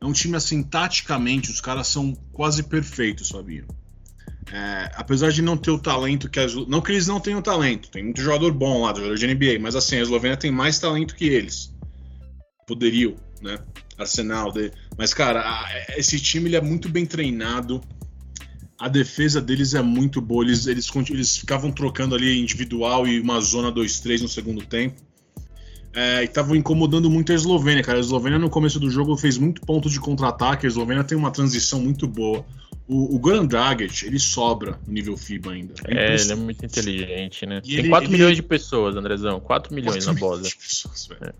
é 0.00 0.04
um 0.06 0.12
time 0.12 0.36
assim, 0.36 0.62
taticamente, 0.62 1.50
os 1.50 1.60
caras 1.60 1.88
são 1.88 2.12
quase 2.32 2.62
perfeitos, 2.62 3.28
Fabinho. 3.28 3.66
É, 4.52 4.90
apesar 4.94 5.32
de 5.32 5.42
não 5.42 5.56
ter 5.56 5.70
o 5.70 5.78
talento 5.78 6.28
que 6.28 6.38
a 6.38 6.44
Eslo- 6.44 6.66
Não 6.68 6.80
que 6.80 6.92
eles 6.92 7.06
não 7.08 7.18
tenham 7.18 7.40
talento, 7.42 7.90
tem 7.90 8.04
muito 8.04 8.20
jogador 8.20 8.52
bom 8.52 8.82
lá, 8.82 8.94
jogador 8.94 9.16
de 9.16 9.26
NBA, 9.26 9.58
mas 9.58 9.74
assim, 9.74 9.96
a 9.96 10.02
Eslovênia 10.02 10.36
tem 10.36 10.50
mais 10.50 10.78
talento 10.78 11.16
que 11.16 11.24
eles. 11.24 11.72
Poderiam, 12.66 13.14
né? 13.42 13.58
Arsenal. 13.98 14.52
De... 14.52 14.70
Mas, 14.96 15.12
cara, 15.12 15.40
a- 15.40 15.68
esse 15.96 16.18
time 16.20 16.48
ele 16.48 16.56
é 16.56 16.60
muito 16.60 16.88
bem 16.88 17.04
treinado. 17.06 17.80
A 18.78 18.88
defesa 18.88 19.40
deles 19.40 19.74
é 19.74 19.82
muito 19.82 20.20
boa. 20.20 20.44
Eles, 20.44 20.66
eles, 20.66 20.90
eles 21.10 21.36
ficavam 21.38 21.70
trocando 21.70 22.14
ali 22.14 22.38
individual 22.40 23.06
e 23.06 23.20
uma 23.20 23.40
zona 23.40 23.70
2-3 23.72 24.20
no 24.22 24.28
segundo 24.28 24.64
tempo. 24.64 25.00
É, 25.92 26.22
e 26.22 26.24
estavam 26.24 26.56
incomodando 26.56 27.08
muito 27.08 27.30
a 27.30 27.34
Eslovênia, 27.36 27.82
cara. 27.82 27.98
A 27.98 28.00
Eslovênia 28.00 28.38
no 28.38 28.50
começo 28.50 28.80
do 28.80 28.90
jogo 28.90 29.16
fez 29.16 29.38
muito 29.38 29.60
ponto 29.62 29.88
de 29.88 30.00
contra-ataque. 30.00 30.66
A 30.66 30.68
Eslovênia 30.68 31.04
tem 31.04 31.16
uma 31.16 31.30
transição 31.30 31.80
muito 31.80 32.06
boa. 32.08 32.44
O, 32.86 33.14
o 33.14 33.18
Goran 33.18 33.46
Dragic, 33.46 34.04
ele 34.04 34.18
sobra 34.18 34.78
no 34.86 34.92
nível 34.92 35.16
FIBA 35.16 35.52
ainda. 35.52 35.74
É, 35.86 36.16
ele 36.16 36.32
é 36.32 36.34
muito 36.34 36.66
inteligente, 36.66 37.46
né? 37.46 37.58
E 37.64 37.68
Tem 37.68 37.78
ele- 37.78 37.88
4 37.88 38.06
ele- 38.10 38.12
milhões 38.12 38.36
de 38.36 38.42
pessoas, 38.42 38.96
Andrezão. 38.96 39.38
4 39.40 39.72
milhões 39.72 40.04
Quatro 40.04 40.30
na 40.40 40.42
pessoas, 40.50 41.06
velho. 41.06 41.34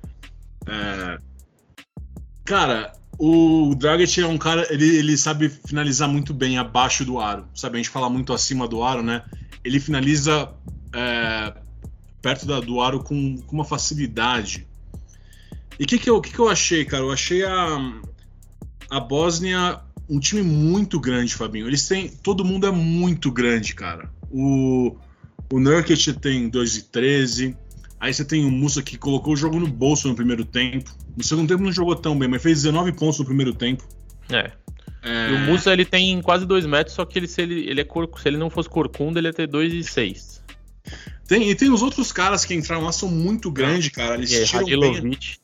É, 0.68 1.18
Cara, 2.44 2.92
o 3.18 3.74
Dragic 3.74 4.20
é 4.20 4.26
um 4.26 4.38
cara, 4.38 4.66
ele, 4.72 4.96
ele 4.96 5.16
sabe 5.16 5.48
finalizar 5.48 6.08
muito 6.08 6.34
bem 6.34 6.58
abaixo 6.58 7.04
do 7.04 7.20
aro. 7.20 7.46
Sabe, 7.54 7.76
a 7.76 7.78
gente 7.78 7.90
fala 7.90 8.10
muito 8.10 8.32
acima 8.32 8.66
do 8.66 8.82
aro, 8.82 9.02
né? 9.02 9.24
Ele 9.64 9.78
finaliza 9.80 10.52
é, 10.92 11.54
perto 12.20 12.46
da- 12.46 12.60
do 12.60 12.80
aro 12.80 13.02
com, 13.02 13.36
com 13.38 13.54
uma 13.56 13.64
facilidade. 13.64 14.66
E 15.78 15.84
o 15.84 15.86
que, 15.86 15.98
que, 15.98 16.08
eu, 16.10 16.20
que, 16.20 16.32
que 16.32 16.38
eu 16.38 16.48
achei, 16.48 16.84
cara? 16.84 17.02
Eu 17.02 17.12
achei 17.12 17.44
a, 17.44 18.00
a 18.90 19.00
Bósnia 19.00 19.80
um 20.08 20.20
time 20.20 20.42
muito 20.42 21.00
grande, 21.00 21.34
Fabinho. 21.34 21.66
Eles 21.66 21.86
têm. 21.88 22.08
Todo 22.08 22.44
mundo 22.44 22.66
é 22.66 22.70
muito 22.70 23.30
grande, 23.32 23.74
cara. 23.74 24.10
O, 24.30 24.96
o 25.52 25.60
Nurkic 25.60 26.12
tem 26.14 26.48
2 26.48 26.76
e 26.76 26.82
13. 26.82 27.56
Aí 28.04 28.12
você 28.12 28.22
tem 28.22 28.44
o 28.44 28.50
Musa 28.50 28.82
que 28.82 28.98
colocou 28.98 29.32
o 29.32 29.36
jogo 29.36 29.58
no 29.58 29.66
bolso 29.66 30.08
no 30.08 30.14
primeiro 30.14 30.44
tempo. 30.44 30.94
No 31.16 31.24
segundo 31.24 31.48
tempo 31.48 31.62
não 31.62 31.72
jogou 31.72 31.96
tão 31.96 32.18
bem, 32.18 32.28
mas 32.28 32.42
fez 32.42 32.58
19 32.62 32.92
pontos 32.92 33.18
no 33.18 33.24
primeiro 33.24 33.54
tempo. 33.54 33.82
É. 34.28 34.52
É, 35.02 35.30
E 35.30 35.32
o 35.32 35.38
Musa 35.38 35.72
ele 35.72 35.86
tem 35.86 36.20
quase 36.20 36.44
2 36.44 36.66
metros, 36.66 36.94
só 36.94 37.06
que 37.06 37.18
ele, 37.18 37.26
se, 37.26 37.40
ele, 37.40 37.66
ele 37.66 37.80
é 37.80 37.84
cor, 37.84 38.06
se 38.20 38.28
ele 38.28 38.36
não 38.36 38.50
fosse 38.50 38.68
corcunda, 38.68 39.18
ele 39.18 39.28
ia 39.28 39.32
ter 39.32 39.46
2 39.46 39.72
e 39.72 39.82
6. 39.82 40.42
tem, 41.26 41.48
e 41.48 41.54
tem 41.54 41.70
os 41.72 41.80
outros 41.80 42.12
caras 42.12 42.44
que 42.44 42.52
entraram 42.54 42.84
lá, 42.84 42.92
são 42.92 43.08
muito 43.08 43.50
grandes, 43.50 43.88
cara. 43.88 44.16
Eles 44.16 44.30
aí, 44.34 44.44
tiram. 44.44 44.60
Hadilovic. 44.60 45.36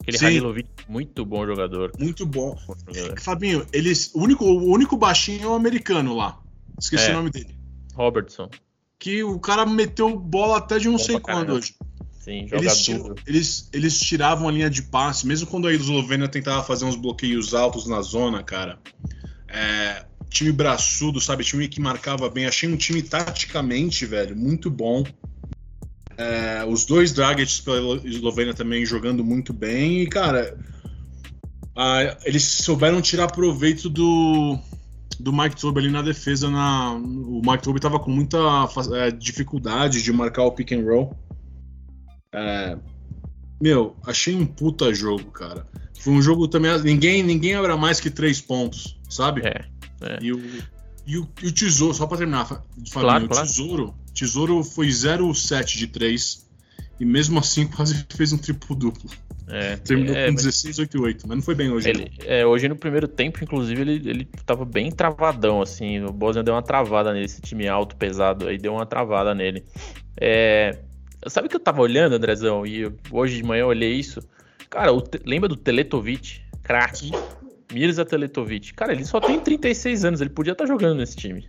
Aquele 0.00 0.18
Sim. 0.18 0.26
Hadilovic, 0.26 0.68
muito 0.88 1.24
bom 1.24 1.44
jogador. 1.44 1.90
Muito 1.98 2.24
bom. 2.24 2.56
Bom 2.64 2.94
jogador. 2.94 3.20
Fabinho, 3.20 3.66
eles, 3.72 4.12
o, 4.14 4.20
único, 4.22 4.44
o 4.44 4.72
único 4.72 4.96
baixinho 4.96 5.42
é 5.42 5.48
o 5.48 5.54
americano 5.54 6.14
lá. 6.14 6.38
Esqueci 6.78 7.08
É. 7.08 7.10
o 7.10 7.14
nome 7.14 7.30
dele. 7.30 7.56
Robertson. 7.94 8.48
Que 9.00 9.24
o 9.24 9.40
cara 9.40 9.66
meteu 9.66 10.16
bola 10.16 10.58
até 10.58 10.78
de 10.78 10.86
não 10.86 10.92
Bom 10.92 10.98
sei 10.98 11.18
quando 11.18 11.54
hoje. 11.54 11.74
Sim, 12.24 12.48
joga 12.48 12.62
Eles, 12.62 12.86
duro. 12.86 13.14
eles, 13.26 13.68
eles 13.70 14.00
tiravam 14.00 14.48
a 14.48 14.50
linha 14.50 14.70
de 14.70 14.80
passe, 14.82 15.26
mesmo 15.26 15.46
quando 15.46 15.68
a 15.68 15.72
Eslovênia 15.74 16.26
tentava 16.26 16.62
fazer 16.64 16.86
uns 16.86 16.96
bloqueios 16.96 17.52
altos 17.52 17.86
na 17.86 18.00
zona, 18.00 18.42
cara. 18.42 18.78
É, 19.46 20.06
time 20.30 20.50
braçudo, 20.50 21.20
sabe? 21.20 21.44
Time 21.44 21.68
que 21.68 21.80
marcava 21.82 22.30
bem. 22.30 22.46
Achei 22.46 22.66
um 22.66 22.76
time 22.78 23.02
taticamente, 23.02 24.06
velho, 24.06 24.34
muito 24.34 24.70
bom. 24.70 25.04
É, 26.16 26.64
os 26.66 26.86
dois 26.86 27.12
Dragets 27.12 27.60
pela 27.60 27.96
Eslovênia 28.06 28.54
também 28.54 28.86
jogando 28.86 29.22
muito 29.22 29.52
bem. 29.52 30.00
E, 30.00 30.06
cara, 30.06 30.56
a- 31.76 32.16
eles 32.24 32.42
souberam 32.44 33.02
tirar 33.02 33.30
proveito 33.30 33.90
do, 33.90 34.58
do 35.20 35.30
Mike 35.32 35.60
Tobe 35.60 35.80
ali 35.80 35.90
na 35.90 36.00
defesa. 36.00 36.48
Na, 36.48 36.92
o 36.94 37.42
Mike 37.44 37.62
Tobe 37.62 37.80
tava 37.80 37.98
com 38.00 38.10
muita 38.10 38.38
é, 38.96 39.10
dificuldade 39.10 40.02
de 40.02 40.12
marcar 40.12 40.44
o 40.44 40.52
pick 40.52 40.72
and 40.72 40.84
roll. 40.84 41.14
É, 42.34 42.76
meu, 43.60 43.96
achei 44.04 44.34
um 44.34 44.44
puta 44.44 44.92
jogo, 44.92 45.30
cara. 45.30 45.66
Foi 46.00 46.12
um 46.12 46.20
jogo 46.20 46.48
também. 46.48 46.76
Ninguém, 46.82 47.22
ninguém 47.22 47.54
abra 47.54 47.76
mais 47.76 48.00
que 48.00 48.10
três 48.10 48.40
pontos, 48.40 48.98
sabe? 49.08 49.42
É, 49.44 49.64
é. 50.02 50.18
E, 50.20 50.32
o, 50.32 50.42
e, 51.06 51.18
o, 51.18 51.28
e 51.42 51.46
o 51.46 51.52
Tesouro, 51.52 51.94
só 51.94 52.06
pra 52.06 52.18
terminar, 52.18 52.44
Fa- 52.46 52.56
Fabinho, 52.56 52.90
Claro, 52.92 53.24
o 53.24 53.28
claro. 53.28 53.46
Tesouro, 53.46 53.94
Tesouro 54.12 54.64
foi 54.64 54.88
0,7 54.88 55.76
de 55.78 55.86
3 55.86 56.44
e 57.00 57.04
mesmo 57.04 57.38
assim 57.38 57.66
quase 57.74 58.04
fez 58.10 58.32
um 58.32 58.38
triplo-duplo. 58.38 59.08
É, 59.46 59.76
Terminou 59.76 60.14
é, 60.16 60.26
com 60.26 60.32
mas 60.32 60.42
16, 60.42 60.78
8 60.78 60.96
e 60.96 61.00
8, 61.00 61.28
mas 61.28 61.36
não 61.36 61.42
foi 61.42 61.54
bem 61.54 61.70
hoje. 61.70 61.88
ele, 61.88 62.10
é, 62.24 62.46
hoje 62.46 62.66
no 62.66 62.76
primeiro 62.76 63.06
tempo, 63.06 63.44
inclusive, 63.44 63.80
ele, 63.80 64.08
ele 64.08 64.24
tava 64.46 64.64
bem 64.64 64.90
travadão, 64.90 65.60
assim. 65.60 66.02
O 66.02 66.10
Bosnia 66.12 66.42
deu 66.42 66.54
uma 66.54 66.62
travada 66.62 67.12
nele, 67.12 67.26
esse 67.26 67.42
time 67.42 67.68
alto, 67.68 67.94
pesado 67.94 68.48
aí, 68.48 68.56
deu 68.58 68.72
uma 68.72 68.86
travada 68.86 69.34
nele. 69.34 69.62
É, 70.18 70.78
sabe 71.28 71.48
que 71.48 71.56
eu 71.56 71.60
tava 71.60 71.80
olhando, 71.80 72.14
Andrezão, 72.14 72.66
e 72.66 72.90
hoje 73.10 73.36
de 73.36 73.42
manhã 73.42 73.62
eu 73.62 73.68
olhei 73.68 73.92
isso. 73.94 74.20
Cara, 74.70 74.92
o 74.92 75.00
Te- 75.00 75.20
lembra 75.24 75.48
do 75.48 75.56
Teletovic? 75.56 76.42
Craque. 76.62 77.10
Mirza 77.72 78.04
Teletovic. 78.04 78.72
Cara, 78.74 78.92
ele 78.92 79.04
só 79.04 79.20
tem 79.20 79.38
36 79.40 80.04
anos, 80.04 80.20
ele 80.20 80.30
podia 80.30 80.52
estar 80.52 80.66
jogando 80.66 80.98
nesse 80.98 81.16
time. 81.16 81.48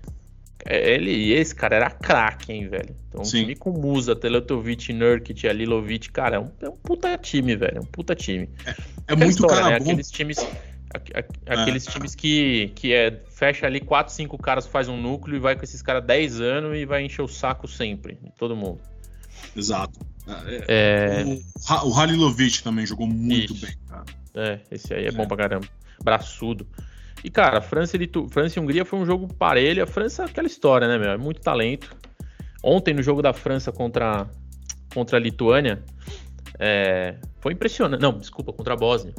É, 0.68 0.96
Ele, 0.96 1.32
esse 1.34 1.54
cara 1.54 1.76
era 1.76 1.92
craque, 1.92 2.52
hein, 2.52 2.68
velho. 2.68 2.96
Então, 3.08 3.22
um 3.22 3.26
Sim. 3.26 3.42
time 3.42 3.56
com 3.56 3.70
Musa, 3.72 4.16
Teletovic, 4.16 4.92
Nurkic, 4.92 5.48
Alilovic, 5.48 6.12
cara, 6.12 6.38
é 6.38 6.40
um, 6.40 6.50
é 6.60 6.68
um 6.70 6.76
puta 6.76 7.16
time, 7.20 7.56
velho. 7.56 7.78
É 7.78 7.80
um 7.82 7.86
puta 7.86 8.16
time. 8.16 8.50
É 8.66 8.72
Aquela 8.72 9.20
muito 9.20 9.30
história, 9.30 9.56
cara 9.58 9.70
né? 9.74 9.78
bom. 9.80 9.86
Aqueles 9.92 10.10
times, 10.10 10.38
aqu- 10.92 11.12
aqueles 11.46 11.88
É. 11.88 11.92
times 11.92 12.16
que, 12.16 12.72
que 12.74 12.94
é, 12.94 13.22
fecha 13.30 13.68
ali 13.68 13.80
4, 13.80 14.12
5 14.12 14.38
caras, 14.40 14.66
faz 14.66 14.88
um 14.88 15.00
núcleo 15.00 15.36
e 15.36 15.40
vai 15.40 15.56
com 15.56 15.64
esses 15.64 15.84
caras 15.84 16.04
10 16.04 16.42
anos 16.42 16.76
e 16.76 16.84
vai 16.86 17.04
encher 17.04 17.22
o 17.22 17.28
saco 17.28 17.68
sempre, 17.68 18.16
de 18.16 18.32
todo 18.36 18.56
mundo. 18.56 18.80
Exato. 19.56 20.00
É, 20.28 20.66
É, 20.68 21.24
O, 21.26 21.90
o 21.90 21.94
Halilovic 22.00 22.64
também 22.64 22.86
jogou 22.86 23.08
muito 23.08 23.54
Isso. 23.54 23.66
bem, 23.66 23.76
cara. 23.88 24.06
é, 24.34 24.60
esse 24.72 24.94
aí 24.94 25.06
é, 25.06 25.12
bom 25.12 25.28
pra 25.28 25.38
caramba. 25.38 25.68
Braçudo. 26.04 26.68
E, 27.24 27.30
cara, 27.30 27.62
França 27.62 27.98
e. 27.98 28.10
França 28.30 28.60
e 28.60 28.62
Hungria 28.62 28.86
foi 28.86 29.00
um 29.00 29.06
jogo 29.06 29.28
parelho. 29.34 29.84
A 29.84 29.88
França 29.88 30.24
é 30.24 30.26
aquela 30.26 30.48
história, 30.48 30.88
né, 30.88 30.98
meu? 30.98 31.10
É 31.10 31.18
muito 31.18 31.42
talento. 31.42 31.96
Ontem, 32.64 32.94
no 32.94 33.02
jogo 33.02 33.22
da 33.22 33.34
França 33.34 33.72
contra, 33.72 34.30
contra 34.94 35.18
a 35.18 35.20
Lituânia, 35.20 35.84
é, 36.60 37.16
foi 37.40 37.54
impressionante. 37.54 38.02
Não, 38.02 38.18
desculpa, 38.18 38.52
contra 38.52 38.74
a 38.74 38.78
Bósnia. 38.78 39.14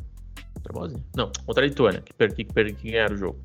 Contra 0.55 0.73
a 0.73 0.75
Bósnia? 0.75 1.03
Não, 1.17 1.31
contra 1.45 1.65
a 1.65 1.69
Lituânia, 1.69 2.01
que, 2.01 2.13
per, 2.13 2.35
que, 2.35 2.45
per, 2.45 2.75
que 2.75 2.91
ganharam 2.91 3.15
o 3.15 3.19
jogo. 3.19 3.41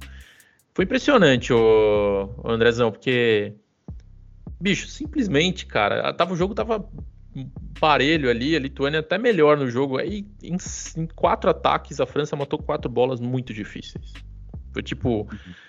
Foi 0.73 0.85
impressionante, 0.85 1.53
o, 1.53 2.29
o 2.37 2.49
Andrezão, 2.51 2.91
porque. 2.91 3.53
Bicho, 4.61 4.87
simplesmente, 4.87 5.65
cara, 5.65 6.13
tava, 6.13 6.33
o 6.33 6.37
jogo 6.37 6.53
tava 6.53 6.87
parelho 7.79 8.29
ali, 8.29 8.55
a 8.55 8.59
Lituânia 8.59 8.99
até 8.99 9.17
melhor 9.17 9.57
no 9.57 9.69
jogo. 9.69 9.97
Aí, 9.97 10.25
em, 10.43 10.57
em 10.97 11.07
quatro 11.07 11.49
ataques, 11.49 11.99
a 11.99 12.05
França 12.05 12.35
matou 12.35 12.59
quatro 12.59 12.89
bolas 12.89 13.19
muito 13.19 13.53
difíceis. 13.53 14.13
Foi 14.71 14.81
tipo 14.81 15.27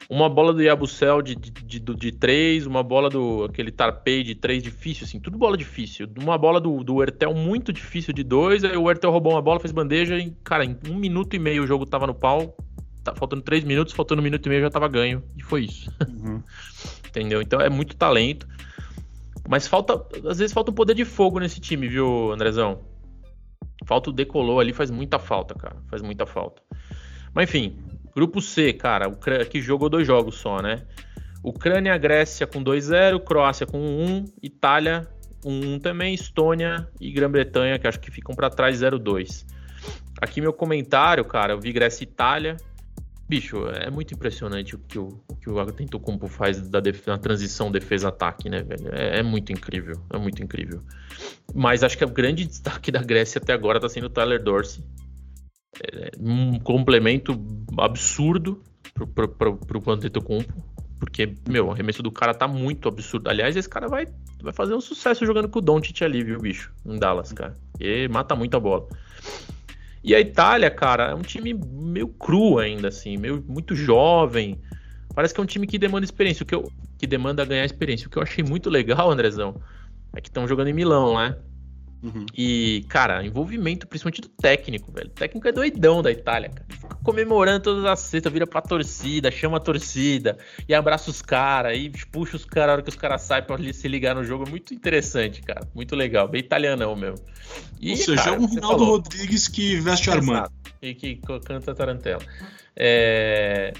uma 0.08 0.28
bola 0.28 0.52
do 0.52 0.62
Yabusel 0.62 1.22
de, 1.22 1.34
de, 1.34 1.50
de, 1.50 1.80
de, 1.80 2.12
três, 2.12 2.66
uma 2.66 2.82
bola 2.82 3.08
do 3.10 3.44
aquele 3.44 3.72
Tarpei 3.72 4.22
de 4.22 4.34
três 4.34 4.62
difícil, 4.62 5.04
assim, 5.04 5.18
tudo 5.18 5.36
bola 5.36 5.56
difícil. 5.56 6.08
Uma 6.20 6.38
bola 6.38 6.60
do, 6.60 6.84
do 6.84 7.02
Ertel 7.02 7.34
muito 7.34 7.72
difícil 7.72 8.12
de 8.12 8.22
dois, 8.22 8.62
aí 8.62 8.76
o 8.76 8.88
Ertel 8.88 9.10
roubou 9.10 9.32
uma 9.32 9.42
bola, 9.42 9.58
fez 9.58 9.72
bandeja 9.72 10.16
e, 10.18 10.30
cara, 10.44 10.64
em 10.64 10.78
um 10.88 10.94
minuto 10.94 11.34
e 11.34 11.38
meio 11.38 11.64
o 11.64 11.66
jogo 11.66 11.84
tava 11.84 12.06
no 12.06 12.14
pau, 12.14 12.56
tá 13.02 13.12
faltando 13.14 13.42
três 13.42 13.64
minutos, 13.64 13.92
faltando 13.92 14.20
um 14.20 14.24
minuto 14.24 14.46
e 14.46 14.48
meio 14.48 14.62
já 14.62 14.70
tava 14.70 14.86
ganho, 14.86 15.24
e 15.36 15.42
foi 15.42 15.64
isso. 15.64 15.90
Uhum. 16.08 16.40
Entendeu? 17.08 17.42
Então 17.42 17.60
é 17.60 17.68
muito 17.68 17.96
talento. 17.96 18.46
Mas 19.48 19.66
falta, 19.66 19.94
às 20.28 20.38
vezes 20.38 20.52
falta 20.52 20.70
um 20.70 20.74
poder 20.74 20.94
de 20.94 21.04
fogo 21.04 21.38
nesse 21.38 21.60
time, 21.60 21.88
viu, 21.88 22.32
Andrezão? 22.32 22.80
Falta 23.84 24.10
o 24.10 24.12
decolou 24.12 24.60
ali, 24.60 24.72
faz 24.72 24.90
muita 24.90 25.18
falta, 25.18 25.54
cara. 25.54 25.76
Faz 25.88 26.02
muita 26.02 26.24
falta. 26.26 26.62
Mas 27.34 27.48
enfim, 27.48 27.76
grupo 28.14 28.40
C, 28.40 28.72
cara, 28.72 29.10
que 29.50 29.60
jogou 29.60 29.88
dois 29.88 30.06
jogos 30.06 30.36
só, 30.36 30.60
né? 30.60 30.82
Ucrânia, 31.42 31.96
Grécia 31.98 32.46
com 32.46 32.62
2-0, 32.62 33.20
Croácia 33.24 33.66
com 33.66 33.78
1, 33.78 34.24
Itália 34.42 35.08
1 35.44 35.80
também, 35.80 36.14
Estônia 36.14 36.88
e 37.00 37.10
Grã-Bretanha, 37.10 37.78
que 37.78 37.86
acho 37.86 37.98
que 37.98 38.10
ficam 38.10 38.34
para 38.34 38.48
trás 38.48 38.80
0-2. 38.80 39.44
Aqui 40.20 40.40
meu 40.40 40.52
comentário, 40.52 41.24
cara, 41.24 41.54
eu 41.54 41.60
vi 41.60 41.72
Grécia 41.72 42.04
e 42.04 42.06
Itália, 42.06 42.56
Bicho, 43.28 43.66
é 43.68 43.90
muito 43.90 44.12
impressionante 44.12 44.74
o 44.74 44.78
que 44.78 44.98
o, 44.98 45.20
o, 45.28 45.36
que 45.36 45.48
o 45.48 46.28
faz 46.28 46.68
da 46.68 46.82
na 47.06 47.18
transição 47.18 47.70
defesa-ataque, 47.70 48.50
né, 48.50 48.62
velho? 48.62 48.94
É, 48.94 49.20
é, 49.20 49.22
muito 49.22 49.52
incrível, 49.52 49.96
é 50.12 50.18
muito 50.18 50.42
incrível. 50.42 50.82
Mas 51.54 51.82
acho 51.82 51.96
que 51.96 52.04
o 52.04 52.10
grande 52.10 52.46
destaque 52.46 52.90
da 52.90 53.02
Grécia 53.02 53.40
até 53.40 53.52
agora 53.52 53.80
tá 53.80 53.88
sendo 53.88 54.06
o 54.06 54.10
Tyler 54.10 54.42
Dorsey. 54.42 54.84
É, 55.82 56.10
um 56.20 56.58
complemento 56.58 57.32
absurdo 57.78 58.62
pro, 58.92 59.06
pro, 59.06 59.28
pro, 59.28 59.56
pro 59.56 59.80
porque, 61.02 61.34
meu, 61.48 61.66
o 61.66 61.70
arremesso 61.72 62.00
do 62.00 62.12
cara 62.12 62.32
tá 62.32 62.46
muito 62.46 62.88
absurdo. 62.88 63.28
Aliás, 63.28 63.56
esse 63.56 63.68
cara 63.68 63.88
vai, 63.88 64.06
vai 64.40 64.52
fazer 64.52 64.72
um 64.72 64.80
sucesso 64.80 65.26
jogando 65.26 65.48
com 65.48 65.58
o 65.58 65.62
Doncic 65.62 66.00
ali, 66.02 66.22
viu, 66.22 66.38
bicho? 66.38 66.72
Em 66.86 66.96
Dallas, 66.96 67.32
cara. 67.32 67.56
E 67.80 68.06
mata 68.06 68.36
muita 68.36 68.60
bola. 68.60 68.86
E 70.04 70.14
a 70.14 70.20
Itália, 70.20 70.70
cara, 70.70 71.10
é 71.10 71.14
um 71.14 71.22
time 71.22 71.54
meio 71.54 72.08
cru 72.08 72.58
ainda, 72.58 72.88
assim, 72.88 73.16
meio 73.16 73.44
muito 73.46 73.74
jovem. 73.74 74.60
Parece 75.14 75.32
que 75.32 75.40
é 75.40 75.42
um 75.42 75.46
time 75.46 75.66
que 75.66 75.78
demanda 75.78 76.04
experiência, 76.04 76.42
o 76.42 76.46
que, 76.46 76.54
eu, 76.54 76.72
que 76.98 77.06
demanda 77.06 77.44
ganhar 77.44 77.64
experiência. 77.64 78.08
O 78.08 78.10
que 78.10 78.16
eu 78.16 78.22
achei 78.22 78.42
muito 78.42 78.68
legal, 78.68 79.10
Andrezão, 79.10 79.60
é 80.16 80.20
que 80.20 80.28
estão 80.28 80.48
jogando 80.48 80.68
em 80.68 80.72
Milão, 80.72 81.16
né? 81.16 81.36
Uhum. 82.02 82.26
E, 82.36 82.84
cara, 82.88 83.24
envolvimento 83.24 83.86
principalmente 83.86 84.20
do 84.20 84.28
técnico, 84.28 84.90
velho. 84.90 85.06
O 85.06 85.10
técnico 85.10 85.46
é 85.46 85.52
doidão 85.52 86.02
da 86.02 86.10
Itália, 86.10 86.50
cara. 86.50 86.66
Fica 86.68 86.96
comemorando 86.96 87.60
todas 87.60 87.84
as 87.84 88.00
cestas, 88.00 88.32
vira 88.32 88.46
pra 88.46 88.60
torcida, 88.60 89.30
chama 89.30 89.58
a 89.58 89.60
torcida 89.60 90.36
e 90.68 90.74
abraça 90.74 91.10
os 91.10 91.22
caras, 91.22 91.78
e 91.78 91.90
puxa 92.10 92.36
os 92.36 92.44
caras 92.44 92.70
a 92.70 92.72
hora 92.72 92.82
que 92.82 92.88
os 92.88 92.96
caras 92.96 93.22
saem 93.22 93.44
pra 93.44 93.56
se 93.72 93.86
ligar 93.86 94.16
no 94.16 94.24
jogo. 94.24 94.44
É 94.46 94.50
muito 94.50 94.74
interessante, 94.74 95.42
cara. 95.42 95.68
Muito 95.74 95.94
legal. 95.94 96.26
Bem 96.26 96.40
italianão 96.40 96.96
mesmo. 96.96 97.24
E, 97.80 97.90
Ou 97.90 97.96
seja, 97.96 98.16
cara, 98.16 98.36
é 98.36 98.38
um 98.38 98.46
Ronaldo 98.46 98.66
falou, 98.66 98.90
Rodrigues 98.96 99.46
que 99.46 99.76
veste 99.76 100.10
Armando. 100.10 100.50
E 100.80 100.94
que 100.94 101.16
canta 101.16 101.74
tarantela. 101.74 102.22
É... 102.74 103.72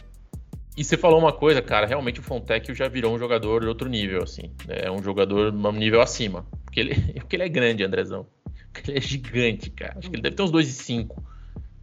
E 0.76 0.84
você 0.84 0.96
falou 0.96 1.18
uma 1.18 1.32
coisa, 1.32 1.60
cara, 1.60 1.86
realmente 1.86 2.20
o 2.20 2.22
Fontec 2.22 2.72
já 2.74 2.88
virou 2.88 3.14
um 3.14 3.18
jogador 3.18 3.60
de 3.60 3.66
outro 3.66 3.88
nível, 3.88 4.22
assim. 4.22 4.52
É 4.68 4.90
um 4.90 5.02
jogador 5.02 5.52
um 5.52 5.72
nível 5.72 6.00
acima. 6.00 6.46
Porque 6.72 6.80
ele, 6.80 6.94
porque 7.20 7.36
ele 7.36 7.42
é 7.42 7.48
grande, 7.48 7.84
Andrezão. 7.84 8.26
Porque 8.72 8.90
ele 8.90 8.98
é 8.98 9.00
gigante, 9.00 9.68
cara. 9.68 9.98
Acho 9.98 10.08
que 10.08 10.16
ele 10.16 10.22
deve 10.22 10.34
ter 10.34 10.42
uns 10.42 10.50
2,5. 10.50 11.22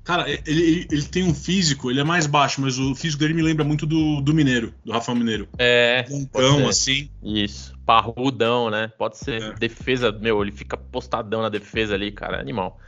Cara, 0.04 0.28
ele, 0.28 0.42
ele, 0.48 0.88
ele, 0.92 1.04
tem 1.04 1.24
um 1.24 1.36
físico, 1.36 1.92
ele 1.92 2.00
é 2.00 2.04
mais 2.04 2.26
baixo, 2.26 2.60
mas 2.62 2.80
o 2.80 2.96
físico 2.96 3.20
dele 3.20 3.36
me 3.36 3.44
lembra 3.44 3.64
muito 3.64 3.86
do, 3.86 4.22
do 4.22 4.34
Mineiro, 4.34 4.74
do 4.84 4.92
Rafael 4.92 5.16
Mineiro. 5.16 5.48
É. 5.60 6.04
Então, 6.10 6.68
assim. 6.68 7.12
Isso. 7.22 7.78
Parrudão, 7.86 8.72
né? 8.72 8.92
Pode 8.98 9.20
ser. 9.20 9.40
É. 9.40 9.54
Defesa, 9.54 10.12
meu, 10.12 10.42
ele 10.42 10.52
fica 10.52 10.76
postadão 10.76 11.44
na 11.44 11.50
defesa 11.50 11.94
ali, 11.94 12.12
cara. 12.12 12.38
É 12.38 12.40
animal. 12.40 12.80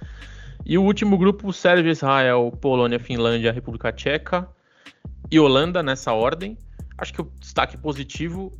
E 0.65 0.79
o 0.79 0.83
último 0.83 1.15
grupo, 1.15 1.53
Sérvia, 1.53 1.91
Israel, 1.91 2.51
Polônia, 2.59 2.99
Finlândia, 2.99 3.51
República 3.51 3.91
Tcheca 3.91 4.47
e 5.29 5.39
Holanda 5.39 5.83
nessa 5.83 6.13
ordem. 6.13 6.57
Acho 6.97 7.13
que 7.13 7.21
o 7.21 7.31
destaque 7.39 7.77
positivo 7.77 8.51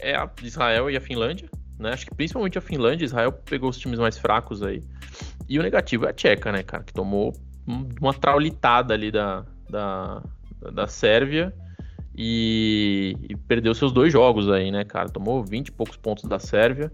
é 0.00 0.14
a 0.14 0.30
Israel 0.42 0.90
e 0.90 0.96
a 0.96 1.00
Finlândia. 1.00 1.50
Né? 1.78 1.92
Acho 1.92 2.06
que 2.06 2.14
principalmente 2.14 2.58
a 2.58 2.60
Finlândia, 2.60 3.04
Israel 3.04 3.32
pegou 3.32 3.70
os 3.70 3.78
times 3.78 3.98
mais 3.98 4.18
fracos 4.18 4.62
aí. 4.62 4.82
E 5.48 5.58
o 5.58 5.62
negativo 5.62 6.06
é 6.06 6.10
a 6.10 6.12
Tcheca, 6.12 6.50
né, 6.50 6.62
cara? 6.62 6.82
Que 6.82 6.92
tomou 6.92 7.32
uma 8.00 8.14
traulitada 8.14 8.94
ali 8.94 9.10
da, 9.10 9.44
da, 9.68 10.22
da 10.72 10.86
Sérvia 10.86 11.54
e, 12.16 13.16
e, 13.28 13.36
perdeu 13.36 13.74
seus 13.74 13.92
dois 13.92 14.12
jogos 14.12 14.50
aí, 14.50 14.70
né, 14.70 14.84
cara? 14.84 15.08
Tomou 15.08 15.44
20 15.44 15.68
e 15.68 15.72
poucos 15.72 15.96
pontos 15.96 16.24
da 16.24 16.38
Sérvia 16.38 16.90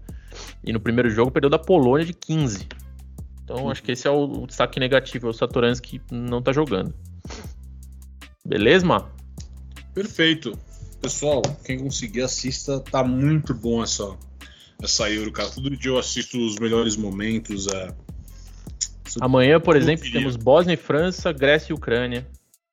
e 0.63 0.71
no 0.71 0.79
primeiro 0.79 1.09
jogo 1.09 1.31
perdeu 1.31 1.49
da 1.49 1.57
Polônia 1.57 2.05
de 2.05 2.13
15. 2.13 2.67
Então 3.43 3.69
acho 3.69 3.81
que 3.81 3.91
esse 3.91 4.07
é 4.07 4.11
o, 4.11 4.43
o 4.43 4.47
destaque 4.47 4.79
negativo, 4.79 5.27
é 5.27 5.29
o 5.29 5.33
Satoransky 5.33 6.01
não 6.11 6.41
tá 6.41 6.51
jogando. 6.51 6.93
Beleza, 8.45 8.85
mano? 8.85 9.07
Perfeito. 9.93 10.57
Pessoal, 11.01 11.41
quem 11.63 11.79
conseguir 11.79 12.21
assista, 12.21 12.79
tá 12.79 13.03
muito 13.03 13.53
bom 13.53 13.83
essa, 13.83 14.15
essa 14.81 15.09
Euro, 15.09 15.31
cara. 15.31 15.49
Todo 15.49 15.69
dia 15.69 15.91
eu 15.91 15.97
assisto 15.97 16.37
os 16.37 16.55
melhores 16.57 16.95
momentos. 16.95 17.67
É... 17.67 17.93
Amanhã, 19.21 19.59
por 19.59 19.75
exemplo, 19.75 20.09
temos 20.11 20.35
Bósnia 20.35 20.73
e 20.73 20.77
França, 20.77 21.31
Grécia 21.31 21.71
e 21.71 21.75
Ucrânia. 21.75 22.27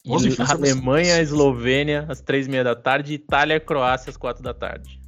Bósnia 0.04 0.32
e 0.32 0.34
França, 0.34 0.54
Alemanha, 0.54 1.18
e 1.18 1.22
Eslovênia, 1.22 2.06
às 2.08 2.20
três 2.20 2.46
e 2.46 2.50
meia 2.50 2.64
da 2.64 2.74
tarde. 2.74 3.14
Itália 3.14 3.54
e 3.54 3.60
Croácia, 3.60 4.10
às 4.10 4.16
quatro 4.16 4.42
da 4.42 4.52
tarde. 4.52 5.00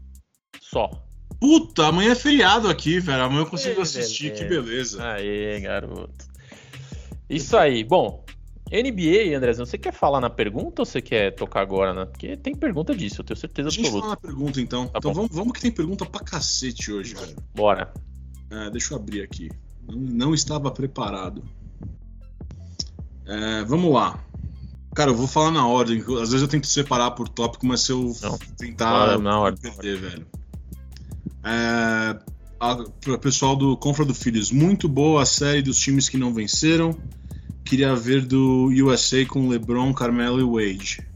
Só. 0.61 0.91
Puta, 1.41 1.89
amanhã 1.89 2.13
é 2.13 2.15
feriado 2.15 2.69
aqui, 2.69 3.01
velho. 3.01 3.23
Amanhã 3.23 3.43
eu 3.43 3.47
consigo 3.47 3.83
assistir, 3.83 4.31
beleza. 4.31 4.43
que 4.43 4.49
beleza. 4.49 5.05
Aê, 5.05 5.61
garoto. 5.61 6.27
Isso 7.29 7.57
aí. 7.57 7.83
Bom, 7.83 8.24
NBA, 8.83 9.37
Andrezão, 9.37 9.65
você 9.65 9.79
quer 9.79 9.93
falar 9.93 10.21
na 10.21 10.31
pergunta 10.31 10.83
ou 10.83 10.87
você 10.87 11.01
quer 11.01 11.35
tocar 11.35 11.61
agora, 11.61 11.95
né? 11.95 12.05
Porque 12.07 12.37
tem 12.37 12.55
pergunta 12.55 12.95
disso, 12.95 13.21
eu 13.21 13.25
tenho 13.25 13.39
certeza 13.39 13.69
absoluta. 13.69 13.91
Deixa 13.91 13.97
eu 13.97 14.03
falar 14.03 14.15
na 14.15 14.17
pergunta, 14.21 14.61
então. 14.61 14.87
Tá 14.89 14.99
então 14.99 15.15
vamos, 15.15 15.31
vamos, 15.33 15.53
que 15.53 15.61
tem 15.61 15.71
pergunta 15.71 16.05
pra 16.05 16.21
cacete 16.21 16.93
hoje, 16.93 17.15
velho. 17.15 17.37
Bora. 17.55 17.93
É, 18.51 18.71
deixa 18.71 18.95
eu 18.95 18.99
abrir 18.99 19.23
aqui. 19.23 19.51
Não, 19.87 19.97
não 19.97 20.35
estava 20.35 20.71
preparado. 20.71 21.45
É, 23.27 23.65
vamos 23.65 23.93
lá. 23.93 24.23
Cara, 24.95 25.11
eu 25.11 25.15
vou 25.15 25.27
falar 25.27 25.51
na 25.51 25.67
ordem. 25.67 26.01
Às 26.01 26.31
vezes 26.31 26.43
eu 26.43 26.49
tento 26.49 26.67
separar 26.67 27.13
por 27.13 27.29
tópico, 27.29 27.67
mas 27.67 27.81
se 27.81 27.93
eu 27.93 28.15
não, 28.23 28.39
tentar 28.57 29.19
na 29.19 29.39
ordem, 29.39 29.61
perder, 29.61 29.99
velho. 29.99 30.27
É, 31.45 32.19
a, 32.61 33.19
pessoal 33.19 33.57
do 33.57 33.77
Confra 33.77 34.05
do 34.05 34.15
Filhos, 34.15 34.51
muito 34.51 34.89
boa 34.89 35.23
a 35.23 35.27
série 35.27 35.63
dos 35.63 35.79
times 35.79 36.09
que 36.09 36.17
não 36.17 36.33
venceram. 36.33 36.97
Queria 37.65 37.95
ver 37.95 38.27
do 38.27 38.69
USA 38.69 39.25
com 39.25 39.49
LeBron, 39.49 39.93
Carmelo 39.95 40.41
e 40.41 40.73
Wade. 40.73 41.07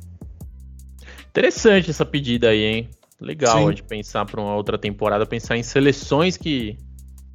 Interessante 1.28 1.90
essa 1.90 2.05
pedida 2.05 2.49
aí, 2.49 2.64
hein? 2.64 2.90
Legal 3.20 3.72
de 3.72 3.82
pensar 3.82 4.24
para 4.24 4.40
uma 4.40 4.55
outra 4.55 4.78
temporada, 4.78 5.26
pensar 5.26 5.57
em 5.57 5.62
seleções 5.62 6.36
que, 6.36 6.78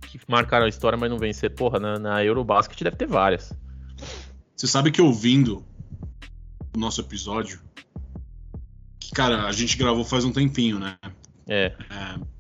que 0.02 0.20
marcaram 0.28 0.66
a 0.66 0.70
história, 0.70 0.98
mas 0.98 1.10
não 1.10 1.18
vencer. 1.18 1.54
Porra, 1.54 1.80
na, 1.80 2.00
na 2.00 2.24
Eurobasket 2.24 2.84
deve 2.84 2.96
ter 2.96 3.08
várias. 3.08 3.54
Você 4.56 4.66
sabe 4.66 4.92
que 4.92 5.02
ouvindo 5.02 5.64
o 6.76 6.80
nosso 6.80 7.02
episódio, 7.02 7.60
que, 9.00 9.12
cara, 9.12 9.46
a 9.46 9.52
gente 9.52 9.78
gravou 9.78 10.06
faz 10.06 10.24
um 10.24 10.32
tempinho, 10.32 10.80
né? 10.80 10.98
É. 11.48 11.74
é 11.90 12.34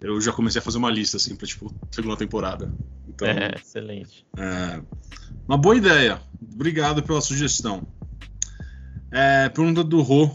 eu 0.00 0.20
já 0.20 0.32
comecei 0.32 0.58
a 0.60 0.62
fazer 0.62 0.78
uma 0.78 0.90
lista, 0.90 1.16
assim, 1.16 1.34
pra, 1.34 1.46
tipo, 1.46 1.74
segunda 1.90 2.16
temporada. 2.16 2.72
Então, 3.14 3.28
é, 3.28 3.54
excelente. 3.56 4.26
É, 4.36 4.82
uma 5.46 5.56
boa 5.56 5.76
ideia. 5.76 6.20
Obrigado 6.52 7.02
pela 7.02 7.20
sugestão. 7.20 7.86
É, 9.10 9.48
pergunta 9.48 9.84
do 9.84 10.02
Rô. 10.02 10.30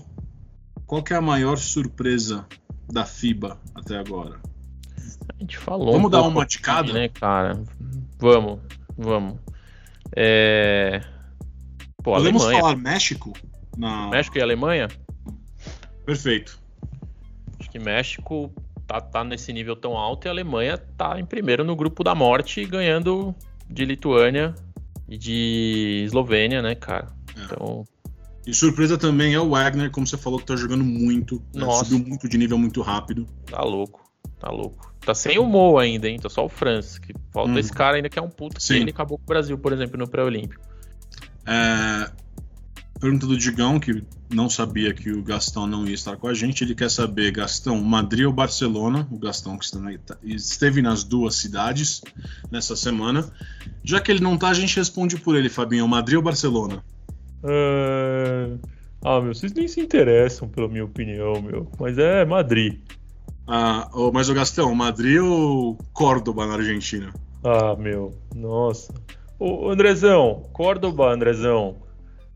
Qual 0.86 1.04
que 1.04 1.14
é 1.14 1.18
a 1.18 1.22
maior 1.22 1.58
surpresa 1.58 2.48
da 2.92 3.06
FIBA 3.06 3.60
até 3.76 3.98
agora? 3.98 4.40
A 5.30 5.40
gente 5.40 5.58
falou. 5.58 5.92
Vamos 5.92 6.08
um 6.08 6.10
dar 6.10 6.22
uma 6.24 6.46
de 6.46 6.60
cada? 6.60 6.92
Né, 6.94 7.10
cara? 7.10 7.62
Vamos, 8.18 8.60
vamos. 8.98 9.38
É... 10.16 11.02
Pô, 11.98 12.14
Podemos 12.14 12.44
Alemanha. 12.44 12.62
falar 12.62 12.76
México? 12.78 13.34
Na... 13.78 14.10
México 14.10 14.38
e 14.38 14.42
Alemanha? 14.42 14.88
Perfeito. 16.06 16.60
Acho 17.60 17.70
que 17.70 17.78
México 17.78 18.52
tá, 18.90 19.00
tá 19.00 19.24
nesse 19.24 19.54
nível 19.54 19.76
tão 19.76 19.96
alto 19.96 20.26
e 20.26 20.28
a 20.28 20.32
Alemanha 20.32 20.76
tá 20.98 21.20
em 21.20 21.26
primeiro 21.26 21.64
no 21.64 21.76
grupo 21.76 22.04
da 22.04 22.16
morte, 22.16 22.66
ganhando 22.66 23.36
de 23.70 23.86
Lituânia 23.86 24.56
e 25.08 25.16
de 25.16 26.02
Eslovênia, 26.06 26.60
né, 26.64 26.74
cara? 26.74 27.08
É. 27.38 27.44
Então, 27.44 27.86
E 28.48 28.54
surpresa 28.54 28.98
também 28.98 29.36
é 29.36 29.40
o 29.40 29.50
Wagner, 29.52 29.92
como 29.92 30.08
você 30.08 30.18
falou, 30.18 30.40
que 30.40 30.46
tá 30.46 30.56
jogando 30.56 30.84
muito. 30.84 31.40
né? 31.54 31.66
Subiu 31.72 32.00
muito 32.00 32.28
de 32.28 32.36
nível 32.38 32.58
muito 32.58 32.82
rápido. 32.82 33.28
tá 33.46 33.62
louco, 33.62 34.10
tá 34.40 34.50
louco. 34.50 34.90
Tá 35.06 35.14
sem 35.14 35.38
o 35.38 35.46
Mo 35.46 35.78
ainda, 35.78 36.10
hein? 36.10 36.18
Tá 36.20 36.30
só 36.30 36.44
o 36.46 36.50
Francis. 36.50 36.98
Que 36.98 37.14
falta 37.32 37.52
Hum. 37.52 37.58
esse 37.60 37.72
cara 37.72 37.96
ainda 37.98 38.10
que 38.10 38.18
é 38.18 38.22
um 38.22 38.30
puto 38.30 38.56
que 38.58 38.64
Sim. 38.64 38.78
ele 38.78 38.90
acabou 38.90 39.18
com 39.20 39.24
o 39.24 39.28
Brasil, 39.28 39.58
por 39.58 39.72
exemplo, 39.72 39.98
no 40.00 40.08
pré-olímpico. 40.08 40.62
É, 41.46 42.12
Pergunta 43.00 43.26
do 43.26 43.38
Digão, 43.38 43.80
que 43.80 44.04
não 44.30 44.50
sabia 44.50 44.94
que 44.94 45.10
o 45.10 45.24
Gastão 45.24 45.66
não 45.66 45.86
ia 45.88 45.94
estar 45.94 46.18
com 46.18 46.28
a 46.28 46.34
gente. 46.34 46.66
Ele 46.66 46.76
quer 46.76 46.92
saber, 46.92 47.32
Gastão, 47.32 47.82
Madrid 47.82 48.26
ou 48.26 48.34
Barcelona? 48.34 49.08
O 49.10 49.18
Gastão 49.18 49.58
que 49.58 49.66
esteve 50.24 50.82
nas 50.82 51.04
duas 51.06 51.36
cidades 51.36 52.02
nessa 52.52 52.76
semana. 52.76 53.32
Já 53.84 54.02
que 54.02 54.12
ele 54.12 54.20
não 54.20 54.38
tá, 54.38 54.50
a 54.50 54.54
gente 54.54 54.76
responde 54.76 55.18
por 55.18 55.38
ele, 55.38 55.48
Fabinho. 55.48 55.88
Madrid 55.88 56.18
ou 56.18 56.24
Barcelona? 56.24 56.84
Ah, 59.02 59.22
meu, 59.22 59.34
vocês 59.34 59.54
nem 59.54 59.66
se 59.66 59.80
interessam 59.80 60.50
pela 60.50 60.68
minha 60.68 60.84
opinião, 60.84 61.42
meu. 61.42 61.72
Mas 61.80 61.98
é 61.98 62.26
Madrid. 62.26 62.82
Ah, 63.48 63.90
mas 64.14 64.28
o 64.28 64.34
Gastão, 64.34 64.76
Madrid 64.76 65.22
ou 65.22 65.78
Córdoba 65.94 66.46
na 66.46 66.56
Argentina? 66.56 67.14
Ah, 67.46 67.78
meu, 67.80 68.14
nossa. 68.36 68.94
Ô, 69.40 69.70
Andrezão, 69.70 70.44
Córdoba, 70.52 71.14
Andrezão. 71.14 71.88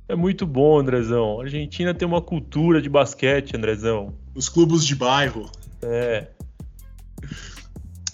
É 0.08 0.16
muito 0.16 0.46
bom, 0.46 0.80
Andrezão. 0.80 1.40
A 1.40 1.44
Argentina 1.44 1.94
tem 1.94 2.08
uma 2.08 2.22
cultura 2.22 2.82
de 2.82 2.90
basquete, 2.90 3.56
Andrezão. 3.56 4.14
Os 4.36 4.50
clubes 4.50 4.86
de 4.86 4.96
bairro. 4.96 5.50
É. 5.82 6.28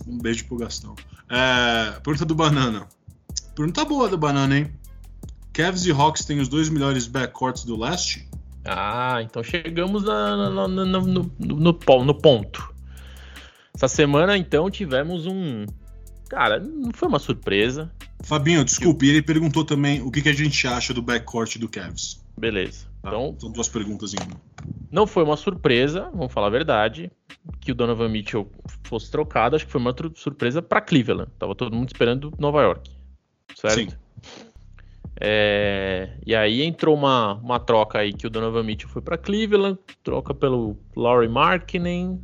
Um 0.08 0.18
beijo 0.18 0.46
pro 0.46 0.58
Gastão. 0.58 0.96
É, 1.30 2.00
pergunta 2.02 2.26
do 2.26 2.36
Banana. 2.36 2.88
Pergunta 3.56 3.86
boa 3.86 4.08
do 4.08 4.18
Banana, 4.18 4.58
hein? 4.58 4.72
Cavs 5.54 5.86
e 5.86 5.92
Hawks 5.92 6.24
têm 6.26 6.40
os 6.40 6.48
dois 6.48 6.70
melhores 6.70 7.08
backcourts 7.08 7.64
do 7.64 7.78
leste? 7.78 8.28
Ah, 8.64 9.20
então 9.22 9.44
chegamos 9.44 10.04
na- 10.04 10.38
na- 10.50 10.68
na- 10.68 10.86
no, 10.86 10.86
no- 11.02 11.32
no 11.40 12.04
no 12.06 12.14
ponto. 12.14 12.74
Essa 13.76 13.88
semana, 13.88 14.38
então, 14.38 14.70
tivemos 14.70 15.26
um. 15.26 15.66
Cara, 16.30 16.60
não 16.60 16.92
foi 16.94 17.08
uma 17.08 17.20
surpresa. 17.20 17.92
Fabinho, 18.24 18.64
desculpe, 18.64 19.10
ele 19.10 19.22
perguntou 19.22 19.66
também 19.66 20.02
o 20.02 20.12
que, 20.12 20.22
que 20.22 20.30
a 20.30 20.34
gente 20.34 20.68
acha 20.68 20.94
do 20.94 21.02
backcourt 21.02 21.58
do 21.58 21.68
Cavs. 21.68 22.24
Beleza. 22.38 22.86
Tá? 23.02 23.10
Então, 23.10 23.36
São 23.40 23.52
duas 23.52 23.68
perguntas 23.68 24.14
em 24.14 24.18
uma. 24.18 24.40
não 24.92 25.08
foi 25.08 25.24
uma 25.24 25.36
surpresa, 25.36 26.10
vamos 26.14 26.32
falar 26.32 26.48
a 26.48 26.52
verdade, 26.52 27.12
que 27.60 27.72
o 27.72 27.76
Donovan 27.76 28.10
Mitchell 28.10 28.50
fosse 28.84 29.10
trocado. 29.10 29.56
Acho 29.56 29.66
que 29.66 29.72
foi 29.72 29.82
uma 29.82 29.96
surpresa 30.16 30.62
para 30.62 30.82
Cleveland. 30.82 31.32
Tava 31.40 31.56
todo 31.56 31.76
mundo 31.76 31.90
esperando 31.90 32.32
Nova 32.38 32.62
York. 32.62 32.92
Certo? 33.56 33.76
Sim. 33.76 33.90
É, 35.22 36.12
e 36.26 36.34
aí 36.34 36.62
entrou 36.62 36.96
uma, 36.96 37.34
uma 37.36 37.60
troca 37.60 38.00
aí 38.00 38.14
que 38.14 38.26
o 38.26 38.30
Donovan 38.30 38.64
Mitchell 38.64 38.90
foi 38.90 39.02
para 39.02 39.18
Cleveland, 39.18 39.78
troca 40.02 40.34
pelo 40.34 40.78
Laurie 40.96 41.28
Markkinen. 41.28 42.20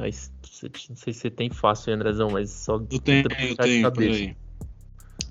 Não 0.89 0.95
sei 0.95 1.13
se 1.13 1.19
você 1.21 1.29
tem 1.29 1.49
fácil, 1.49 1.93
Andrezão, 1.93 2.29
mas 2.29 2.51
só 2.51 2.75
Eu 2.75 2.99
tenho, 2.99 3.23
eu 3.23 3.55
tenho, 3.55 3.91
peraí. 3.91 4.37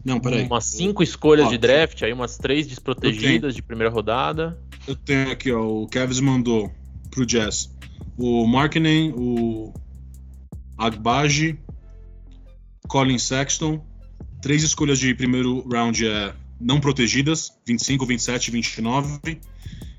Não, 0.04 0.20
peraí. 0.20 0.44
Umas 0.44 0.64
cinco 0.66 1.02
escolhas 1.02 1.46
Ó, 1.46 1.50
de 1.50 1.58
draft, 1.58 2.02
aí 2.02 2.12
umas 2.12 2.36
três 2.36 2.66
desprotegidas 2.66 3.54
de 3.54 3.62
primeira 3.62 3.92
rodada. 3.92 4.58
Eu 4.86 4.94
tenho 4.94 5.30
aqui, 5.30 5.50
ó. 5.50 5.62
O 5.62 5.88
Cavs 5.88 6.20
mandou 6.20 6.70
pro 7.10 7.24
Jazz 7.24 7.74
o 8.16 8.46
Markkinen, 8.46 9.12
o 9.16 9.72
Agbaji, 10.78 11.58
Colin 12.88 13.18
Sexton, 13.18 13.84
três 14.40 14.62
escolhas 14.62 14.98
de 14.98 15.14
primeiro 15.14 15.66
round 15.68 16.06
é, 16.06 16.34
não 16.60 16.80
protegidas, 16.80 17.52
25, 17.66 18.06
27 18.06 18.48
e 18.48 18.50
29, 18.52 19.40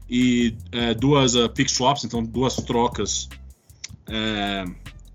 e 0.09 0.55
é, 0.71 0.93
duas 0.93 1.35
uh, 1.35 1.49
pick 1.49 1.69
swaps, 1.69 2.03
então 2.03 2.23
duas 2.23 2.55
trocas 2.57 3.27
é, 4.07 4.65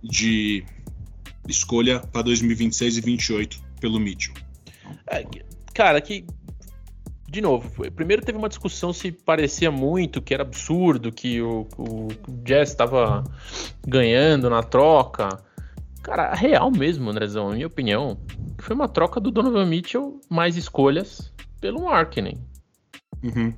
de 0.02 0.64
escolha 1.48 2.00
para 2.00 2.22
2026 2.22 2.98
e 2.98 3.00
28 3.00 3.62
pelo 3.80 3.98
Mitchell. 3.98 4.34
É, 5.06 5.24
cara, 5.74 6.00
que. 6.00 6.24
De 7.28 7.40
novo, 7.40 7.70
primeiro 7.92 8.22
teve 8.24 8.36
uma 8.36 8.48
discussão 8.48 8.92
se 8.92 9.12
parecia 9.12 9.70
muito, 9.70 10.20
que 10.20 10.34
era 10.34 10.42
absurdo, 10.42 11.12
que 11.12 11.40
o, 11.40 11.64
o 11.78 12.08
Jazz 12.42 12.70
estava 12.70 13.22
ganhando 13.86 14.50
na 14.50 14.64
troca. 14.64 15.28
Cara, 16.02 16.34
real 16.34 16.72
mesmo, 16.72 17.08
Andrezão, 17.08 17.50
na 17.50 17.54
minha 17.54 17.68
opinião, 17.68 18.18
foi 18.58 18.74
uma 18.74 18.88
troca 18.88 19.20
do 19.20 19.30
Donovan 19.30 19.64
Mitchell 19.66 20.20
mais 20.28 20.56
escolhas 20.56 21.32
pelo 21.60 21.84
Markkinen, 21.84 22.36
Uhum. 23.22 23.54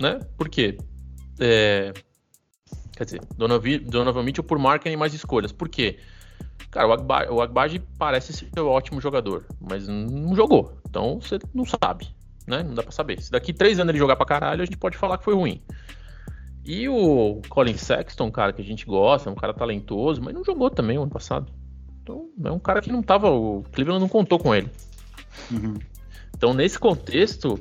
né? 0.00 0.18
Por 0.36 0.48
quê? 0.48 0.76
É, 1.38 1.92
Quer 2.96 3.04
dizer, 3.04 3.20
Donovan, 3.36 3.78
Donovan 3.84 4.22
Mitchell 4.22 4.44
por 4.44 4.58
Markkinen 4.58 4.96
mais 4.96 5.14
escolhas. 5.14 5.52
Por 5.52 5.68
quê? 5.68 5.98
Cara, 6.70 6.88
o 6.88 6.92
Agba- 6.92 7.30
o 7.30 7.40
Agbaji 7.40 7.80
parece 7.98 8.32
ser 8.32 8.48
um 8.58 8.66
ótimo 8.66 9.00
jogador, 9.00 9.44
mas 9.60 9.88
não 9.88 10.34
jogou. 10.34 10.76
Então 10.88 11.20
você 11.20 11.38
não 11.54 11.64
sabe, 11.64 12.08
né? 12.46 12.62
Não 12.62 12.74
dá 12.74 12.82
pra 12.82 12.92
saber. 12.92 13.20
Se 13.20 13.30
daqui 13.30 13.52
três 13.52 13.78
anos 13.78 13.90
ele 13.90 13.98
jogar 13.98 14.16
pra 14.16 14.26
caralho, 14.26 14.62
a 14.62 14.64
gente 14.64 14.76
pode 14.76 14.96
falar 14.96 15.18
que 15.18 15.24
foi 15.24 15.34
ruim. 15.34 15.62
E 16.64 16.88
o 16.88 17.40
Colin 17.48 17.76
Sexton, 17.76 18.30
cara, 18.30 18.52
que 18.52 18.62
a 18.62 18.64
gente 18.64 18.86
gosta, 18.86 19.28
é 19.28 19.32
um 19.32 19.36
cara 19.36 19.52
talentoso, 19.52 20.22
mas 20.22 20.32
não 20.32 20.44
jogou 20.44 20.70
também 20.70 20.96
o 20.96 21.02
ano 21.02 21.10
passado. 21.10 21.52
Então 22.02 22.30
é 22.44 22.50
um 22.50 22.58
cara 22.58 22.80
que 22.80 22.92
não 22.92 23.02
tava. 23.02 23.30
O 23.30 23.64
Cleveland 23.72 24.00
não 24.00 24.08
contou 24.08 24.38
com 24.38 24.54
ele. 24.54 24.70
Uhum. 25.50 25.74
Então, 26.36 26.54
nesse 26.54 26.78
contexto, 26.78 27.58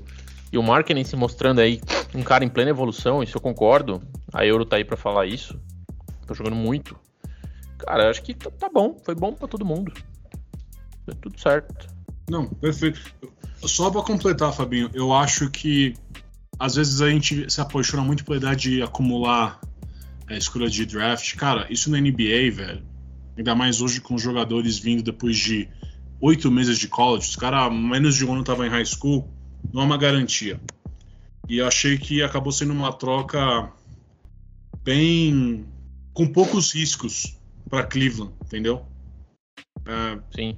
e 0.51 0.57
o 0.57 0.63
marketing 0.63 1.03
se 1.03 1.15
mostrando 1.15 1.59
aí 1.59 1.82
um 2.14 2.24
cara 2.24 2.43
em 2.43 2.49
plena 2.49 2.70
evolução, 2.70 3.24
isso 3.24 3.38
eu 3.38 3.41
concordo. 3.41 4.01
A 4.34 4.45
Euro 4.45 4.66
tá 4.66 4.76
aí 4.78 4.86
pra 4.86 4.97
falar 4.97 5.26
isso. 5.26 5.59
Tô 6.28 6.34
jogando 6.34 6.55
muito. 6.55 6.97
Cara, 7.78 8.09
acho 8.09 8.22
que 8.22 8.34
tá, 8.34 8.49
tá 8.51 8.70
bom. 8.70 8.97
Foi 9.03 9.16
bom 9.16 9.34
pra 9.34 9.47
todo 9.47 9.66
mundo. 9.66 9.93
Deu 11.05 11.16
tudo 11.16 11.39
certo. 11.39 11.88
Não, 12.30 12.47
perfeito. 12.47 13.01
Só 13.64 13.89
pra 13.89 14.01
completar, 14.01 14.53
Fabinho, 14.53 14.89
eu 14.93 15.14
acho 15.14 15.49
que 15.49 15.93
às 16.59 16.76
vezes 16.76 17.01
a 17.01 17.09
gente 17.09 17.51
se 17.51 17.59
apaixona 17.59 18.03
muito 18.03 18.24
pela 18.24 18.38
ideia 18.38 18.55
de 18.55 18.82
acumular 18.82 19.59
é, 20.30 20.38
escolha 20.38 20.70
de 20.70 20.86
draft. 20.86 21.36
Cara, 21.36 21.68
isso 21.70 21.89
na 21.89 21.99
NBA, 21.99 22.51
velho. 22.51 22.84
Ainda 23.38 23.55
mais 23.55 23.82
hoje 23.82 23.99
com 23.99 24.16
os 24.16 24.22
jogadores 24.22 24.78
vindo 24.78 25.01
depois 25.01 25.38
de 25.38 25.68
oito 26.20 26.51
meses 26.51 26.78
de 26.78 26.88
college. 26.88 27.30
Os 27.30 27.36
caras, 27.36 27.74
menos 27.74 28.16
de 28.16 28.26
um 28.26 28.32
ano, 28.32 28.41
estavam 28.41 28.66
em 28.66 28.70
high 28.70 28.86
school. 28.86 29.28
Não 29.74 29.82
é 29.82 29.86
uma 29.86 29.97
garantia. 29.97 30.59
E 31.48 31.62
achei 31.62 31.98
que 31.98 32.24
acabou 32.24 32.52
sendo 32.52 32.74
uma 32.74 32.94
troca 32.94 33.72
bem. 34.84 35.66
com 36.14 36.28
poucos 36.28 36.72
riscos 36.72 37.38
para 37.70 37.86
Cleveland, 37.86 38.34
entendeu? 38.44 38.86
É, 39.86 40.20
Sim. 40.36 40.58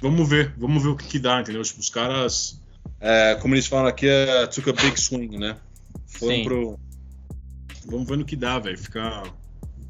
vamos 0.00 0.28
ver, 0.28 0.54
vamos 0.56 0.82
ver 0.82 0.88
o 0.90 0.96
que, 0.96 1.06
que 1.06 1.18
dá, 1.18 1.40
entendeu? 1.40 1.62
Tipo, 1.62 1.80
os 1.80 1.90
caras, 1.90 2.62
é, 3.00 3.34
como 3.36 3.54
eles 3.54 3.66
falam 3.66 3.86
aqui, 3.86 4.06
é, 4.08 4.46
took 4.46 4.70
a 4.70 4.72
big 4.72 5.00
swing, 5.00 5.38
né? 5.38 5.56
Foram 6.06 6.34
Sim. 6.36 6.44
pro. 6.44 6.80
Vamos 7.86 8.08
ver 8.08 8.16
no 8.16 8.24
que 8.24 8.36
dá, 8.36 8.58
velho. 8.58 8.78
Ficar 8.78 9.24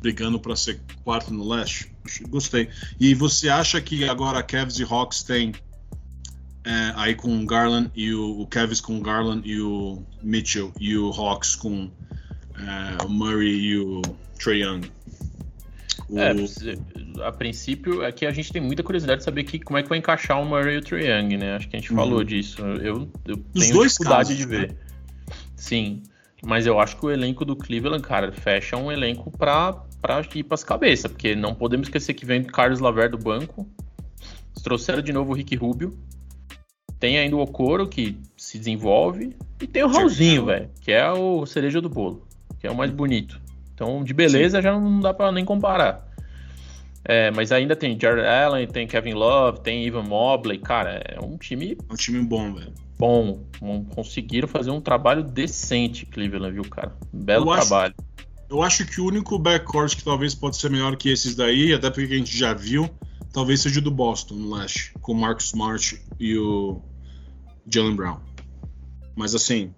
brigando 0.00 0.38
pra 0.38 0.56
ser 0.56 0.80
quarto 1.02 1.32
no 1.32 1.46
leste. 1.48 1.90
Gostei. 2.28 2.68
E 2.98 3.14
você 3.14 3.48
acha 3.48 3.80
que 3.80 4.08
agora 4.08 4.42
Cavs 4.42 4.78
e 4.78 4.84
Hawks 4.84 5.22
tem 5.22 5.52
é, 6.64 6.92
aí 6.96 7.14
com 7.14 7.42
o 7.42 7.46
Garland 7.46 7.90
e 7.94 8.12
o, 8.14 8.40
o 8.40 8.46
Cavs 8.46 8.80
com 8.80 8.96
o 8.98 9.00
Garland 9.00 9.48
e 9.48 9.60
o 9.60 10.02
Mitchell 10.22 10.72
e 10.80 10.96
o 10.96 11.10
Hawks 11.10 11.54
com 11.56 11.90
é, 12.58 13.04
o 13.04 13.08
Murray 13.08 13.50
e 13.54 13.78
o 13.78 14.00
Trae 14.42 14.62
Young? 14.62 14.90
O- 16.08 16.18
É, 16.18 16.34
a 17.26 17.32
princípio 17.32 18.02
é 18.02 18.10
que 18.12 18.26
a 18.26 18.30
gente 18.30 18.52
tem 18.52 18.60
muita 18.60 18.82
curiosidade 18.82 19.18
de 19.20 19.24
saber 19.24 19.44
que, 19.44 19.58
como 19.58 19.78
é 19.78 19.82
que 19.82 19.88
vai 19.88 19.98
encaixar 19.98 20.40
o 20.40 20.44
Murray 20.44 20.74
e 20.74 20.78
o 20.78 20.82
Trae 20.82 21.06
Young, 21.06 21.36
né? 21.36 21.56
Acho 21.56 21.68
que 21.68 21.76
a 21.76 21.78
gente 21.80 21.90
Uhum. 21.92 21.96
falou 21.98 22.24
disso. 22.24 22.60
Eu, 22.62 23.08
eu 23.26 23.36
tenho 23.54 23.72
dois 23.72 23.92
dificuldade 23.92 24.28
casos, 24.30 24.36
de 24.36 24.46
né? 24.46 24.58
ver. 24.58 24.76
Sim. 25.56 26.02
Mas 26.46 26.66
eu 26.66 26.78
acho 26.78 26.96
que 26.98 27.06
o 27.06 27.10
elenco 27.10 27.44
do 27.44 27.56
Cleveland, 27.56 28.02
cara, 28.02 28.30
fecha 28.32 28.76
um 28.76 28.92
elenco 28.92 29.30
pra, 29.30 29.72
pra 30.02 30.20
ir 30.34 30.42
pras 30.42 30.62
cabeças, 30.62 31.10
porque 31.10 31.34
não 31.34 31.54
podemos 31.54 31.86
esquecer 31.88 32.12
que 32.12 32.26
vem 32.26 32.42
o 32.42 32.46
Carlos 32.46 32.80
Laver 32.80 33.10
do 33.10 33.16
banco. 33.16 33.66
Trouxeram 34.62 35.00
de 35.02 35.12
novo 35.12 35.32
o 35.32 35.34
Rick 35.34 35.56
Rubio. 35.56 35.96
Tem 37.04 37.18
ainda 37.18 37.36
o 37.36 37.40
Okoro, 37.40 37.86
que 37.86 38.16
se 38.34 38.58
desenvolve. 38.58 39.36
E 39.60 39.66
tem 39.66 39.82
o 39.82 39.88
Raulzinho, 39.88 40.46
velho, 40.46 40.70
que 40.80 40.90
é 40.90 41.06
o 41.12 41.44
cereja 41.44 41.78
do 41.78 41.90
bolo, 41.90 42.26
que 42.58 42.66
é 42.66 42.70
o 42.70 42.74
mais 42.74 42.90
bonito. 42.90 43.38
Então, 43.74 44.02
de 44.02 44.14
beleza 44.14 44.62
já 44.62 44.72
não 44.72 45.00
dá 45.00 45.12
pra 45.12 45.30
nem 45.30 45.44
comparar. 45.44 46.08
É, 47.04 47.30
mas 47.30 47.52
ainda 47.52 47.76
tem 47.76 47.98
Jared 48.00 48.26
Allen, 48.26 48.66
tem 48.66 48.86
Kevin 48.86 49.12
Love, 49.12 49.60
tem 49.60 49.84
Ivan 49.86 50.04
Mobley. 50.04 50.56
Cara, 50.56 51.02
é 51.06 51.20
um 51.22 51.36
time 51.36 51.76
É 51.90 51.92
um 51.92 51.96
time 51.96 52.22
bom, 52.22 52.54
velho. 52.54 52.72
bom. 52.98 53.44
Con- 53.60 53.84
Conseguiram 53.94 54.48
fazer 54.48 54.70
um 54.70 54.80
trabalho 54.80 55.22
decente, 55.22 56.06
Cleveland, 56.06 56.54
viu, 56.54 56.64
cara? 56.64 56.96
Belo 57.12 57.48
Eu 57.48 57.50
acho- 57.52 57.68
trabalho. 57.68 57.94
Eu 58.48 58.62
acho 58.62 58.86
que 58.86 58.98
o 58.98 59.06
único 59.08 59.38
backcourt 59.38 59.94
que 59.94 60.02
talvez 60.02 60.34
pode 60.34 60.56
ser 60.56 60.70
melhor 60.70 60.96
que 60.96 61.10
esses 61.10 61.34
daí, 61.36 61.74
até 61.74 61.90
porque 61.90 62.14
a 62.14 62.16
gente 62.16 62.34
já 62.34 62.54
viu, 62.54 62.88
talvez 63.30 63.60
seja 63.60 63.78
o 63.80 63.82
do 63.82 63.90
Boston, 63.90 64.36
no 64.36 64.54
leste, 64.54 64.94
com 65.02 65.12
o 65.12 65.14
Marcus 65.14 65.46
Smart 65.48 66.00
e 66.18 66.34
o 66.38 66.80
Jalen 67.66 67.96
Brown. 67.96 68.18
Mas 69.16 69.34
assim, 69.34 69.72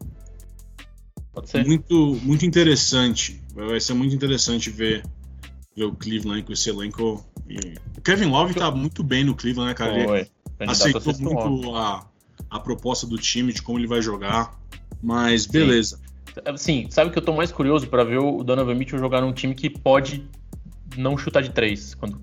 Pode 1.33 1.51
ser. 1.51 1.67
muito, 1.67 2.19
muito 2.23 2.47
interessante. 2.47 3.43
Vai 3.55 3.79
ser 3.79 3.93
muito 3.95 4.15
interessante 4.15 4.71
ver, 4.71 5.03
ver 5.77 5.85
o 5.85 5.93
Cleveland 5.93 6.43
com 6.43 6.53
esse 6.53 6.71
elenco. 6.71 7.25
E 7.49 7.59
o 7.97 8.01
Kevin 8.01 8.27
Love 8.27 8.55
tá 8.55 8.71
muito 8.71 9.03
bem 9.03 9.23
no 9.25 9.35
Cleveland, 9.35 9.69
né, 9.69 9.75
cara? 9.75 9.99
Ele 10.59 10.71
aceitou 10.71 11.15
muito 11.19 11.75
a, 11.77 12.09
a 12.51 12.59
proposta 12.59 13.07
do 13.07 13.19
time, 13.19 13.53
de 13.53 13.61
como 13.61 13.79
ele 13.79 13.87
vai 13.87 14.01
jogar. 14.01 14.59
Mas 15.03 15.47
beleza. 15.47 16.01
Assim, 16.45 16.87
sabe 16.91 17.11
que 17.11 17.19
eu 17.19 17.23
tô 17.23 17.35
mais 17.35 17.53
curioso 17.53 17.87
pra 17.87 18.05
ver 18.05 18.19
o 18.19 18.43
Donovan 18.43 18.75
Mitchell 18.75 18.99
jogar 18.99 19.21
num 19.21 19.33
time 19.33 19.55
que 19.55 19.71
pode 19.71 20.27
não 20.97 21.17
chutar 21.17 21.43
de 21.43 21.51
três, 21.51 21.95
quando 21.95 22.21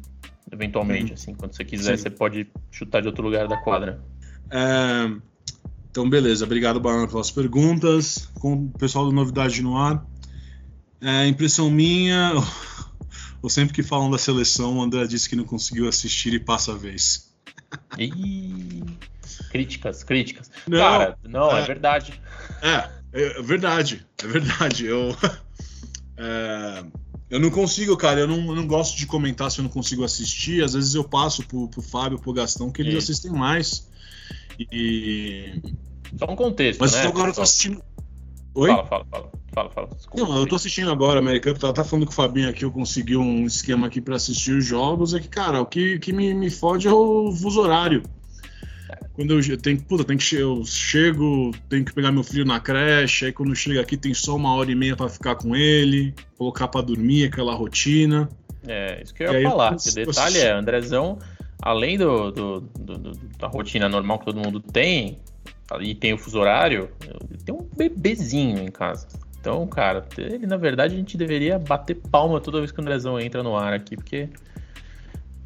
eventualmente, 0.52 1.14
assim, 1.14 1.34
quando 1.34 1.56
você 1.56 1.64
quiser, 1.64 1.98
Sim. 1.98 2.04
você 2.04 2.10
pode 2.10 2.48
chutar 2.72 3.02
de 3.02 3.08
outro 3.08 3.24
lugar 3.24 3.48
da 3.48 3.58
quadra. 3.58 4.04
É, 4.52 5.12
então, 5.94 6.10
beleza. 6.10 6.44
Obrigado, 6.44 6.80
Banana, 6.80 7.08
pelas 7.08 7.30
perguntas. 7.30 8.28
Com 8.40 8.66
o 8.66 8.70
pessoal 8.80 9.06
do 9.06 9.12
Novidade 9.12 9.62
no 9.62 9.78
ar. 9.78 10.04
É, 11.00 11.28
impressão 11.28 11.70
minha, 11.70 12.32
ou 13.44 13.48
sempre 13.48 13.76
que 13.76 13.84
falam 13.84 14.10
da 14.10 14.18
seleção, 14.18 14.80
o 14.80 14.82
André 14.82 15.06
disse 15.06 15.30
que 15.30 15.36
não 15.36 15.44
conseguiu 15.44 15.88
assistir 15.88 16.34
e 16.34 16.40
passa 16.40 16.72
a 16.72 16.76
vez. 16.76 17.32
Ih, 18.00 18.84
críticas, 19.52 20.04
críticas. 20.04 20.50
Não, 20.68 20.80
Cara, 20.80 21.16
não, 21.24 21.56
é, 21.56 21.62
é. 21.62 21.66
verdade. 21.68 22.20
É, 22.64 22.90
é 23.12 23.42
verdade, 23.44 24.04
é 24.24 24.28
verdade. 24.28 24.88
Eu, 24.88 25.16
é, 26.18 26.84
eu 27.30 27.40
não 27.40 27.52
consigo, 27.52 27.96
cara. 27.96 28.22
Eu 28.22 28.28
não, 28.28 28.38
eu 28.48 28.56
não 28.56 28.66
gosto 28.66 28.98
de 28.98 29.06
comentar 29.06 29.52
se 29.52 29.60
eu 29.60 29.64
não 29.64 29.70
consigo 29.70 30.04
assistir. 30.04 30.64
Às 30.64 30.74
vezes 30.74 30.96
eu 30.96 31.04
passo 31.04 31.44
pro, 31.44 31.68
pro 31.68 31.84
Fábio, 31.84 32.18
pro 32.18 32.34
Gastão, 32.34 32.72
que 32.72 32.82
eles 32.82 32.96
Isso. 32.96 33.12
assistem 33.12 33.32
mais. 33.32 33.93
E... 34.60 35.62
Só 36.18 36.26
um 36.26 36.36
contexto, 36.36 36.80
Mas 36.80 36.94
né? 36.94 37.08
agora 37.08 37.30
eu 37.30 37.34
tô 37.34 37.42
assistindo. 37.42 37.82
Oi? 38.56 38.70
Fala, 38.70 38.86
fala, 38.86 39.06
fala. 39.10 39.32
Fala, 39.54 39.70
fala. 39.70 39.88
Desculpa. 39.96 40.32
Não, 40.32 40.40
eu 40.40 40.48
tô 40.48 40.56
assistindo 40.56 40.92
agora, 40.92 41.20
American. 41.20 41.54
Tava 41.54 41.74
tá 41.74 41.84
falando 41.84 42.06
com 42.06 42.12
o 42.12 42.16
Fabinho 42.16 42.50
aqui, 42.50 42.66
eu 42.66 42.72
consegui 42.72 43.16
um 43.16 43.46
esquema 43.46 43.88
aqui 43.88 44.02
pra 44.02 44.16
assistir 44.16 44.52
os 44.52 44.66
jogos. 44.66 45.14
É 45.14 45.20
que, 45.20 45.28
cara, 45.28 45.62
o 45.62 45.66
que, 45.66 46.00
que 46.00 46.12
me, 46.12 46.34
me 46.34 46.50
fode 46.50 46.88
é 46.88 46.92
o 46.92 47.32
fuso 47.32 47.62
horário. 47.62 48.04
Quando 49.14 49.32
eu, 49.32 49.42
eu 49.42 49.58
tenho, 49.58 49.80
puta, 49.82 50.04
tem 50.04 50.18
que 50.18 50.36
eu 50.36 50.66
chego, 50.66 51.52
tenho 51.70 51.86
que 51.86 51.94
pegar 51.94 52.12
meu 52.12 52.24
filho 52.24 52.46
na 52.46 52.60
creche, 52.60 53.28
aí 53.28 53.32
quando 53.32 53.56
chega 53.56 53.80
aqui 53.80 53.96
tem 53.96 54.14
só 54.14 54.36
uma 54.36 54.56
hora 54.56 54.72
e 54.72 54.76
meia 54.76 54.96
pra 54.96 55.08
ficar 55.08 55.36
com 55.36 55.56
ele, 55.56 56.16
colocar 56.36 56.68
pra 56.68 56.82
dormir, 56.82 57.26
aquela 57.26 57.54
rotina. 57.54 58.28
É, 58.68 59.04
isso 59.04 59.14
que 59.14 59.24
eu 59.24 59.32
ia 59.34 59.42
eu 59.42 59.50
falar. 59.52 59.74
consigo 59.74 60.10
o 60.10 60.14
detalhe 60.14 60.40
é, 60.40 60.52
Andrezão, 60.52 61.20
além 61.66 61.98
do, 61.98 62.32
do- 62.32 62.60
do- 62.62 63.12
da 63.40 63.48
rotina 63.48 63.88
normal 63.90 64.20
que 64.20 64.26
todo 64.26 64.40
mundo 64.40 64.60
tem, 64.60 65.18
e 65.82 65.96
tem 65.96 66.14
o 66.14 66.18
fuso 66.18 66.40
horário, 66.40 66.90
ele 67.30 67.42
tem 67.44 67.56
um 67.56 67.68
bebezinho 67.76 68.60
em 68.60 68.70
casa. 68.70 69.08
Então, 69.40 69.66
cara, 69.68 70.06
ele, 70.18 70.46
na 70.46 70.58
verdade, 70.58 70.94
a 70.94 70.98
gente 70.98 71.18
deveria 71.18 71.58
bater 71.58 71.96
palma 71.96 72.40
toda 72.40 72.60
vez 72.60 72.72
que 72.72 72.80
o 72.80 72.82
Andrezão 72.82 73.20
entra 73.20 73.42
no 73.42 73.56
ar 73.58 73.74
aqui, 73.74 73.96
porque 73.96 74.30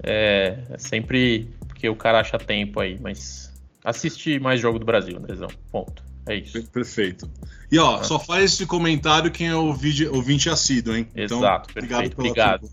é, 0.03 0.59
é 0.69 0.77
sempre 0.77 1.49
porque 1.67 1.87
o 1.89 1.95
cara 1.95 2.19
acha 2.19 2.37
tempo 2.37 2.79
aí, 2.79 2.97
mas 2.99 3.53
assiste 3.83 4.39
mais 4.39 4.59
jogo 4.59 4.79
do 4.79 4.85
Brasil, 4.85 5.17
Andrezão. 5.17 5.47
Ponto. 5.71 6.03
É 6.27 6.35
isso. 6.35 6.53
Per- 6.53 6.67
Perfeito. 6.69 7.29
E 7.71 7.79
ó, 7.79 7.97
Ah. 7.99 8.03
só 8.03 8.19
faz 8.19 8.53
esse 8.53 8.65
comentário 8.65 9.31
quem 9.31 9.47
é 9.47 9.55
ouvinte, 9.55 10.05
ouvinte 10.07 10.49
assíduo, 10.49 10.95
hein? 10.95 11.07
Então, 11.15 11.37
Exato, 11.39 11.69
obrigado 11.71 11.99
perfeito, 12.09 12.15
pela 12.17 12.27
obrigado. 12.29 12.69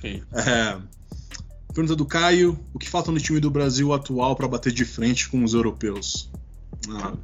pergunta. 0.00 0.50
É, 0.50 0.76
pergunta 1.80 1.96
do 1.96 2.04
Caio: 2.04 2.58
o 2.74 2.78
que 2.78 2.88
falta 2.88 3.10
no 3.10 3.18
time 3.18 3.40
do 3.40 3.50
Brasil 3.50 3.92
atual 3.92 4.36
pra 4.36 4.46
bater 4.46 4.72
de 4.72 4.84
frente 4.84 5.28
com 5.28 5.42
os 5.42 5.54
europeus? 5.54 6.30
Ah, 6.90 7.14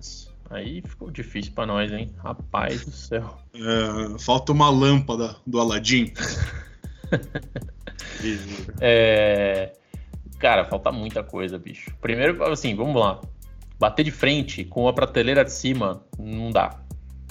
Aí 0.48 0.80
ficou 0.86 1.10
difícil 1.10 1.52
pra 1.52 1.66
nós, 1.66 1.92
hein? 1.92 2.10
Rapaz 2.18 2.84
do 2.84 2.92
céu. 2.92 3.36
é, 3.54 4.18
falta 4.18 4.52
uma 4.52 4.70
lâmpada 4.70 5.36
do 5.46 5.60
Aladim. 5.60 6.12
É... 8.80 9.72
Cara, 10.38 10.64
falta 10.64 10.90
muita 10.90 11.22
coisa, 11.22 11.58
bicho. 11.58 11.90
Primeiro, 12.00 12.42
assim, 12.44 12.74
vamos 12.74 13.00
lá. 13.00 13.20
Bater 13.78 14.02
de 14.04 14.10
frente 14.10 14.64
com 14.64 14.88
a 14.88 14.92
prateleira 14.92 15.44
de 15.44 15.52
cima 15.52 16.02
não 16.18 16.50
dá. 16.50 16.80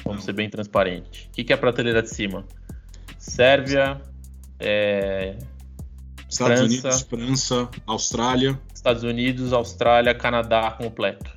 Vamos 0.04 0.20
Não. 0.20 0.26
ser 0.26 0.34
bem 0.34 0.50
transparentes. 0.50 1.26
O 1.26 1.32
que, 1.32 1.44
que 1.44 1.52
é 1.52 1.56
a 1.56 1.58
prateleira 1.58 2.02
de 2.02 2.10
cima? 2.10 2.46
Sérvia, 3.18 4.00
é, 4.60 5.36
Estados 6.36 6.60
França. 6.60 6.64
Unidos, 6.88 7.02
França, 7.02 7.70
Austrália. 7.88 8.60
Estados 8.74 9.04
Unidos, 9.04 9.54
Austrália, 9.54 10.14
Canadá 10.14 10.72
completo, 10.72 11.32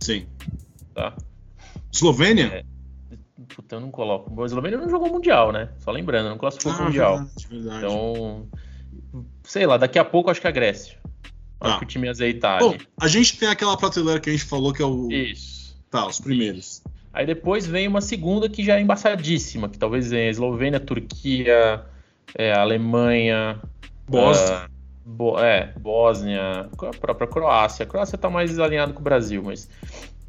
Sim. 0.00 0.26
tá? 0.94 1.14
Eslovênia? 1.92 2.46
É. 2.46 2.64
Puta, 3.54 3.76
eu 3.76 3.80
não 3.80 3.90
coloco. 3.90 4.30
Bom, 4.30 4.42
A 4.42 4.46
Eslovênia 4.46 4.78
não 4.78 4.88
jogou 4.88 5.08
Mundial, 5.10 5.52
né? 5.52 5.70
Só 5.78 5.90
lembrando, 5.90 6.28
não 6.28 6.38
classificou 6.38 6.72
pro 6.74 6.82
Ah, 6.82 6.86
Mundial. 6.86 7.16
verdade, 7.18 7.46
verdade. 7.50 7.78
Então, 7.84 8.46
sei 9.42 9.66
lá, 9.66 9.76
daqui 9.76 9.98
a 9.98 10.04
pouco 10.04 10.30
acho 10.30 10.40
que 10.40 10.46
a 10.46 10.50
Grécia. 10.50 10.98
Acho 11.60 11.72
Tá. 11.72 11.78
que 11.80 11.84
o 11.84 11.88
time 11.88 12.08
azeitar 12.08 12.60
Bom, 12.60 12.76
a 13.00 13.08
gente 13.08 13.36
tem 13.36 13.48
aquela 13.48 13.76
prateleira 13.76 14.20
que 14.20 14.28
a 14.28 14.32
gente 14.32 14.44
falou 14.44 14.72
que 14.72 14.80
é 14.82 14.84
o. 14.86 15.10
Isso. 15.10 15.76
Tá, 15.90 16.06
os 16.06 16.20
primeiros. 16.20 16.82
Aí 17.12 17.26
depois 17.26 17.66
vem 17.66 17.88
uma 17.88 18.00
segunda 18.00 18.48
que 18.48 18.62
já 18.64 18.76
é 18.76 18.80
embaçadíssima, 18.82 19.68
que 19.68 19.78
talvez 19.78 20.10
venha 20.10 20.30
Eslovênia, 20.30 20.78
Turquia, 20.78 21.84
é, 22.36 22.52
Alemanha, 22.52 23.60
Bósnia. 24.08 24.56
ah, 24.56 24.68
Bo- 25.04 25.38
é, 25.38 25.72
Bósnia, 25.78 26.68
a 26.78 26.90
própria 27.00 27.26
Croácia. 27.26 27.84
A 27.84 27.86
Croácia 27.86 28.18
tá 28.18 28.28
mais 28.28 28.58
alinhado 28.58 28.92
com 28.92 29.00
o 29.00 29.04
Brasil, 29.04 29.42
mas. 29.42 29.68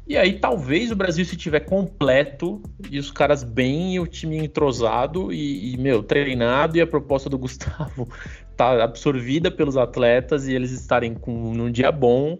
E 0.06 0.16
aí 0.16 0.40
talvez 0.40 0.90
o 0.90 0.96
Brasil, 0.96 1.24
se 1.24 1.36
tiver 1.36 1.60
completo, 1.60 2.60
e 2.90 2.98
os 2.98 3.10
caras 3.12 3.44
bem, 3.44 3.94
e 3.94 4.00
o 4.00 4.06
time 4.06 4.38
entrosado 4.38 5.32
e, 5.32 5.74
e, 5.74 5.76
meu, 5.76 6.02
treinado, 6.02 6.76
e 6.76 6.80
a 6.80 6.86
proposta 6.86 7.28
do 7.30 7.38
Gustavo 7.38 8.08
tá 8.56 8.82
absorvida 8.82 9.50
pelos 9.50 9.76
atletas 9.76 10.48
e 10.48 10.54
eles 10.54 10.72
estarem 10.72 11.14
com, 11.14 11.52
num 11.54 11.70
dia 11.70 11.92
bom, 11.92 12.38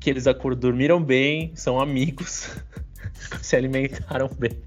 que 0.00 0.10
eles 0.10 0.26
acor- 0.26 0.56
dormiram 0.56 1.00
bem, 1.00 1.52
são 1.54 1.78
amigos, 1.78 2.50
se 3.40 3.54
alimentaram 3.54 4.28
bem. 4.36 4.58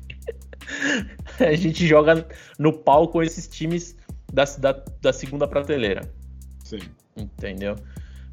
A 1.39 1.53
gente 1.55 1.85
joga 1.85 2.25
no 2.57 2.71
pau 2.71 3.07
com 3.07 3.21
esses 3.21 3.47
times 3.47 3.97
da, 4.31 4.43
da, 4.43 4.83
da 5.01 5.13
segunda 5.13 5.47
prateleira. 5.47 6.11
Sim. 6.63 6.79
Entendeu? 7.15 7.75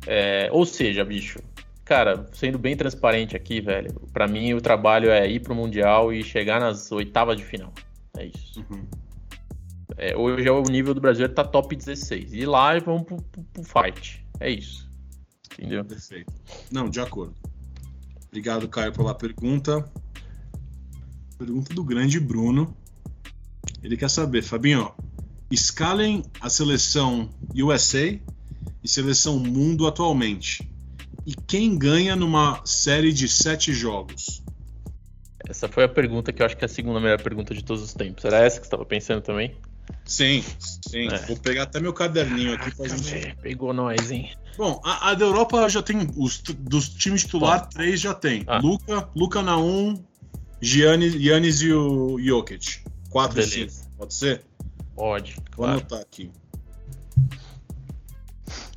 É, 0.06 0.48
ou 0.52 0.64
seja, 0.64 1.04
bicho, 1.04 1.40
cara, 1.84 2.26
sendo 2.32 2.58
bem 2.58 2.76
transparente 2.76 3.36
aqui, 3.36 3.60
velho, 3.60 3.92
pra 4.12 4.28
mim 4.28 4.54
o 4.54 4.60
trabalho 4.60 5.10
é 5.10 5.28
ir 5.28 5.40
pro 5.40 5.54
Mundial 5.54 6.12
e 6.12 6.22
chegar 6.22 6.60
nas 6.60 6.92
oitavas 6.92 7.36
de 7.36 7.44
final. 7.44 7.72
É 8.16 8.26
isso. 8.26 8.64
Uhum. 8.70 8.86
É, 9.96 10.16
hoje 10.16 10.46
é 10.46 10.52
o 10.52 10.62
nível 10.62 10.92
do 10.92 11.00
Brasil 11.00 11.28
tá 11.28 11.44
top 11.44 11.74
16. 11.74 12.32
E 12.32 12.44
lá 12.44 12.78
vamos 12.78 13.04
pro, 13.04 13.22
pro, 13.22 13.42
pro 13.42 13.64
fight. 13.64 14.24
É 14.40 14.50
isso. 14.50 14.88
Entendeu? 15.52 15.84
Perfeito. 15.84 16.32
Não, 16.70 16.88
de 16.90 17.00
acordo. 17.00 17.34
Obrigado, 18.28 18.68
Caio, 18.68 18.92
pela 18.92 19.14
pergunta. 19.14 19.90
Pergunta 21.38 21.74
do 21.74 21.82
grande 21.82 22.20
Bruno. 22.20 22.76
Ele 23.82 23.96
quer 23.96 24.10
saber, 24.10 24.42
Fabinho, 24.42 24.92
escalem 25.50 26.24
a 26.40 26.48
seleção 26.48 27.30
USA 27.54 28.18
e 28.82 28.88
seleção 28.88 29.38
mundo 29.38 29.86
atualmente. 29.86 30.68
E 31.26 31.34
quem 31.34 31.76
ganha 31.76 32.14
numa 32.14 32.60
série 32.64 33.12
de 33.12 33.28
sete 33.28 33.72
jogos? 33.72 34.42
Essa 35.48 35.68
foi 35.68 35.84
a 35.84 35.88
pergunta 35.88 36.32
que 36.32 36.42
eu 36.42 36.46
acho 36.46 36.56
que 36.56 36.64
é 36.64 36.66
a 36.66 36.68
segunda 36.68 37.00
melhor 37.00 37.20
pergunta 37.22 37.54
de 37.54 37.64
todos 37.64 37.82
os 37.82 37.94
tempos. 37.94 38.24
Era 38.24 38.38
essa 38.38 38.56
que 38.58 38.66
você 38.66 38.68
estava 38.68 38.84
pensando 38.84 39.22
também? 39.22 39.56
Sim, 40.04 40.44
sim. 40.60 41.08
É. 41.08 41.18
Vou 41.26 41.36
pegar 41.36 41.64
até 41.64 41.80
meu 41.80 41.92
caderninho 41.92 42.54
aqui 42.54 42.74
pra 42.74 42.88
gente. 42.88 43.36
Pegou 43.40 43.72
nós, 43.72 44.10
hein? 44.10 44.32
Bom, 44.56 44.80
a, 44.84 45.10
a 45.10 45.14
da 45.14 45.24
Europa 45.24 45.68
já 45.68 45.82
tem. 45.82 46.08
Os, 46.16 46.40
dos 46.40 46.88
times 46.88 47.22
titular, 47.22 47.68
três 47.68 48.00
já 48.00 48.14
tem. 48.14 48.44
Ah. 48.46 48.58
Luca, 48.58 49.08
Luca 49.14 49.42
na 49.42 49.58
1, 49.58 50.02
Giannis, 50.60 51.12
Giannis 51.12 51.60
e 51.60 51.72
o 51.72 52.18
Jokic. 52.18 52.80
4 53.10 53.40
e. 53.40 53.44
5. 53.44 53.72
Pode 53.98 54.14
ser? 54.14 54.44
Pode, 54.96 55.34
Vou 55.34 55.44
claro. 55.66 55.72
anotar 55.78 56.00
aqui. 56.00 56.30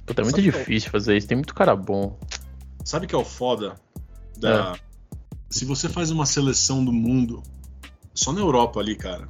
Puta, 0.05 0.21
é 0.21 0.23
muito 0.23 0.35
Sabe 0.37 0.51
qual- 0.51 0.59
difícil 0.63 0.89
fazer 0.91 1.17
isso. 1.17 1.27
Tem 1.27 1.37
muito 1.37 1.53
cara 1.55 1.75
bom. 1.75 2.19
Sabe 2.83 3.05
o 3.05 3.09
que 3.09 3.15
é 3.15 3.17
o 3.17 3.23
foda? 3.25 3.75
Da... 4.37 4.77
Se 5.49 5.65
você 5.65 5.87
faz 5.89 6.11
uma 6.11 6.25
seleção 6.25 6.83
do 6.83 6.91
mundo, 6.93 7.41
só 8.13 8.31
na 8.31 8.39
Europa 8.41 8.79
ali, 8.79 8.95
cara. 8.95 9.27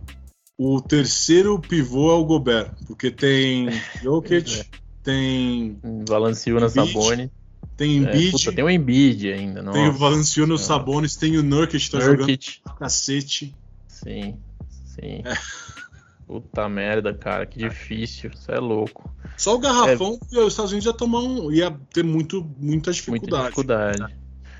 O 0.58 0.82
terceiro 0.82 1.58
pivô 1.60 2.12
é 2.12 2.16
o 2.16 2.26
Gobert, 2.26 2.72
porque 2.86 3.10
tem 3.12 3.68
Jokic, 4.04 4.60
É. 4.60 4.66
tem, 5.04 5.80
Valanciunas, 6.08 6.74
Sabone. 6.74 7.32
tem 7.78 7.92
É, 7.92 7.96
Embiid, 7.98 8.32
puta, 8.32 8.52
tem 8.54 8.64
o 8.64 8.70
Embiid 8.70 9.32
ainda. 9.32 9.64
tem 9.72 9.88
o 9.88 9.94
Valanciunas. 9.94 10.62
Sabonis, 10.62 11.16
tem 11.16 11.38
o 11.38 11.44
Nurkic 11.44 11.86
que 11.86 11.92
tá 11.92 12.00
jogando 12.02 12.20
Nurkic. 12.28 12.62
pra 12.64 12.74
cacete. 12.74 13.56
Sim, 13.88 14.38
sim. 14.86 15.22
É. 15.26 15.34
Puta 16.30 16.70
merda, 16.70 17.12
cara, 17.12 17.44
que 17.44 17.58
difícil. 17.58 18.30
Isso 18.32 18.52
é 18.52 18.60
louco. 18.60 19.12
Só 19.36 19.56
o 19.56 19.60
garrafão 19.60 20.20
e 20.32 20.38
os 20.38 20.54
Estados 20.54 20.72
Unidos 20.72 20.86
ia 20.86 20.94
tomar 20.94 21.22
um, 21.22 21.52
ia 21.52 21.72
ter 21.92 22.04
muito, 22.04 22.44
muita 22.44 22.62
Muita 22.62 22.92
dificuldade. 22.92 23.44
dificuldade. 23.46 24.16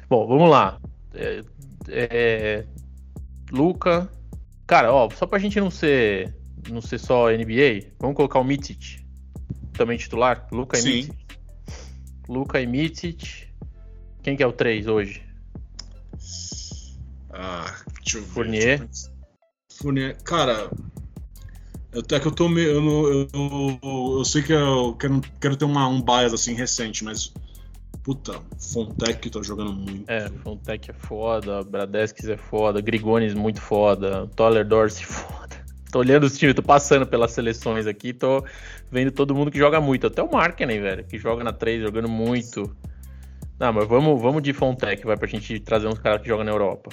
Bom, 0.10 0.26
vamos 0.28 0.50
lá. 0.50 0.82
É, 1.14 1.44
É, 1.88 2.66
Luca. 3.52 4.10
Cara, 4.66 4.92
ó, 4.92 5.08
só 5.12 5.28
pra 5.28 5.38
gente 5.38 5.60
não 5.60 5.70
ser 5.70 6.36
não 6.72 6.82
ser 6.82 6.98
só 6.98 7.30
NBA, 7.30 7.92
vamos 8.00 8.16
colocar 8.16 8.40
o 8.40 8.44
Mitic 8.44 9.02
também 9.74 9.96
titular? 9.98 10.48
Luca 10.52 10.80
e 10.80 10.82
Mitic. 10.82 11.16
Luca 12.28 12.60
e 12.60 12.66
Mitic. 12.66 13.48
Quem 14.24 14.36
que 14.36 14.42
é 14.42 14.48
o 14.48 14.52
3 14.52 14.88
hoje? 14.88 15.22
Ah, 17.32 17.76
deixa 18.02 18.18
eu 18.18 18.24
ver. 18.24 18.30
Fournier. 18.30 18.90
Fournier. 19.72 20.18
Cara, 20.24 20.70
até 21.98 22.20
que 22.20 22.28
eu 22.28 22.32
tô 22.32 22.48
meio. 22.48 22.70
Eu, 22.70 22.84
eu, 22.84 23.28
eu, 23.34 24.18
eu, 24.18 24.26
sei 24.26 24.44
que 24.44 24.54
eu 24.54 24.96
quero, 25.00 25.22
quero 25.42 25.58
ter 25.58 25.66
uma, 25.66 25.88
um 25.88 26.02
bias 26.02 26.34
assim 26.34 26.54
recente, 26.54 27.04
mas. 27.04 27.34
Puta, 28.04 28.40
Fontec 28.58 29.30
tá 29.30 29.42
jogando 29.44 29.74
muito. 29.74 30.10
É, 30.10 30.30
Fontec 30.44 30.90
é 30.90 30.94
foda, 30.94 31.64
Bradeskis 31.64 32.30
é 32.30 32.38
foda, 32.38 32.82
Grigones 32.82 33.34
muito 33.34 33.62
foda, 33.62 34.28
Toller 34.36 34.66
Dorsey 34.66 35.04
foda. 35.06 35.50
Tô 35.92 36.00
olhando 36.00 36.24
os 36.24 36.38
times, 36.38 36.56
tô 36.56 36.62
passando 36.62 37.06
pelas 37.06 37.32
seleções 37.32 37.88
aqui, 37.88 38.14
tô 38.14 38.44
vendo 38.92 39.12
todo 39.12 39.36
mundo 39.36 39.52
que 39.52 39.58
joga 39.58 39.82
muito. 39.82 40.08
Até 40.08 40.22
o 40.22 40.32
Markkinen, 40.32 40.80
velho, 40.80 41.04
que 41.04 41.18
joga 41.18 41.44
na 41.44 41.52
3, 41.52 41.82
jogando 41.82 42.08
muito. 42.08 42.76
Não, 43.60 43.74
mas 43.74 43.88
vamos, 43.88 44.22
vamos 44.22 44.42
de 44.42 44.54
Fontec, 44.54 45.06
vai, 45.06 45.18
pra 45.18 45.28
gente 45.28 45.60
trazer 45.60 45.88
uns 45.88 46.00
caras 46.00 46.22
que 46.22 46.28
jogam 46.28 46.46
na 46.46 46.52
Europa. 46.52 46.92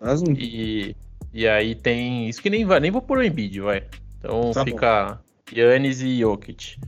Mas 0.00 0.22
um... 0.22 0.32
E, 0.32 0.94
e 1.32 1.46
aí 1.46 1.74
tem. 1.74 2.28
Isso 2.28 2.42
que 2.42 2.50
nem 2.50 2.64
vai, 2.64 2.80
nem 2.80 2.90
vou 2.90 3.00
pôr 3.00 3.18
o 3.18 3.22
Embiid, 3.22 3.60
vai. 3.60 3.84
Então 4.26 4.50
Tá 4.52 4.64
fica 4.64 5.20
Yannis 5.52 6.00
e 6.00 6.20
Jokic. 6.20 6.78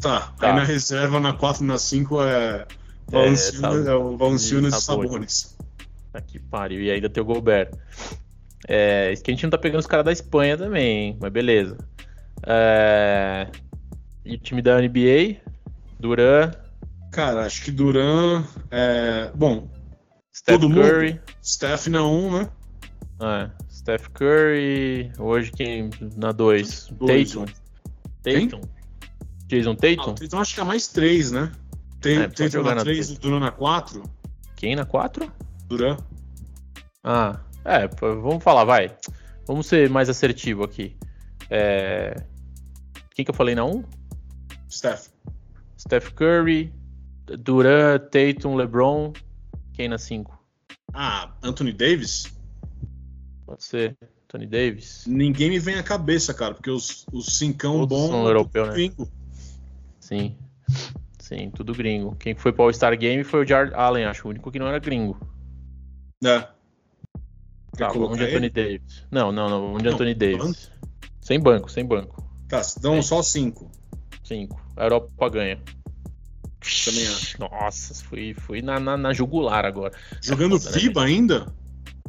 Tá, 0.00 0.32
Tá. 0.38 0.48
aí 0.48 0.52
na 0.54 0.64
reserva, 0.64 1.18
na 1.20 1.32
4 1.32 1.64
e 1.64 1.66
na 1.66 1.78
5 1.78 2.22
é. 2.22 2.66
Valanciunas, 3.08 3.86
é 3.86 3.94
o 3.94 4.16
Valanciunas 4.16 4.74
e 4.74 4.78
e 4.78 4.80
Sabonis. 4.80 5.56
Tá 6.12 6.20
que 6.20 6.38
pariu. 6.38 6.80
E 6.82 6.90
ainda 6.90 7.08
tem 7.08 7.22
o 7.22 7.26
Gobert. 7.26 7.70
É, 8.66 9.12
isso 9.12 9.22
que 9.22 9.30
a 9.30 9.34
gente 9.34 9.42
não 9.44 9.50
tá 9.50 9.58
pegando 9.58 9.80
os 9.80 9.86
caras 9.86 10.04
da 10.04 10.12
Espanha 10.12 10.56
também, 10.56 11.08
hein? 11.08 11.18
Mas 11.20 11.30
beleza. 11.32 11.76
É, 12.46 13.48
E 14.24 14.34
o 14.34 14.38
time 14.38 14.62
da 14.62 14.80
NBA, 14.80 15.36
Duran, 15.98 16.50
Cara, 17.14 17.46
acho 17.46 17.62
que 17.62 17.70
Duran. 17.70 18.42
É... 18.72 19.30
Bom, 19.34 19.68
Steph 20.34 20.58
Todo 20.60 20.68
mundo? 20.68 20.82
Curry. 20.82 21.20
Steph 21.42 21.86
na 21.86 22.04
1, 22.04 22.38
né? 22.38 22.48
É, 23.22 23.50
Steph 23.84 24.08
Curry. 24.14 25.12
Hoje 25.18 25.52
quem 25.52 25.90
na 26.16 26.32
2? 26.32 26.88
Dois, 26.92 27.32
Tatum. 27.32 27.44
Tatum. 28.22 28.60
Jason 29.46 29.72
Ah, 29.72 29.76
Tatum? 29.76 30.14
então 30.22 30.40
acho 30.40 30.54
que 30.54 30.60
é 30.60 30.64
mais 30.64 30.88
3, 30.88 31.30
né? 31.32 31.52
Tem, 32.00 32.16
É, 32.18 32.48
jogar 32.48 32.70
na 32.70 32.76
na 32.76 32.82
3 32.82 33.06
três. 33.06 33.10
e 33.10 33.20
Duran 33.20 33.40
na 33.40 33.50
4. 33.52 34.02
Quem 34.56 34.74
na 34.74 34.86
4? 34.86 35.30
Duran. 35.66 35.98
Ah, 37.02 37.40
é, 37.62 37.86
vamos 38.00 38.42
falar, 38.42 38.64
vai. 38.64 38.96
Vamos 39.46 39.66
ser 39.66 39.90
mais 39.90 40.08
assertivo 40.08 40.64
aqui. 40.64 40.96
É... 41.50 42.14
Quem 43.14 43.22
que 43.22 43.30
eu 43.30 43.34
falei 43.34 43.54
na 43.54 43.66
1? 43.66 43.84
Steph. 44.70 45.08
Steph 45.78 46.10
Curry, 46.14 46.72
Duran, 47.26 47.98
Tatum, 47.98 48.54
LeBron. 48.56 49.12
Quem 49.74 49.88
na 49.88 49.98
5? 49.98 50.42
Ah, 50.94 51.34
Anthony 51.42 51.72
Davis? 51.74 52.33
Pode 53.46 53.64
ser. 53.64 53.96
Tony 54.28 54.46
Davis. 54.46 55.04
Ninguém 55.06 55.50
me 55.50 55.58
vem 55.58 55.76
à 55.76 55.82
cabeça, 55.82 56.32
cara, 56.34 56.54
porque 56.54 56.70
os, 56.70 57.06
os 57.12 57.36
cincão 57.38 57.80
Todos 57.80 57.98
bom. 57.98 58.08
são 58.08 58.26
europeu, 58.26 58.66
né? 58.66 58.72
gringo. 58.72 59.08
Sim. 60.00 60.36
Sim, 61.18 61.50
tudo 61.50 61.72
gringo. 61.74 62.16
Quem 62.16 62.34
foi 62.34 62.52
para 62.52 62.62
o 62.62 62.66
All-Star 62.66 62.96
Game 62.98 63.22
foi 63.24 63.44
o 63.44 63.46
Jared 63.46 63.74
Allen, 63.74 64.04
acho. 64.06 64.26
O 64.26 64.30
único 64.30 64.50
que 64.50 64.58
não 64.58 64.66
era 64.66 64.78
gringo. 64.78 65.18
É. 66.24 66.40
Tá, 66.40 66.50
Quer 67.76 67.84
vamos 67.88 67.94
colocar 67.96 68.16
de 68.16 68.24
Anthony 68.24 68.46
ele? 68.46 68.50
Davis. 68.78 69.06
Não, 69.10 69.32
não, 69.32 69.48
não. 69.48 69.60
Vamos 69.62 69.82
de 69.82 69.88
Não, 69.88 69.94
Anthony 69.94 70.14
banco? 70.14 70.38
Davis. 70.38 70.70
Sem 71.20 71.40
banco, 71.40 71.70
sem 71.70 71.84
banco. 71.84 72.24
Tá, 72.48 72.60
dão 72.80 72.96
É. 72.96 73.02
só 73.02 73.22
5. 73.22 73.70
5. 74.22 74.60
A 74.76 74.84
Europa 74.84 75.28
ganha. 75.30 75.60
Também 76.84 77.06
acho. 77.06 77.38
Nossa, 77.40 77.94
fui, 78.04 78.34
fui 78.34 78.62
na, 78.62 78.80
na, 78.80 78.96
na 78.96 79.12
jugular 79.12 79.64
agora. 79.64 79.92
Jogando 80.22 80.56
É 80.56 80.58
foda, 80.60 80.72
né, 80.74 80.80
FIBA 80.80 81.04
ainda? 81.04 81.54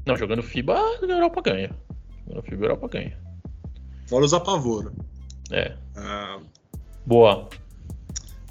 Não, 0.06 0.16
jogando 0.16 0.44
FIBA, 0.44 0.74
a 0.78 1.06
Europa 1.06 1.42
ganha. 1.42 1.72
Jogando 2.28 2.44
FIBA, 2.44 2.66
a 2.66 2.66
Europa 2.70 2.88
ganha. 2.90 3.18
Fora 4.08 4.26
os 4.26 4.34
apavoro. 4.34 4.94
É. 5.52 5.76
Ah, 5.96 6.40
Boa. 7.06 7.50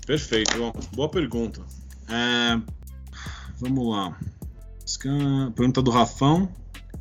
perfeito, 0.07 0.63
ó. 0.63 0.73
boa 0.95 1.09
pergunta. 1.09 1.61
É, 2.09 2.61
vamos 3.61 3.89
lá. 3.89 4.19
Pergunta 5.55 5.81
do 5.83 5.91
Rafão. 5.91 6.49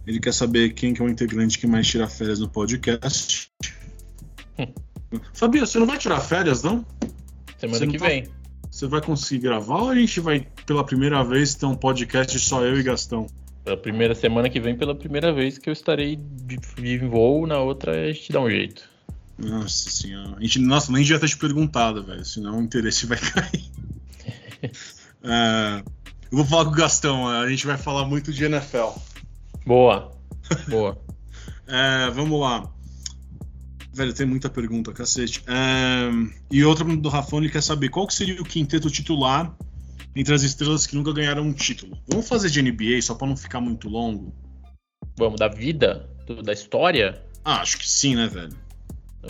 Ele 0.06 0.20
quer 0.20 0.34
saber 0.34 0.74
quem 0.74 0.94
que 0.94 1.02
é 1.02 1.06
o 1.06 1.10
integrante 1.10 1.58
que 1.58 1.66
mais 1.68 1.88
tira 1.88 2.08
férias 2.08 2.40
no 2.40 2.50
podcast. 2.50 3.50
Fabio, 5.34 5.66
você 5.66 5.80
não 5.80 5.86
vai 5.88 5.98
tirar 5.98 6.20
férias, 6.20 6.64
não? 6.64 6.86
Semana 7.58 7.80
Você 7.80 7.86
não 7.86 7.92
que 7.94 8.00
tá- 8.00 8.08
vem. 8.08 8.28
Você 8.70 8.88
vai 8.88 9.02
conseguir 9.02 9.44
gravar 9.44 9.82
ou 9.84 9.90
a 9.90 9.96
gente 9.96 10.20
vai, 10.20 10.48
pela 10.66 10.84
primeira 10.84 11.24
vez, 11.24 11.54
ter 11.56 11.66
um 11.68 11.76
podcast 11.76 12.38
só 12.40 12.64
eu 12.66 12.80
e 12.80 12.84
Gastão? 12.84 13.28
Pela 13.64 13.78
primeira 13.78 14.14
semana 14.14 14.50
que 14.50 14.60
vem, 14.60 14.76
pela 14.76 14.94
primeira 14.94 15.32
vez 15.32 15.58
que 15.58 15.70
eu 15.70 15.74
estarei 15.74 16.18
de, 16.18 16.58
de 16.58 16.98
voo, 16.98 17.48
na 17.48 17.60
outra 17.60 17.92
a 17.94 18.12
gente 18.12 18.32
dá 18.32 18.42
um 18.42 18.50
jeito. 18.50 18.84
Nossa 19.38 19.90
senhora. 19.90 20.36
A 20.38 20.42
gente, 20.42 20.60
nossa, 20.60 20.92
nem 20.92 21.02
devia 21.02 21.20
ter 21.20 21.30
te 21.30 21.38
perguntado, 21.38 22.04
velho. 22.04 22.26
Senão 22.26 22.60
o 22.60 22.62
interesse 22.62 23.06
vai 23.06 23.18
cair. 23.20 23.64
É, 25.24 25.84
eu 26.32 26.38
vou 26.38 26.46
falar 26.46 26.66
com 26.66 26.72
o 26.72 26.76
Gastão. 26.76 27.28
A 27.28 27.50
gente 27.50 27.66
vai 27.66 27.78
falar 27.78 28.06
muito 28.06 28.32
de 28.34 28.44
NFL. 28.44 28.98
Boa. 29.66 30.12
Boa. 30.68 31.02
É, 31.66 32.12
vamos 32.12 32.42
lá. 32.42 32.70
Velho, 33.94 34.14
tem 34.14 34.26
muita 34.26 34.50
pergunta, 34.50 34.92
cacete. 34.92 35.42
É, 35.48 36.10
e 36.52 36.62
outra 36.66 36.84
do 36.84 37.08
Rafão, 37.08 37.40
ele 37.40 37.50
quer 37.50 37.64
saber 37.64 37.88
qual 37.88 38.06
que 38.06 38.14
seria 38.14 38.40
o 38.42 38.44
quinteto 38.44 38.92
titular 38.92 39.56
entre 40.16 40.34
as 40.34 40.44
estrelas 40.44 40.86
que 40.88 40.96
nunca 40.96 41.14
ganharam 41.14 41.44
um 41.44 41.54
título. 41.54 41.98
Vamos 42.08 42.28
fazer 42.28 42.50
de 42.50 42.62
NBA 42.62 43.02
só 43.02 43.16
pra 43.16 43.28
não 43.28 43.36
ficar 43.38 43.60
muito 43.62 43.90
longo? 43.90 44.34
Vamos, 45.18 45.40
da 45.40 45.48
vida, 45.48 46.10
do- 46.26 46.42
da 46.42 46.54
história. 46.54 47.22
Ah, 47.46 47.62
acho 47.62 47.78
que 47.78 47.88
sim, 47.90 48.16
né, 48.16 48.28
velho? 48.28 48.56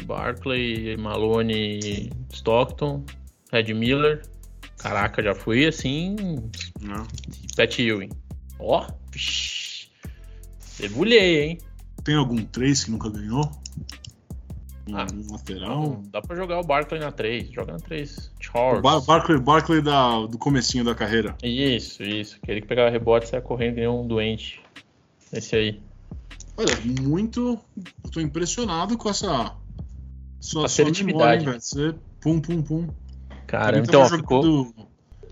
Barkley, 0.06 0.98
Malone, 0.98 2.12
Stockton, 2.32 3.04
Red 3.52 3.74
Miller. 3.74 4.24
Caraca, 4.78 5.22
já 5.22 5.36
fui 5.36 5.66
assim. 5.68 6.16
Não. 6.82 7.08
Pat 7.56 7.78
Ewing. 7.80 8.10
Ó, 8.60 8.88
vixi. 9.12 9.88
Debulhei, 10.80 11.44
hein? 11.44 11.58
Tem 12.04 12.16
algum 12.16 12.44
3 12.44 12.84
que 12.84 12.92
nunca 12.92 13.10
ganhou? 13.10 13.50
Um 14.88 14.98
Ah, 14.98 15.08
lateral? 15.32 16.02
Dá 16.12 16.22
pra 16.22 16.36
jogar 16.36 16.60
o 16.60 16.64
Barkley 16.64 17.00
na 17.00 17.12
3. 17.12 17.50
Joga 17.52 17.74
na 17.74 17.80
3. 17.80 18.18
O 18.40 18.44
Charles. 18.44 18.82
Bar 18.82 19.00
Barkley, 19.02 19.40
Barkley 19.40 19.82
da, 19.82 20.26
do 20.26 20.38
comecinho 20.38 20.84
da 20.84 20.94
carreira. 20.94 21.36
Isso, 21.42 22.04
isso. 22.04 22.38
Aquele 22.42 22.62
que 22.62 22.68
pegava 22.68 22.90
rebote 22.90 23.26
e 23.26 23.30
saia 23.30 23.42
correndo 23.42 23.76
que 23.76 23.80
nem 23.80 23.90
um 23.90 24.06
doente. 24.06 24.62
Esse 25.32 25.56
aí. 25.56 25.82
Olha, 26.58 26.76
muito. 27.02 27.58
Eu 28.04 28.12
tô 28.12 28.20
impressionado 28.20 28.98
com 28.98 29.10
essa. 29.10 29.56
Sua, 30.40 30.52
sua 30.62 30.66
Assertividade. 30.66 31.06
memória, 31.14 31.40
hein, 31.40 31.46
velho. 31.46 31.62
Você. 31.62 31.96
Pum, 32.20 32.40
pum, 32.42 32.62
pum. 32.62 32.88
Cara, 33.48 33.80
então, 33.80 34.02
ó, 34.02 34.04
tava 34.04 34.18
ficou 34.18 34.44
jogando, 34.44 34.74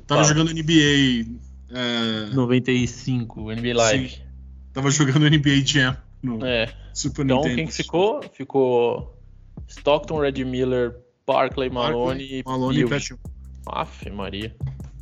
Tava 0.08 0.24
Fala. 0.24 0.24
jogando 0.24 0.52
NBA. 0.54 1.26
é, 1.74 2.34
95, 2.34 3.52
NBA 3.52 3.74
Live. 3.76 4.22
tava 4.74 4.90
jogando 4.92 5.30
NBA 5.30 5.62
Jam 5.66 5.96
no 6.24 6.46
É. 6.46 6.74
Super 6.94 7.24
Então, 7.26 7.38
Nintendo. 7.38 7.56
quem 7.56 7.68
que 7.68 7.74
ficou? 7.74 8.22
Ficou 8.34 9.18
Stockton, 9.72 10.20
Red 10.20 10.44
Miller, 10.44 10.96
Barkley, 11.26 11.70
Malone 11.70 12.06
Barkley, 12.06 12.40
e 12.40 12.44
Malone 12.46 12.78
e 12.78 12.82
Ewing. 12.82 12.90
Pat. 12.90 13.20
Aff, 13.68 14.10
Maria. 14.10 14.56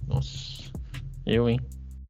Nossa. 0.08 0.72
Eu, 1.26 1.50
hein? 1.50 1.60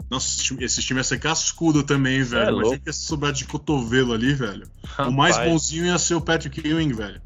Nossa, 0.10 0.28
esse 0.60 0.82
time, 0.82 0.99
ia 0.99 1.03
ser 1.03 1.20
cascudo 1.20 1.84
também, 1.84 2.24
velho. 2.24 2.49
é 2.49 2.51
Imagina 2.51 2.80
que 2.80 2.89
ia 2.89 2.93
sobrar 2.93 3.32
de 3.32 3.45
cotovelo 3.45 4.14
ali, 4.14 4.34
velho. 4.34 4.68
O 4.97 5.12
mais 5.12 5.36
Rapaz, 5.36 5.51
bonzinho 5.51 5.86
ia 5.86 5.97
ser 5.99 6.16
o 6.16 6.22
Patrick 6.22 6.68
Ewing, 6.68 6.93
velho. 6.93 7.22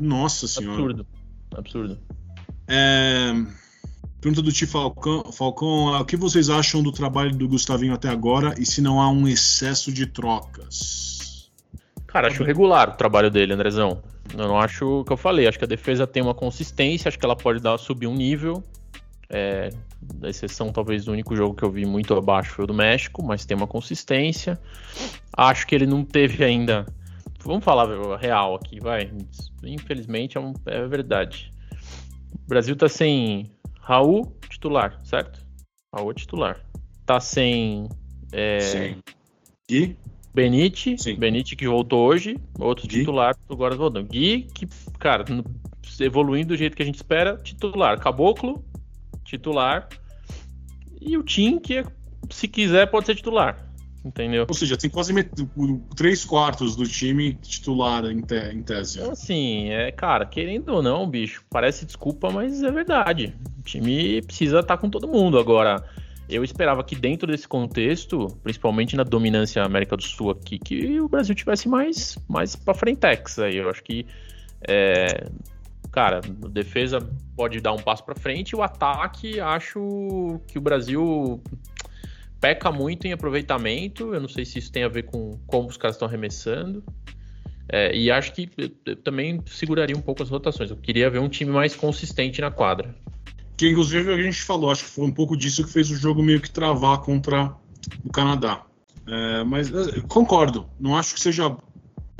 Nossa 0.00 0.48
senhora. 0.48 0.78
Absurdo. 0.78 1.06
Absurdo. 1.54 1.98
É... 2.66 3.32
Pergunta 4.20 4.40
do 4.40 4.52
Ti 4.52 4.66
Falcão, 4.66 5.32
Falcão, 5.32 6.00
o 6.00 6.04
que 6.04 6.16
vocês 6.16 6.48
acham 6.48 6.82
do 6.82 6.92
trabalho 6.92 7.36
do 7.36 7.48
Gustavinho 7.48 7.92
até 7.92 8.08
agora 8.08 8.54
e 8.56 8.64
se 8.64 8.80
não 8.80 9.00
há 9.00 9.10
um 9.10 9.26
excesso 9.26 9.92
de 9.92 10.06
trocas? 10.06 11.11
Cara, 12.12 12.28
acho 12.28 12.44
regular 12.44 12.90
o 12.90 12.92
trabalho 12.92 13.30
dele, 13.30 13.54
Andrezão. 13.54 14.02
Eu 14.34 14.46
não 14.46 14.58
acho 14.58 15.00
o 15.00 15.04
que 15.04 15.12
eu 15.12 15.16
falei. 15.16 15.48
Acho 15.48 15.58
que 15.58 15.64
a 15.64 15.68
defesa 15.68 16.06
tem 16.06 16.22
uma 16.22 16.34
consistência, 16.34 17.08
acho 17.08 17.18
que 17.18 17.24
ela 17.24 17.34
pode 17.34 17.58
dar 17.58 17.78
subir 17.78 18.06
um 18.06 18.14
nível. 18.14 18.62
É, 19.30 19.70
da 20.02 20.28
exceção, 20.28 20.70
talvez, 20.70 21.06
do 21.06 21.12
único 21.12 21.34
jogo 21.34 21.54
que 21.54 21.62
eu 21.62 21.70
vi 21.70 21.86
muito 21.86 22.14
abaixo 22.14 22.50
foi 22.50 22.64
o 22.64 22.66
do 22.66 22.74
México, 22.74 23.24
mas 23.24 23.46
tem 23.46 23.56
uma 23.56 23.66
consistência. 23.66 24.60
Acho 25.34 25.66
que 25.66 25.74
ele 25.74 25.86
não 25.86 26.04
teve 26.04 26.44
ainda. 26.44 26.84
Vamos 27.42 27.64
falar 27.64 27.88
real 28.18 28.56
aqui, 28.56 28.78
vai. 28.78 29.10
Infelizmente 29.64 30.36
é, 30.36 30.40
um- 30.40 30.52
é 30.66 30.86
verdade. 30.86 31.50
O 32.44 32.46
Brasil 32.46 32.76
tá 32.76 32.90
sem 32.90 33.50
Raul 33.80 34.36
titular, 34.50 34.98
certo? 35.02 35.40
Raul 35.94 36.10
é 36.10 36.14
titular. 36.14 36.60
Tá 37.06 37.18
sem 37.20 37.88
é, 38.32 38.60
Sim. 38.60 39.02
Gui? 39.66 39.96
Benite, 40.34 40.96
Sim. 40.98 41.16
Benite 41.16 41.54
que 41.54 41.68
voltou 41.68 42.06
hoje, 42.06 42.38
outro 42.58 42.88
Gui. 42.88 43.00
titular 43.00 43.36
Guarda 43.48 43.76
voltando. 43.76 44.08
Gui, 44.08 44.48
que, 44.54 44.66
cara, 44.98 45.24
evoluindo 46.00 46.48
do 46.48 46.56
jeito 46.56 46.76
que 46.76 46.82
a 46.82 46.86
gente 46.86 46.96
espera, 46.96 47.36
titular. 47.36 47.98
Caboclo, 47.98 48.64
titular. 49.24 49.88
E 51.00 51.18
o 51.18 51.22
Tim, 51.22 51.58
que 51.58 51.78
é- 51.78 51.84
se 52.30 52.48
quiser 52.48 52.86
pode 52.86 53.06
ser 53.06 53.14
titular. 53.14 53.68
Entendeu? 54.04 54.46
Ou 54.48 54.54
seja, 54.54 54.76
tem 54.76 54.90
quase 54.90 55.12
três 55.94 56.24
quartos 56.24 56.74
do 56.74 56.84
time 56.84 57.34
titular 57.34 58.04
em, 58.06 58.20
te... 58.20 58.34
em 58.52 58.60
tese. 58.60 58.98
Então, 58.98 59.12
assim, 59.12 59.68
é, 59.68 59.92
cara, 59.92 60.26
querendo 60.26 60.70
ou 60.70 60.82
não, 60.82 61.08
bicho, 61.08 61.44
parece 61.48 61.86
desculpa, 61.86 62.28
mas 62.28 62.64
é 62.64 62.70
verdade. 62.72 63.32
O 63.60 63.62
time 63.62 64.20
precisa 64.22 64.58
estar 64.58 64.76
com 64.76 64.90
todo 64.90 65.06
mundo. 65.06 65.38
Agora, 65.38 65.84
eu 66.28 66.42
esperava 66.44 66.82
que 66.82 66.94
dentro 66.94 67.26
desse 67.26 67.46
contexto, 67.46 68.26
principalmente 68.42 68.96
na 68.96 69.02
dominância 69.02 69.62
América 69.62 69.96
do 69.96 70.02
Sul 70.02 70.30
aqui, 70.30 70.58
que 70.58 71.00
o 71.00 71.08
Brasil 71.08 71.34
tivesse 71.34 71.68
mais, 71.68 72.16
mais 72.28 72.56
pra 72.56 72.74
frentex 72.74 73.38
aí. 73.38 73.56
Eu 73.56 73.68
acho 73.68 73.82
que, 73.82 74.06
é, 74.66 75.26
cara, 75.90 76.20
defesa 76.50 77.00
pode 77.36 77.60
dar 77.60 77.72
um 77.72 77.78
passo 77.78 78.04
pra 78.04 78.14
frente 78.14 78.56
o 78.56 78.62
ataque, 78.62 79.40
acho 79.40 80.40
que 80.46 80.58
o 80.58 80.60
Brasil 80.60 81.42
peca 82.40 82.72
muito 82.72 83.06
em 83.06 83.12
aproveitamento. 83.12 84.14
Eu 84.14 84.20
não 84.20 84.28
sei 84.28 84.44
se 84.44 84.58
isso 84.58 84.72
tem 84.72 84.84
a 84.84 84.88
ver 84.88 85.04
com 85.04 85.38
como 85.46 85.68
os 85.68 85.76
caras 85.76 85.96
estão 85.96 86.08
arremessando. 86.08 86.82
É, 87.68 87.94
e 87.96 88.10
acho 88.10 88.32
que 88.32 88.50
eu 88.84 88.96
também 88.96 89.40
seguraria 89.46 89.96
um 89.96 90.00
pouco 90.00 90.22
as 90.22 90.28
rotações. 90.28 90.70
Eu 90.70 90.76
queria 90.76 91.08
ver 91.08 91.20
um 91.20 91.28
time 91.28 91.50
mais 91.50 91.76
consistente 91.76 92.40
na 92.40 92.50
quadra. 92.50 92.94
Que 93.62 93.68
inclusive 93.68 94.12
a 94.12 94.20
gente 94.20 94.42
falou, 94.42 94.72
acho 94.72 94.82
que 94.82 94.90
foi 94.90 95.04
um 95.04 95.12
pouco 95.12 95.36
disso 95.36 95.62
que 95.62 95.70
fez 95.70 95.88
o 95.88 95.94
jogo 95.94 96.20
meio 96.20 96.40
que 96.40 96.50
travar 96.50 96.98
contra 96.98 97.54
o 98.04 98.10
Canadá. 98.10 98.66
É, 99.06 99.44
mas 99.44 99.72
é, 99.72 100.00
concordo, 100.08 100.66
não 100.80 100.96
acho 100.96 101.14
que 101.14 101.20
seja 101.20 101.56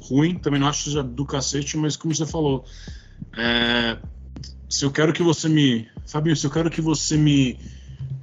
ruim, 0.01 0.37
também 0.37 0.61
não 0.61 0.69
acho 0.69 0.85
que 0.85 0.91
seja 0.91 1.03
do 1.03 1.27
cacete, 1.27 1.77
mas 1.77 1.97
como 1.97 2.15
você 2.15 2.25
falou, 2.25 2.65
é, 3.37 3.99
se 4.69 4.85
eu 4.85 4.93
quero 4.93 5.13
que 5.13 5.21
você 5.21 5.49
me. 5.49 5.89
Fabinho, 6.07 6.37
se 6.37 6.47
eu 6.47 6.51
quero 6.53 6.71
que 6.71 6.81
você 6.81 7.17
me 7.17 7.59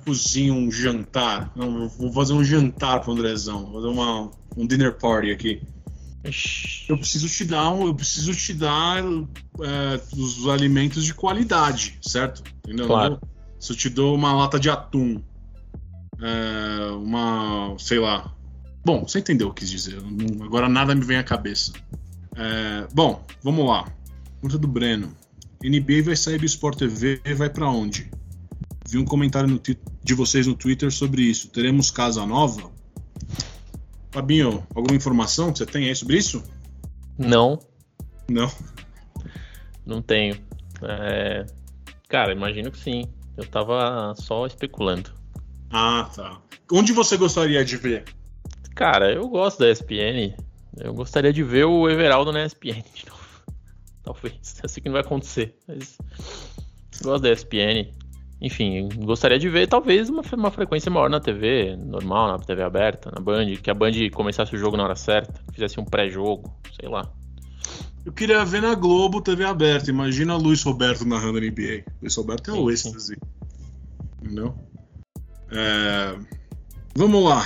cozinhe 0.05 0.51
um 0.51 0.71
jantar, 0.71 1.51
não, 1.57 1.89
vou 1.89 2.13
fazer 2.13 2.31
um 2.31 2.43
jantar 2.43 3.01
pro 3.01 3.11
Andrezão, 3.11 3.65
vou 3.65 3.81
fazer 3.81 3.87
uma, 3.87 4.31
um 4.55 4.65
dinner 4.65 4.97
party 4.97 5.31
aqui. 5.31 5.61
Eu 6.89 6.97
preciso 6.97 7.27
te 7.29 7.45
dar, 7.45 7.71
eu 7.79 7.95
preciso 7.95 8.33
te 8.35 8.53
dar 8.53 9.01
é, 9.03 10.01
os 10.17 10.47
alimentos 10.47 11.05
de 11.05 11.13
qualidade, 11.13 11.97
certo? 12.01 12.43
Entendeu? 12.65 12.87
Claro. 12.87 13.21
Se 13.59 13.71
eu 13.71 13.75
te 13.75 13.89
dou 13.89 14.15
uma 14.15 14.33
lata 14.33 14.59
de 14.59 14.69
atum, 14.69 15.21
é, 16.21 16.91
uma, 16.91 17.75
sei 17.77 17.99
lá. 17.99 18.33
Bom, 18.85 19.05
você 19.07 19.19
entendeu 19.19 19.47
o 19.47 19.53
que 19.53 19.63
eu 19.63 19.67
quis 19.67 19.69
dizer. 19.69 20.01
não- 20.01 20.43
Agora 20.45 20.67
nada 20.69 20.93
me 20.95 21.03
vem 21.03 21.17
à 21.17 21.23
cabeça. 21.23 21.71
É, 22.35 22.87
bom, 22.93 23.25
vamos 23.43 23.67
lá. 23.67 23.89
Pergunta 24.41 24.57
do 24.57 24.67
Breno. 24.67 25.15
NBA 25.63 26.03
vai 26.03 26.15
sair 26.15 26.37
do 26.39 26.45
Sport 26.45 26.77
TV 26.79 27.21
e 27.25 27.33
vai 27.33 27.49
pra 27.49 27.69
onde? 27.69 28.09
Vi 28.87 28.97
um 28.97 29.05
comentário 29.05 29.49
no 29.49 29.59
de 30.01 30.13
vocês 30.13 30.47
no 30.47 30.55
Twitter 30.55 30.91
sobre 30.91 31.21
isso. 31.21 31.49
Teremos 31.49 31.91
casa 31.91 32.25
nova? 32.25 32.71
Fabinho, 34.11 34.65
alguma 34.73 34.95
informação 34.95 35.51
que 35.51 35.59
você 35.59 35.65
tem 35.65 35.87
aí 35.87 35.95
sobre 35.95 36.17
isso? 36.17 36.43
Não, 37.17 37.59
Não. 38.29 38.51
não 39.85 40.01
tenho. 40.01 40.35
É, 40.81 41.45
Cara, 42.07 42.31
imagino 42.31 42.71
que 42.71 42.79
sim. 42.79 43.03
Eu 43.37 43.45
tava 43.45 44.13
só 44.17 44.45
especulando. 44.47 45.11
Ah, 45.69 46.09
tá. 46.13 46.41
Onde 46.71 46.91
você 46.91 47.15
gostaria 47.17 47.63
de 47.63 47.77
ver? 47.77 48.03
Cara, 48.75 49.11
eu 49.13 49.27
gosto 49.27 49.59
da 49.59 49.69
ESPN. 49.69 50.35
Eu 50.77 50.93
gostaria 50.93 51.31
de 51.31 51.43
ver 51.43 51.65
o 51.65 51.87
Everaldo 51.89 52.31
na 52.31 52.43
ESPN 52.45 52.83
de 52.93 53.05
novo. 53.07 53.19
Talvez. 54.03 54.59
Eu 54.63 54.69
sei 54.69 54.81
que 54.81 54.89
não 54.89 54.93
vai 54.93 55.01
acontecer, 55.01 55.55
mas 55.67 55.97
gosto 57.03 57.21
da 57.23 57.31
ESPN. 57.31 57.91
Enfim, 58.41 58.87
gostaria 59.03 59.37
de 59.37 59.49
ver 59.49 59.67
talvez 59.67 60.09
uma, 60.09 60.21
uma 60.33 60.51
frequência 60.51 60.89
maior 60.89 61.09
na 61.09 61.19
TV, 61.19 61.75
normal, 61.75 62.29
na 62.29 62.39
TV 62.39 62.63
aberta, 62.63 63.11
na 63.13 63.21
Band, 63.21 63.45
que 63.61 63.69
a 63.69 63.73
Band 63.73 63.91
começasse 64.13 64.55
o 64.55 64.57
jogo 64.57 64.77
na 64.77 64.83
hora 64.83 64.95
certa, 64.95 65.41
fizesse 65.51 65.79
um 65.79 65.85
pré-jogo, 65.85 66.53
sei 66.79 66.87
lá. 66.87 67.11
Eu 68.05 68.13
queria 68.13 68.45
ver 68.45 68.61
na 68.61 68.73
Globo 68.75 69.21
TV 69.21 69.43
aberta. 69.43 69.89
Imagina 69.89 70.37
Luiz 70.37 70.63
Roberto 70.63 71.05
narrando 71.05 71.37
a 71.37 71.41
NBA. 71.41 71.83
Luiz 72.01 72.15
Roberto 72.15 72.49
é 72.49 72.53
o 72.53 72.71
êxtase. 72.71 73.17
Entendeu? 74.21 74.55
É, 75.51 76.15
Vamos 76.99 77.23
lá. 77.23 77.45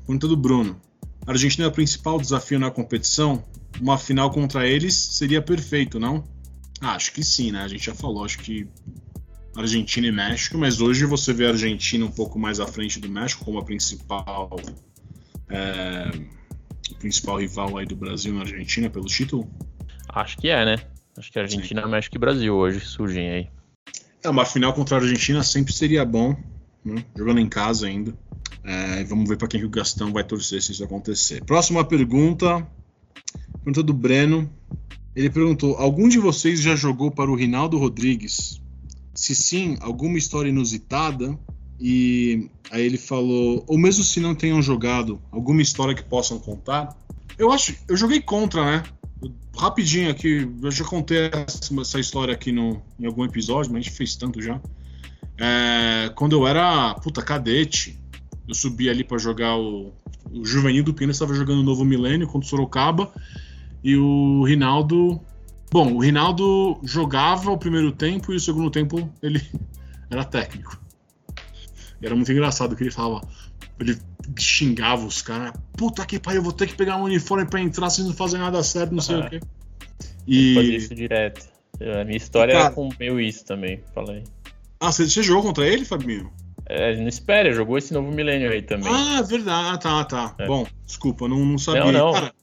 Pergunta 0.00 0.28
do 0.28 0.36
Bruno. 0.36 0.78
A 1.26 1.30
Argentina 1.30 1.66
é 1.66 1.68
o 1.68 1.72
principal 1.72 2.20
desafio 2.20 2.58
na 2.58 2.70
competição? 2.70 3.42
Uma 3.80 3.96
final 3.96 4.30
contra 4.30 4.66
eles 4.66 4.94
seria 4.94 5.40
perfeito, 5.40 5.98
não? 5.98 6.24
Ah, 6.78 6.92
acho 6.92 7.10
que 7.12 7.22
sim, 7.22 7.52
né? 7.52 7.62
A 7.62 7.68
gente 7.68 7.86
já 7.86 7.94
falou, 7.94 8.22
acho 8.22 8.38
que 8.38 8.68
Argentina 9.56 10.06
e 10.06 10.12
México, 10.12 10.56
mas 10.56 10.80
hoje 10.80 11.04
você 11.04 11.32
vê 11.32 11.46
a 11.46 11.50
Argentina 11.50 12.04
um 12.04 12.10
pouco 12.10 12.38
mais 12.38 12.60
à 12.60 12.66
frente 12.66 13.00
do 13.00 13.08
México 13.08 13.44
como 13.44 13.58
a 13.58 13.64
principal 13.64 14.50
é, 15.48 16.10
o 16.90 16.94
principal 16.96 17.38
rival 17.38 17.76
aí 17.76 17.86
do 17.86 17.96
Brasil 17.96 18.32
na 18.32 18.40
Argentina 18.40 18.88
pelo 18.88 19.06
título. 19.06 19.50
Acho 20.08 20.38
que 20.38 20.48
é, 20.48 20.64
né? 20.64 20.76
Acho 21.16 21.30
que 21.32 21.38
a 21.38 21.42
Argentina, 21.42 21.86
México 21.86 22.16
e 22.16 22.18
Brasil 22.18 22.54
hoje 22.54 22.80
surgem 22.80 23.30
aí. 23.30 23.48
É, 24.22 24.28
uma 24.28 24.44
final 24.44 24.72
contra 24.72 24.96
a 24.96 25.00
Argentina 25.00 25.42
sempre 25.42 25.72
seria 25.72 26.04
bom, 26.04 26.36
né? 26.84 27.04
jogando 27.16 27.40
em 27.40 27.48
casa 27.48 27.86
ainda. 27.86 28.16
É, 28.62 29.04
vamos 29.04 29.28
ver 29.28 29.36
para 29.36 29.48
quem 29.48 29.60
que 29.60 29.66
o 29.66 29.70
Gastão 29.70 30.12
vai 30.12 30.22
torcer 30.22 30.62
se 30.62 30.72
isso 30.72 30.84
acontecer. 30.84 31.42
Próxima 31.44 31.84
pergunta, 31.84 32.66
pergunta 33.54 33.82
do 33.82 33.92
Breno. 33.92 34.50
Ele 35.16 35.30
perguntou: 35.30 35.76
algum 35.76 36.08
de 36.08 36.18
vocês 36.18 36.60
já 36.60 36.76
jogou 36.76 37.10
para 37.10 37.30
o 37.30 37.34
Rinaldo 37.34 37.78
Rodrigues? 37.78 38.60
Se 39.14 39.34
sim, 39.34 39.76
alguma 39.80 40.18
história 40.18 40.48
inusitada? 40.48 41.38
E 41.78 42.50
aí 42.70 42.84
ele 42.84 42.98
falou: 42.98 43.64
ou 43.66 43.78
mesmo 43.78 44.04
se 44.04 44.20
não 44.20 44.34
tenham 44.34 44.60
jogado, 44.60 45.20
alguma 45.30 45.62
história 45.62 45.94
que 45.94 46.02
possam 46.02 46.38
contar? 46.38 46.96
Eu 47.38 47.50
acho, 47.50 47.74
eu 47.88 47.96
joguei 47.96 48.20
contra, 48.20 48.64
né? 48.64 48.82
Rapidinho 49.56 50.10
aqui, 50.10 50.48
eu 50.62 50.70
já 50.70 50.84
contei 50.84 51.30
essa, 51.32 51.98
história 51.98 52.32
aqui 52.32 52.52
no, 52.52 52.82
em 52.98 53.06
algum 53.06 53.24
episódio, 53.24 53.72
mas 53.72 53.80
a 53.80 53.82
gente 53.82 53.96
fez 53.96 54.14
tanto 54.14 54.40
já. 54.40 54.60
É, 55.38 56.10
quando 56.14 56.34
eu 56.34 56.46
era, 56.46 56.94
puta, 56.94 57.22
cadete, 57.22 57.98
eu 58.46 58.54
subi 58.54 58.88
ali 58.90 59.02
para 59.02 59.18
jogar 59.18 59.56
o, 59.56 59.92
o 60.30 60.44
Juvenil 60.44 60.84
do 60.84 60.94
Pina, 60.94 61.12
estava 61.12 61.34
jogando 61.34 61.60
o 61.60 61.62
Novo 61.62 61.84
Milênio 61.84 62.26
contra 62.26 62.46
o 62.46 62.48
Sorocaba, 62.48 63.12
e 63.82 63.96
o 63.96 64.44
Rinaldo. 64.44 65.20
Bom, 65.70 65.92
o 65.94 65.98
Rinaldo 66.00 66.80
jogava 66.82 67.50
o 67.50 67.58
primeiro 67.58 67.92
tempo 67.92 68.32
e 68.32 68.36
o 68.36 68.40
segundo 68.40 68.70
tempo 68.70 69.08
ele 69.22 69.40
era 70.10 70.24
técnico. 70.24 70.80
E 72.00 72.06
era 72.06 72.14
muito 72.16 72.30
engraçado 72.32 72.74
que 72.74 72.82
ele 72.82 72.90
falava. 72.90 73.26
Ele 73.78 73.96
xingava 74.38 75.04
os 75.06 75.22
caras. 75.22 75.52
Puta 75.76 76.04
que 76.04 76.18
pariu, 76.18 76.40
eu 76.40 76.42
vou 76.44 76.52
ter 76.52 76.66
que 76.66 76.74
pegar 76.74 76.96
um 76.96 77.04
uniforme 77.04 77.46
pra 77.46 77.60
entrar 77.60 77.88
se 77.90 78.02
não 78.02 78.12
fazer 78.12 78.38
nada 78.38 78.62
certo, 78.62 78.92
não 78.92 79.00
sei 79.02 79.16
Ah. 79.16 79.20
o 79.26 79.30
quê. 79.30 79.40
Fazia 80.54 80.62
E. 80.72 80.76
isso 80.76 80.94
direto. 80.94 81.48
A 82.00 82.04
minha 82.04 82.16
história 82.16 82.52
Cara- 82.52 82.66
era 82.66 82.74
com 82.74 82.90
meio 82.98 83.18
isso 83.20 83.44
também, 83.44 83.82
falei. 83.94 84.24
Ah, 84.78 84.92
você, 84.92 85.08
você 85.08 85.22
jogou 85.22 85.42
contra 85.44 85.66
ele, 85.66 85.84
Fabinho? 85.84 86.30
É, 86.66 86.94
não 86.96 87.08
espere, 87.08 87.52
jogou 87.52 87.78
esse 87.78 87.92
novo 87.92 88.10
milênio 88.12 88.50
aí 88.50 88.62
também. 88.62 88.92
Ah, 88.92 89.22
verdade. 89.22 89.74
Ah, 89.74 89.78
tá, 89.78 90.04
tá. 90.04 90.34
É. 90.38 90.46
Bom, 90.46 90.66
desculpa, 90.86 91.26
não, 91.26 91.38
não 91.44 91.58
sabia. 91.58 91.84
Não, 91.86 91.92
não. 91.92 92.12
Cara, 92.12 92.34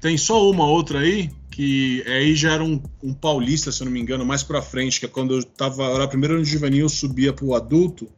tem 0.00 0.16
só 0.18 0.50
uma 0.50 0.66
outra 0.66 1.00
aí, 1.00 1.30
que 1.58 2.04
aí 2.06 2.36
já 2.36 2.52
era 2.52 2.62
um, 2.62 2.80
um 3.02 3.12
paulista, 3.12 3.72
se 3.72 3.82
eu 3.82 3.86
não 3.86 3.90
me 3.92 3.98
engano, 3.98 4.24
mais 4.24 4.44
pra 4.44 4.62
frente, 4.62 5.00
que 5.00 5.06
é 5.06 5.08
quando 5.08 5.34
eu 5.34 5.42
tava. 5.42 5.82
Era 5.86 6.04
a 6.04 6.08
primeira 6.08 6.36
ano 6.36 6.44
de 6.44 6.48
juvenil, 6.48 6.82
eu 6.84 6.88
subia 6.88 7.32
pro 7.32 7.52
adulto. 7.52 8.08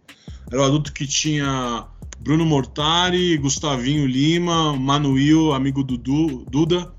Era 0.53 0.61
o 0.61 0.65
adulto 0.65 0.93
que 0.93 1.07
tinha 1.07 1.87
Bruno 2.19 2.45
Mortari, 2.45 3.39
Gustavinho 3.39 4.05
Lima, 4.07 4.77
Manuel, 4.77 5.55
amigo 5.55 5.83
do 5.83 5.97
Du- 5.97 6.45
Duda. 6.51 6.93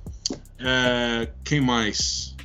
É, 0.58 1.30
quem 1.44 1.62
mais? 1.62 2.36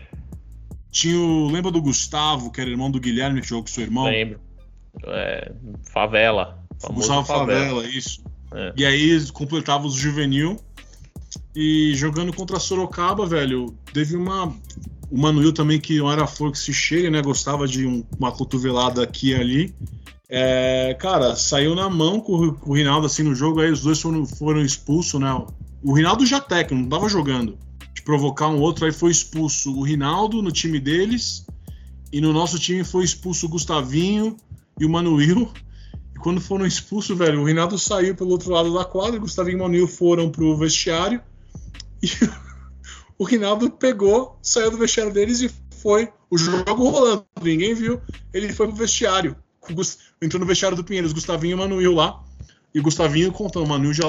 Tinha 0.91 1.19
o. 1.19 1.51
Lembra 1.51 1.71
do 1.71 1.81
Gustavo, 1.81 2.53
que 2.53 2.61
era 2.61 2.69
irmão 2.69 2.91
do 2.91 3.01
Guilherme, 3.01 3.41
que 3.41 3.49
jogou 3.49 3.65
com 3.65 3.71
seu 3.71 3.83
irmão? 3.85 4.05
Lembro. 4.05 4.39
É, 5.07 5.53
favela. 5.91 6.63
Gustavo 6.93 7.25
Favela, 7.27 7.87
isso. 7.87 8.23
É. 8.53 8.75
E 8.77 8.85
aí 8.85 9.27
completava 9.33 9.87
os 9.87 9.95
juvenil. 9.95 10.61
E 11.55 11.95
jogando 11.95 12.33
contra 12.33 12.59
Sorocaba, 12.61 13.27
velho, 13.27 13.75
teve 13.93 14.17
uma. 14.17 14.55
O 15.11 15.17
Manuel 15.19 15.53
também, 15.53 15.79
que 15.81 15.99
não 15.99 16.11
era 16.11 16.27
flor 16.27 16.51
que 16.53 16.59
se 16.59 16.73
cheira, 16.73 17.09
né? 17.11 17.23
Gostava 17.23 17.67
de 17.67 17.87
um- 17.87 18.05
uma 18.19 18.33
cotovelada 18.33 19.03
aqui 19.03 19.31
e 19.31 19.35
ali. 19.35 19.75
É, 20.29 20.97
cara, 20.99 21.37
saiu 21.37 21.75
na 21.75 21.89
mão 21.89 22.21
com, 22.21 22.35
o- 22.35 22.53
com 22.55 22.71
o 22.71 22.75
Rinaldo 22.75 23.07
assim 23.07 23.23
no 23.23 23.35
jogo, 23.35 23.61
aí 23.61 23.71
os 23.71 23.81
dois 23.83 24.01
foram, 24.01 24.27
foram 24.27 24.61
expulsos, 24.63 25.21
né? 25.21 25.33
O 25.83 25.93
Rinaldo 25.93 26.27
já 26.27 26.41
técnico, 26.41 26.83
não 26.83 26.89
tava 26.91 27.09
jogando. 27.09 27.57
De 27.95 28.03
provocar 28.03 28.49
um 28.49 28.61
outro, 28.61 28.85
aí 28.85 28.93
foi 28.93 29.11
expulso 29.13 29.73
o 29.75 29.83
Rinaldo 29.83 30.43
no 30.43 30.51
time 30.51 30.81
deles. 30.81 31.47
E 32.13 32.21
no 32.21 32.33
nosso 32.33 32.59
time 32.59 32.83
foi 32.85 33.05
expulso 33.05 33.47
o 33.47 33.49
Gustavinho 33.49 34.37
e 34.81 34.85
o 34.85 34.91
Manuel. 34.91 35.51
E 36.17 36.19
quando 36.19 36.41
foram 36.41 36.65
expulsos, 36.65 37.17
velho, 37.17 37.43
o 37.43 37.45
Reinaldo 37.45 37.79
saiu 37.79 38.15
pelo 38.15 38.31
outro 38.31 38.51
lado 38.51 38.73
da 38.73 38.87
quadra, 38.87 39.19
o 39.19 39.21
Gustavinho 39.21 39.59
e 39.59 39.61
o 39.61 39.65
Manil 39.65 39.87
foram 39.87 40.31
pro 40.31 40.57
vestiário. 40.57 41.21
E 42.03 42.09
o 43.19 43.25
Reinaldo 43.25 43.71
pegou, 43.71 44.39
saiu 44.41 44.71
do 44.71 44.79
vestiário 44.79 45.13
deles 45.13 45.43
e 45.43 45.51
foi. 45.83 46.09
O 46.31 46.39
jogo 46.39 46.89
rolando, 46.89 47.27
ninguém 47.43 47.75
viu. 47.75 48.01
Ele 48.33 48.51
foi 48.51 48.67
pro 48.67 48.77
vestiário. 48.77 49.37
Entrou 50.23 50.41
no 50.41 50.47
vestiário 50.47 50.75
do 50.75 50.83
Pinheiros, 50.83 51.13
Gustavinho 51.13 51.53
e 51.53 51.55
o 51.55 51.59
Manuel 51.59 51.93
lá. 51.93 52.25
E 52.75 52.81
o 52.81 52.83
Gustavinho 52.83 53.31
contando, 53.31 53.67
o 53.67 53.69
Manuel 53.69 53.93
já. 53.93 54.07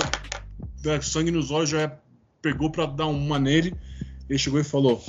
Sangue 1.01 1.30
nos 1.30 1.51
olhos, 1.51 1.72
já 1.72 1.91
pegou 2.41 2.72
pra 2.72 2.86
dar 2.86 3.08
uma 3.08 3.38
nele. 3.38 3.76
Ele 4.30 4.39
chegou 4.39 4.62
e 4.62 4.64
falou: 4.64 5.03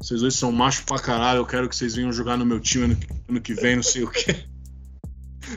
Vocês 0.00 0.20
dois 0.20 0.34
são 0.34 0.50
macho 0.50 0.82
pra 0.86 0.98
caralho, 0.98 1.38
eu 1.38 1.46
quero 1.46 1.68
que 1.68 1.76
vocês 1.76 1.94
venham 1.94 2.12
jogar 2.12 2.36
no 2.36 2.44
meu 2.44 2.58
time 2.58 2.86
ano, 2.86 2.98
ano 3.28 3.40
que 3.40 3.54
vem, 3.54 3.76
não 3.76 3.82
sei 3.84 4.02
o 4.02 4.10
quê. 4.10 4.44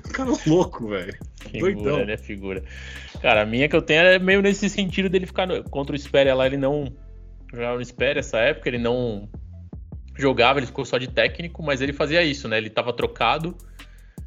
Cara 0.14 0.32
louco, 0.46 0.88
velho. 0.88 1.16
Figura, 1.50 2.06
né? 2.06 2.18
Figura. 2.18 2.64
Cara, 3.22 3.42
a 3.42 3.46
minha 3.46 3.68
que 3.70 3.76
eu 3.76 3.82
tenho 3.82 4.02
é 4.02 4.20
meio 4.20 4.42
nesse 4.42 4.70
sentido 4.70 5.10
dele 5.10 5.26
ficar 5.26 5.48
no... 5.48 5.64
contra 5.64 5.96
o 5.96 6.00
Spéria 6.00 6.36
lá, 6.36 6.46
ele 6.46 6.58
não. 6.58 6.92
Jogava 7.52 7.78
no 7.78 7.86
Spéria 7.86 8.20
essa 8.20 8.40
época, 8.40 8.68
ele 8.68 8.80
não 8.80 9.30
jogava, 10.18 10.60
ele 10.60 10.66
ficou 10.66 10.86
só 10.86 10.98
de 10.98 11.08
técnico, 11.08 11.62
mas 11.62 11.82
ele 11.82 11.94
fazia 11.94 12.24
isso, 12.24 12.48
né? 12.48 12.58
Ele 12.58 12.70
tava 12.70 12.92
trocado. 12.94 13.56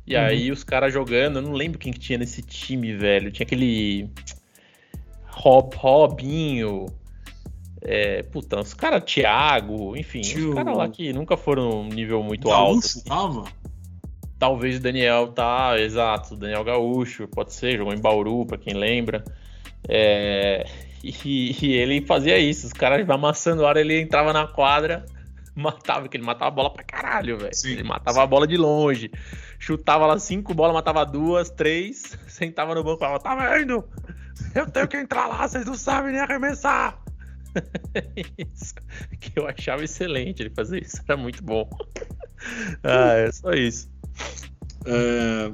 E 0.07 0.17
uhum. 0.17 0.23
aí 0.23 0.51
os 0.51 0.65
caras 0.65 0.93
jogando, 0.93 1.37
eu 1.37 1.43
não 1.43 1.53
lembro 1.53 1.79
quem 1.79 1.93
que 1.93 1.99
tinha 1.99 2.19
nesse 2.19 2.43
time, 2.43 2.95
velho. 2.95 3.31
Tinha 3.31 3.45
aquele. 3.45 4.09
Rob, 5.27 5.75
Robinho. 5.77 6.87
É, 7.81 8.23
puta, 8.25 8.59
os 8.61 8.75
caras, 8.75 9.05
Thiago, 9.05 9.97
enfim, 9.97 10.21
Tio... 10.21 10.49
os 10.49 10.55
caras 10.55 10.77
lá 10.77 10.89
que 10.89 11.13
nunca 11.13 11.37
foram 11.37 11.83
um 11.83 11.89
nível 11.89 12.23
muito 12.25 12.49
Gaúcho, 12.49 12.65
alto. 12.65 12.87
Assim. 12.87 13.05
Tava? 13.05 13.45
Talvez 14.39 14.77
o 14.77 14.81
Daniel 14.81 15.29
tá, 15.29 15.79
exato, 15.79 16.37
Daniel 16.37 16.63
Gaúcho, 16.63 17.27
pode 17.27 17.53
ser, 17.53 17.77
jogou 17.77 17.93
em 17.93 18.01
Bauru, 18.01 18.47
pra 18.47 18.57
quem 18.57 18.73
lembra. 18.73 19.25
É, 19.89 20.65
e, 21.03 21.57
e, 21.61 21.73
ele 21.73 22.05
fazia 22.07 22.39
isso, 22.39 22.67
os 22.67 22.73
caras 22.73 23.09
amassando 23.09 23.65
a 23.65 23.69
hora, 23.69 23.81
ele 23.81 24.01
entrava 24.01 24.33
na 24.33 24.47
quadra, 24.47 25.05
matava, 25.57 26.09
que 26.09 26.17
ele 26.17 26.25
matava 26.25 26.49
a 26.49 26.55
bola 26.55 26.73
pra 26.73 26.85
caralho, 26.85 27.37
velho. 27.39 27.51
Ele 27.65 27.83
matava 27.83 28.19
sim. 28.19 28.23
a 28.23 28.27
bola 28.27 28.47
de 28.47 28.57
longe. 28.57 29.11
Chutava 29.59 30.07
lá 30.07 30.17
cinco 30.21 30.55
bolas, 30.55 30.75
matava 30.75 31.05
duas, 31.05 31.51
três, 31.51 32.17
sentava 32.29 32.75
no 32.77 32.85
banco 32.85 32.99
e 32.99 33.01
falava, 33.01 33.21
tá 33.21 33.35
vendo? 33.35 33.85
Eu 34.55 34.71
tenho 34.71 34.87
que 34.87 34.97
entrar 34.97 35.27
lá, 35.27 35.49
vocês 35.49 35.67
não 35.67 35.75
sabem 35.75 36.13
nem 36.13 36.21
arremessar. 36.21 36.97
isso, 38.39 38.75
que 39.19 39.37
eu 39.37 39.49
achava 39.49 39.83
excelente 39.83 40.43
ele 40.43 40.51
fazer 40.51 40.83
isso, 40.83 41.03
era 41.09 41.17
muito 41.17 41.43
bom. 41.43 41.69
ah, 42.85 43.15
é 43.15 43.33
só 43.33 43.51
isso. 43.53 43.98
É, 44.85 45.53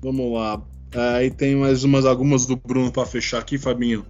vamos 0.00 0.32
lá. 0.32 0.62
Aí 0.94 1.30
tem 1.30 1.56
mais 1.56 1.84
umas 1.84 2.04
algumas 2.04 2.46
do 2.46 2.56
Bruno 2.56 2.90
para 2.90 3.06
fechar 3.06 3.38
aqui, 3.38 3.58
Fabinho. 3.58 4.04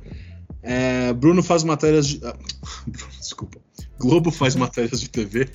É, 0.62 1.12
Bruno 1.12 1.42
faz 1.42 1.64
matérias 1.64 2.06
de. 2.06 2.20
Ah, 2.24 2.36
desculpa. 3.18 3.58
Globo 3.98 4.30
faz 4.30 4.54
matérias 4.54 5.00
de 5.00 5.08
TV. 5.08 5.48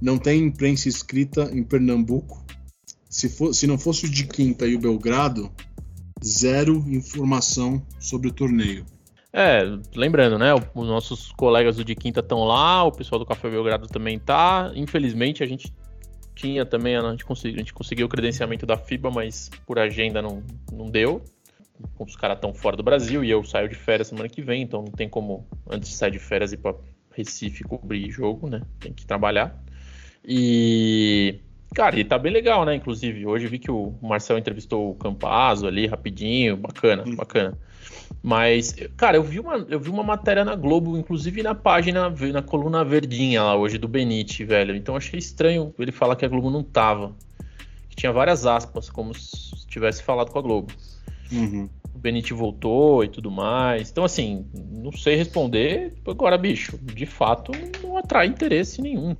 Não 0.00 0.18
tem 0.18 0.44
imprensa 0.44 0.88
escrita 0.88 1.50
em 1.52 1.62
Pernambuco. 1.62 2.44
Se, 3.08 3.28
for, 3.28 3.54
se 3.54 3.66
não 3.66 3.78
fosse 3.78 4.06
o 4.06 4.10
de 4.10 4.26
Quinta 4.26 4.66
e 4.66 4.74
o 4.74 4.78
Belgrado, 4.78 5.50
zero 6.24 6.84
informação 6.88 7.84
sobre 7.98 8.28
o 8.28 8.32
torneio. 8.32 8.84
É, 9.32 9.62
lembrando, 9.94 10.38
né? 10.38 10.54
Os 10.54 10.86
nossos 10.86 11.32
colegas 11.32 11.76
do 11.76 11.84
de 11.84 11.94
Quinta 11.94 12.20
estão 12.20 12.44
lá, 12.44 12.84
o 12.84 12.92
pessoal 12.92 13.18
do 13.18 13.26
Café 13.26 13.50
Belgrado 13.50 13.86
também 13.86 14.18
tá. 14.18 14.70
Infelizmente, 14.74 15.42
a 15.42 15.46
gente 15.46 15.72
tinha 16.36 16.64
também, 16.64 16.94
a 16.96 17.10
gente, 17.10 17.24
conseguiu, 17.24 17.56
a 17.56 17.58
gente 17.58 17.74
conseguiu 17.74 18.06
o 18.06 18.08
credenciamento 18.08 18.66
da 18.66 18.76
FIBA, 18.76 19.10
mas 19.10 19.50
por 19.66 19.78
agenda 19.78 20.22
não, 20.22 20.42
não 20.70 20.88
deu. 20.88 21.24
Os 21.98 22.14
caras 22.14 22.36
estão 22.36 22.54
fora 22.54 22.76
do 22.76 22.82
Brasil 22.82 23.24
e 23.24 23.30
eu 23.30 23.42
saio 23.42 23.68
de 23.68 23.74
férias 23.74 24.08
semana 24.08 24.28
que 24.28 24.42
vem, 24.42 24.62
então 24.62 24.82
não 24.82 24.92
tem 24.92 25.08
como, 25.08 25.46
antes 25.68 25.88
de 25.88 25.96
sair 25.96 26.10
de 26.10 26.18
férias, 26.18 26.52
ir 26.52 26.58
para 26.58 26.76
Recife 27.12 27.64
cobrir 27.64 28.10
jogo, 28.10 28.48
né? 28.48 28.60
Tem 28.78 28.92
que 28.92 29.06
trabalhar. 29.06 29.58
E. 30.24 31.40
Cara, 31.74 31.98
e 31.98 32.04
tá 32.04 32.18
bem 32.18 32.32
legal, 32.32 32.64
né? 32.64 32.74
Inclusive, 32.74 33.26
hoje 33.26 33.46
vi 33.48 33.58
que 33.58 33.70
o 33.70 33.94
Marcel 34.00 34.38
entrevistou 34.38 34.90
o 34.90 34.94
Campazzo 34.94 35.66
ali 35.66 35.86
rapidinho, 35.86 36.56
bacana, 36.56 37.04
bacana. 37.16 37.58
Mas, 38.22 38.74
cara, 38.96 39.16
eu 39.16 39.22
vi, 39.22 39.38
uma, 39.38 39.54
eu 39.68 39.78
vi 39.78 39.88
uma 39.88 40.02
matéria 40.02 40.44
na 40.44 40.56
Globo, 40.56 40.96
inclusive 40.96 41.42
na 41.42 41.54
página, 41.54 42.12
na 42.32 42.42
coluna 42.42 42.84
verdinha 42.84 43.42
lá 43.42 43.54
hoje 43.54 43.78
do 43.78 43.86
Benite, 43.86 44.44
velho. 44.44 44.74
Então 44.74 44.96
achei 44.96 45.18
estranho 45.18 45.72
ele 45.78 45.92
falar 45.92 46.16
que 46.16 46.24
a 46.24 46.28
Globo 46.28 46.50
não 46.50 46.62
tava. 46.62 47.14
Que 47.88 47.96
tinha 47.96 48.12
várias 48.12 48.44
aspas, 48.44 48.90
como 48.90 49.14
se 49.14 49.66
tivesse 49.68 50.02
falado 50.02 50.30
com 50.30 50.38
a 50.38 50.42
Globo. 50.42 50.72
Uhum. 51.30 51.68
O 51.94 51.98
Benite 51.98 52.34
voltou 52.34 53.04
e 53.04 53.08
tudo 53.08 53.30
mais. 53.30 53.90
Então, 53.90 54.04
assim, 54.04 54.44
não 54.52 54.92
sei 54.92 55.14
responder. 55.16 55.94
Agora, 56.06 56.36
bicho, 56.36 56.76
de 56.78 57.06
fato, 57.06 57.52
não 57.82 57.96
atrai 57.96 58.26
interesse 58.26 58.82
nenhum. 58.82 59.16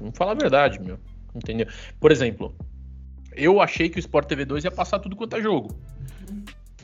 Vamos 0.00 0.16
falar 0.16 0.32
a 0.32 0.36
verdade, 0.36 0.80
meu. 0.80 0.98
Entendeu? 1.34 1.66
Por 2.00 2.10
exemplo, 2.10 2.54
eu 3.34 3.60
achei 3.60 3.88
que 3.88 3.98
o 3.98 4.00
Sport 4.00 4.26
TV 4.26 4.44
2 4.44 4.64
ia 4.64 4.70
passar 4.70 4.98
tudo 4.98 5.14
quanto 5.14 5.36
é 5.36 5.42
jogo. 5.42 5.76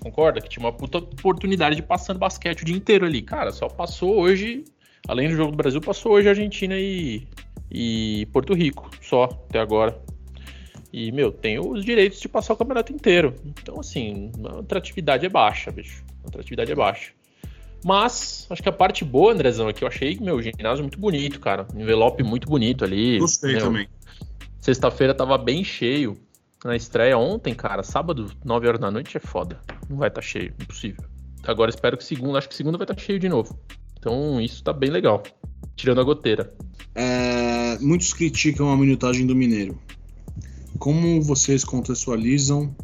Concorda? 0.02 0.40
Que 0.40 0.48
tinha 0.48 0.64
uma 0.64 0.72
puta 0.72 0.98
oportunidade 0.98 1.76
de 1.76 1.82
passando 1.82 2.18
basquete 2.18 2.62
o 2.62 2.64
dia 2.64 2.76
inteiro 2.76 3.06
ali. 3.06 3.22
Cara, 3.22 3.52
só 3.52 3.68
passou 3.68 4.18
hoje, 4.18 4.64
além 5.06 5.28
do 5.28 5.36
jogo 5.36 5.52
do 5.52 5.56
Brasil, 5.56 5.80
passou 5.80 6.12
hoje 6.12 6.28
Argentina 6.28 6.74
e, 6.76 7.26
e 7.70 8.26
Porto 8.32 8.52
Rico, 8.52 8.90
só 9.00 9.24
até 9.24 9.60
agora. 9.60 9.96
E, 10.92 11.10
meu, 11.12 11.32
tem 11.32 11.58
os 11.58 11.84
direitos 11.84 12.20
de 12.20 12.28
passar 12.28 12.52
o 12.52 12.56
campeonato 12.56 12.92
inteiro. 12.92 13.34
Então, 13.46 13.80
assim, 13.80 14.30
a 14.44 14.58
atratividade 14.58 15.24
é 15.24 15.28
baixa, 15.28 15.70
bicho. 15.70 16.04
A 16.24 16.28
atratividade 16.28 16.70
é 16.70 16.74
baixa. 16.74 17.12
Mas, 17.84 18.46
acho 18.50 18.62
que 18.62 18.68
a 18.68 18.72
parte 18.72 19.04
boa, 19.04 19.32
Andrezão, 19.32 19.68
é 19.68 19.72
que 19.72 19.84
eu 19.84 19.88
achei 19.88 20.18
meu 20.20 20.42
ginásio 20.42 20.82
muito 20.82 20.98
bonito, 20.98 21.40
cara. 21.40 21.66
Envelope 21.74 22.22
muito 22.22 22.46
bonito 22.46 22.84
ali. 22.84 23.18
Gostei 23.18 23.54
meu. 23.54 23.62
também. 23.62 23.88
Sexta-feira 24.60 25.14
tava 25.14 25.38
bem 25.38 25.64
cheio 25.64 26.16
na 26.64 26.76
estreia 26.76 27.18
ontem, 27.18 27.54
cara, 27.54 27.82
sábado, 27.82 28.30
9 28.44 28.68
horas 28.68 28.80
da 28.80 28.90
noite 28.90 29.16
é 29.16 29.20
foda. 29.20 29.60
Não 29.88 29.96
vai 29.96 30.08
estar 30.08 30.20
tá 30.20 30.26
cheio, 30.26 30.54
impossível. 30.60 31.04
Agora 31.44 31.70
espero 31.70 31.96
que 31.96 32.04
segunda, 32.04 32.38
acho 32.38 32.48
que 32.48 32.54
segunda 32.54 32.78
vai 32.78 32.84
estar 32.84 32.94
tá 32.94 33.00
cheio 33.00 33.18
de 33.18 33.28
novo. 33.28 33.58
Então 33.98 34.40
isso 34.40 34.62
tá 34.62 34.72
bem 34.72 34.90
legal. 34.90 35.22
Tirando 35.74 36.00
a 36.00 36.04
goteira. 36.04 36.52
É, 36.94 37.78
muitos 37.78 38.12
criticam 38.12 38.70
a 38.70 38.76
minutagem 38.76 39.26
do 39.26 39.34
Mineiro. 39.34 39.80
Como 40.78 41.20
vocês 41.22 41.64
contextualizam 41.64 42.74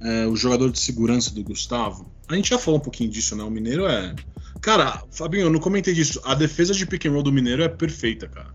é, 0.00 0.26
o 0.26 0.36
jogador 0.36 0.70
de 0.70 0.78
segurança 0.78 1.34
do 1.34 1.42
Gustavo? 1.42 2.10
A 2.28 2.34
gente 2.34 2.50
já 2.50 2.58
falou 2.58 2.80
um 2.80 2.82
pouquinho 2.82 3.10
disso, 3.10 3.36
né? 3.36 3.44
O 3.44 3.50
Mineiro 3.50 3.86
é. 3.86 4.14
Cara, 4.60 5.02
Fabinho, 5.10 5.44
eu 5.44 5.50
não 5.50 5.60
comentei 5.60 5.94
disso. 5.94 6.20
A 6.24 6.34
defesa 6.34 6.74
de 6.74 6.86
pick 6.86 7.06
and 7.06 7.12
roll 7.12 7.22
do 7.22 7.32
Mineiro 7.32 7.62
é 7.62 7.68
perfeita, 7.68 8.26
cara. 8.26 8.52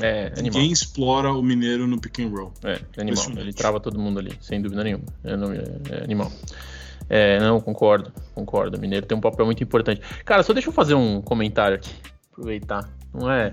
É, 0.00 0.26
animal. 0.26 0.42
Ninguém 0.42 0.70
explora 0.70 1.32
o 1.32 1.42
mineiro 1.42 1.86
no 1.86 2.00
pick 2.00 2.20
and 2.20 2.28
roll. 2.28 2.52
É, 2.62 2.80
animal. 3.00 3.24
Ele 3.36 3.52
trava 3.52 3.80
todo 3.80 3.98
mundo 3.98 4.18
ali, 4.18 4.32
sem 4.40 4.60
dúvida 4.60 4.84
nenhuma. 4.84 5.04
É, 5.24 5.36
não, 5.36 5.52
é, 5.52 5.64
é 5.90 6.04
animal. 6.04 6.30
É, 7.08 7.40
não, 7.40 7.60
concordo, 7.60 8.12
concordo. 8.34 8.76
O 8.76 8.80
mineiro 8.80 9.04
tem 9.04 9.18
um 9.18 9.20
papel 9.20 9.44
muito 9.44 9.62
importante. 9.62 10.00
Cara, 10.24 10.42
só 10.42 10.52
deixa 10.52 10.68
eu 10.68 10.72
fazer 10.72 10.94
um 10.94 11.20
comentário 11.20 11.76
aqui. 11.76 11.92
Aproveitar. 12.30 12.88
Não 13.12 13.30
é. 13.30 13.52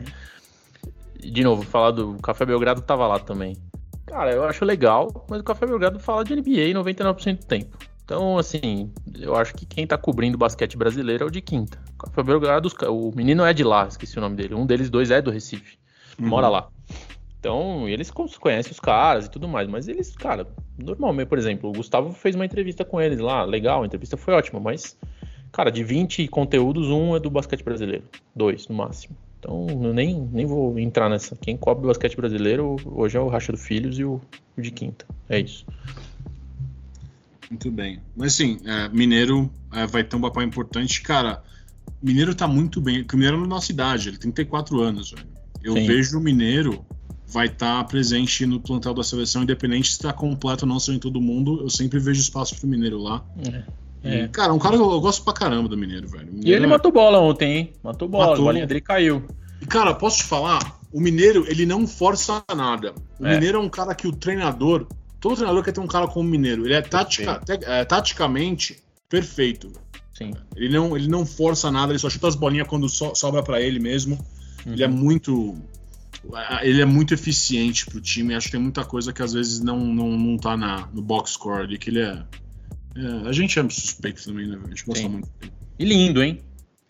De 1.20 1.44
novo, 1.44 1.64
falar 1.64 1.92
do 1.92 2.14
Café 2.22 2.46
Belgrado 2.46 2.82
tava 2.82 3.08
lá 3.08 3.20
também. 3.20 3.58
Cara, 4.06 4.32
eu 4.32 4.44
acho 4.44 4.64
legal, 4.64 5.26
mas 5.30 5.42
o 5.42 5.44
Café 5.44 5.66
Belgrado 5.66 6.00
fala 6.00 6.24
de 6.24 6.36
NBA 6.36 6.80
99% 6.80 7.40
do 7.40 7.46
tempo. 7.46 7.78
Então, 8.06 8.38
assim, 8.38 8.94
eu 9.20 9.36
acho 9.36 9.54
que 9.54 9.66
quem 9.66 9.86
tá 9.86 9.98
cobrindo 9.98 10.38
basquete 10.38 10.78
brasileiro 10.78 11.26
é 11.26 11.28
o 11.28 11.32
de 11.32 11.42
quinta. 11.42 11.78
O 11.96 12.06
Café 12.06 12.24
Belgrado, 12.24 12.72
o 12.90 13.12
menino 13.14 13.44
é 13.44 13.54
de 13.54 13.64
lá, 13.64 13.88
esqueci 13.88 14.18
o 14.18 14.22
nome 14.22 14.36
dele. 14.36 14.54
Um 14.54 14.66
deles 14.66 14.90
dois 14.90 15.12
é 15.12 15.22
do 15.22 15.32
Recife 15.32 15.78
uhum. 16.20 16.28
mora 16.28 16.47
lá. 16.47 16.70
Então, 17.39 17.88
eles 17.88 18.11
conhecem 18.11 18.72
os 18.72 18.80
caras 18.80 19.26
e 19.26 19.32
tudo 19.32 19.47
mais, 19.47 19.68
mas 19.70 19.88
eles, 19.88 20.15
cara, 20.15 20.47
normalmente, 20.78 21.28
por 21.28 21.38
exemplo, 21.38 21.70
o 21.70 21.74
Gustavo 21.74 22.11
fez 22.11 22.36
uma 22.36 22.45
entrevista 22.45 22.84
com 22.84 22.99
eles 22.99 23.20
lá, 23.20 23.43
legal, 23.43 23.84
a 23.84 23.86
entrevista 23.86 24.18
foi 24.18 24.34
ótima, 24.34 24.59
mas, 24.59 24.97
cara, 25.51 25.72
de 25.72 25.84
20 25.84 26.28
conteúdos, 26.28 26.89
um 26.89 27.15
é 27.15 27.20
do 27.20 27.30
basquete 27.30 27.63
brasileiro, 27.63 28.03
dois 28.36 28.68
no 28.68 28.76
máximo. 28.76 29.15
Então, 29.39 29.68
eu 29.70 29.93
nem, 29.93 30.20
nem 30.32 30.45
vou 30.45 30.78
entrar 30.80 31.09
nessa. 31.09 31.36
Quem 31.36 31.55
cobre 31.55 31.86
o 31.86 31.88
basquete 31.88 32.18
brasileiro 32.18 32.76
hoje 32.86 33.18
é 33.18 33.20
o 33.20 33.28
Racha 33.28 33.51
do 33.51 33.57
Filhos 33.57 33.99
e 33.99 34.03
o, 34.03 34.20
o 34.57 34.61
de 34.61 34.72
Quinta. 34.72 35.05
É 35.30 35.39
isso. 35.39 35.65
Muito 37.49 37.72
bem. 37.72 38.01
Mas 38.15 38.34
sim, 38.34 38.59
é, 38.65 38.89
Mineiro 38.89 39.49
é, 39.72 39.86
vai 39.86 40.03
ter 40.03 40.15
um 40.15 40.22
papel 40.22 40.43
importante. 40.43 41.01
Cara, 41.01 41.43
Mineiro 42.01 42.36
tá 42.36 42.47
muito 42.47 42.82
bem. 42.82 43.05
O 43.09 43.15
Mineiro 43.15 43.38
é 43.38 43.41
na 43.41 43.47
nossa 43.47 43.72
idade, 43.72 44.09
ele 44.09 44.18
tem 44.18 44.32
34 44.32 44.82
anos, 44.82 45.11
velho. 45.11 45.37
Eu 45.64 45.74
Sim. 45.74 45.86
vejo 45.86 46.18
o 46.18 46.22
Mineiro 46.22 46.86
vai 47.26 47.47
estar 47.47 47.80
tá 47.80 47.84
presente 47.84 48.45
no 48.45 48.60
plantel 48.60 48.93
da 48.93 49.03
seleção, 49.03 49.43
independente 49.43 49.89
se 49.89 49.95
está 49.95 50.14
completo 50.14 50.66
ou 50.66 50.70
não 50.70 50.80
sendo 50.80 50.99
todo 50.99 51.20
mundo. 51.20 51.62
Eu 51.62 51.70
sempre 51.70 51.99
vejo 51.99 52.22
espaço 52.22 52.55
pro 52.55 52.68
Mineiro 52.68 52.97
lá. 52.97 53.24
É. 53.45 53.64
E, 54.03 54.16
é. 54.22 54.28
cara, 54.28 54.53
um 54.53 54.60
cara 54.60 54.76
que 54.78 54.82
eu, 54.82 54.91
eu, 54.91 55.01
gosto 55.01 55.24
pra 55.24 55.34
caramba 55.34 55.68
do 55.68 55.78
Mineiro, 55.78 56.08
velho. 56.08 56.28
Mineiro 56.28 56.47
e 56.47 56.53
ele 56.53 56.66
é... 56.66 56.68
matou 56.68 56.91
bola 56.91 57.20
ontem, 57.20 57.58
hein? 57.58 57.74
Matou 57.84 58.08
bola, 58.08 58.28
matou. 58.28 58.43
a 58.43 58.45
bolinha 58.45 58.68
dele 58.68 58.82
caiu. 58.82 59.26
E, 59.62 59.66
cara, 59.66 59.93
posso 59.93 60.18
te 60.18 60.24
falar? 60.24 60.80
O 60.93 61.01
Mineiro, 61.01 61.45
ele 61.49 61.66
não 61.66 61.86
força 61.86 62.43
nada. 62.55 62.93
O 63.20 63.26
é. 63.26 63.34
Mineiro 63.34 63.58
é 63.58 63.62
um 63.62 63.70
cara 63.70 63.93
que 63.93 64.08
o 64.08 64.12
treinador 64.12 64.88
todo 65.20 65.36
treinador 65.36 65.64
quer 65.64 65.72
ter 65.72 65.80
um 65.80 65.88
cara 65.88 66.08
como 66.08 66.28
o 66.28 66.32
Mineiro. 66.32 66.66
Ele 66.66 66.74
é, 66.74 66.82
tática, 66.82 67.41
te, 67.43 67.64
é 67.64 67.86
taticamente 67.86 68.82
perfeito. 69.10 69.72
Sim. 70.14 70.34
Ele 70.55 70.74
não, 70.74 70.95
ele 70.95 71.08
não 71.08 71.26
força 71.26 71.72
nada, 71.72 71.91
ele 71.91 71.99
só 71.99 72.10
chuta 72.10 72.28
as 72.28 72.36
bolinhas 72.36 72.68
quando 72.68 72.89
so, 72.89 73.14
sobra 73.14 73.43
para 73.43 73.62
ele 73.62 73.80
mesmo. 73.80 74.18
Uhum. 74.66 74.74
Ele 74.74 74.84
é 74.84 74.88
muito. 74.88 75.55
Ele 76.62 76.82
é 76.82 76.86
muito 76.86 77.14
eficiente 77.14 77.86
pro 77.86 78.01
time. 78.01 78.36
Acho 78.36 78.47
que 78.47 78.53
tem 78.53 78.62
muita 78.62 78.84
coisa 78.84 79.14
que 79.14 79.22
às 79.22 79.34
vezes 79.34 79.62
não, 79.62 79.80
não, 79.80 80.18
não 80.18 80.38
tá 80.38 80.58
na, 80.58 80.88
no 80.93 81.01
box 81.01 81.32
score 81.32 81.64
ali, 81.64 81.78
que 81.78 81.89
ele 81.89 82.01
é, 82.01 82.24
é. 82.95 83.28
a 83.28 83.32
gente 83.32 83.58
é 83.60 83.70
suspeito 83.70 84.24
também, 84.24 84.47
né? 84.47 84.60
A 84.64 84.68
gente 84.68 84.86
gosta 84.86 85.03
Sim. 85.03 85.10
muito. 85.10 85.30
E 85.80 85.86
lindo, 85.86 86.22
hein? 86.22 86.41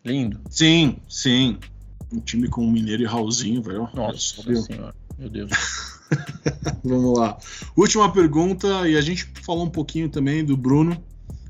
Lindo. 0.04 0.40
Sim, 0.50 0.98
sim. 1.10 1.58
Um 2.12 2.22
time 2.22 2.48
com 2.48 2.66
o 2.66 2.72
Mineiro 2.72 3.04
e 3.04 3.06
Raulzinho, 3.06 3.62
velho. 3.62 3.90
Nossa 3.94 4.42
senhora, 4.42 4.96
meu 5.20 5.30
Deus. 5.30 5.52
Vamos 6.84 7.20
lá. 7.20 7.38
Última 7.76 8.12
pergunta, 8.12 8.88
e 8.88 8.96
a 8.96 9.02
gente 9.02 9.30
falou 9.44 9.66
um 9.66 9.70
pouquinho 9.70 10.08
também 10.08 10.44
do 10.44 10.56
Bruno. 10.56 11.04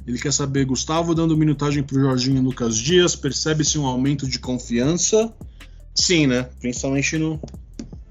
Ele 0.07 0.17
quer 0.17 0.33
saber, 0.33 0.65
Gustavo 0.65 1.13
dando 1.13 1.37
minutagem 1.37 1.83
para 1.83 1.97
o 1.97 1.99
Jorginho 1.99 2.41
Lucas 2.41 2.77
Dias, 2.77 3.15
percebe-se 3.15 3.77
um 3.77 3.85
aumento 3.85 4.27
de 4.27 4.39
confiança? 4.39 5.31
Sim, 5.97 6.27
né? 6.27 6.47
Principalmente 6.59 7.17
no, 7.17 7.41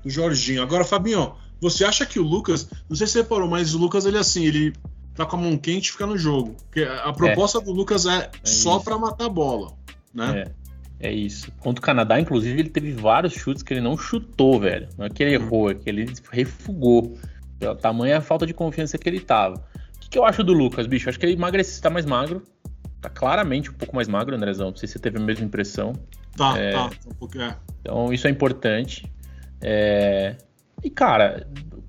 no 0.05 0.11
Jorginho. 0.11 0.61
Agora, 0.61 0.84
Fabinho, 0.84 1.34
você 1.61 1.84
acha 1.84 2.05
que 2.05 2.18
o 2.18 2.22
Lucas, 2.22 2.68
não 2.89 2.97
sei 2.97 3.07
se 3.07 3.14
você 3.14 3.22
reparou, 3.22 3.49
mas 3.49 3.74
o 3.74 3.78
Lucas, 3.78 4.05
ele 4.05 4.18
assim, 4.18 4.45
ele 4.45 4.72
tá 5.14 5.24
com 5.24 5.37
a 5.37 5.41
mão 5.41 5.57
quente 5.57 5.89
e 5.89 5.93
fica 5.93 6.05
no 6.05 6.18
jogo. 6.18 6.57
Porque 6.64 6.82
a 6.82 7.12
proposta 7.12 7.59
é. 7.59 7.61
do 7.62 7.72
Lucas 7.72 8.05
é, 8.05 8.30
é 8.43 8.47
só 8.47 8.80
para 8.80 8.99
matar 8.99 9.26
a 9.26 9.30
bola, 9.30 9.72
né? 10.12 10.45
É. 10.47 10.66
É 10.99 11.12
isso. 11.12 11.53
Contra 11.61 11.78
o 11.78 11.82
Canadá, 11.84 12.18
inclusive, 12.18 12.59
ele 12.59 12.70
teve 12.70 12.93
vários 12.93 13.34
chutes 13.34 13.62
que 13.62 13.74
ele 13.74 13.82
não 13.82 13.99
chutou, 13.99 14.59
velho. 14.59 14.89
Não 14.97 15.05
é 15.05 15.11
que 15.11 15.22
ele 15.22 15.34
errou, 15.34 15.70
é 15.70 15.74
que 15.74 15.89
ele 15.91 16.11
refugou. 16.30 17.18
O 17.61 17.74
tamanho 17.74 18.14
é 18.14 18.16
a 18.16 18.20
falta 18.22 18.47
de 18.47 18.55
confiança 18.55 18.97
que 18.97 19.07
ele 19.07 19.20
tava. 19.20 19.57
O 19.95 20.01
que, 20.01 20.09
que 20.09 20.18
eu 20.18 20.24
acho 20.24 20.43
do 20.43 20.55
Lucas, 20.55 20.87
bicho? 20.87 21.09
Acho 21.09 21.18
que 21.18 21.26
ele 21.26 21.34
emagrece, 21.34 21.82
tá 21.82 21.91
mais 21.91 22.07
magro. 22.07 22.43
Tá 23.01 23.11
claramente 23.11 23.70
um 23.70 23.74
pouco 23.74 23.95
mais 23.95 24.09
magro, 24.09 24.34
Andrezão. 24.34 24.70
Não 24.70 24.76
sei 24.76 24.87
se 24.89 24.95
você 24.95 24.99
teve 24.99 25.18
a 25.18 25.20
mesma 25.20 25.45
impressão. 25.45 25.93
Tá, 26.37 26.59
é... 26.59 26.72
tá. 26.72 26.91
Um 27.07 27.14
pouco, 27.14 27.39
é. 27.41 27.57
Então, 27.80 28.12
isso 28.12 28.26
é 28.26 28.30
importante. 28.30 29.11
É... 29.61 30.37
E, 30.82 30.91
cara, 30.91 31.47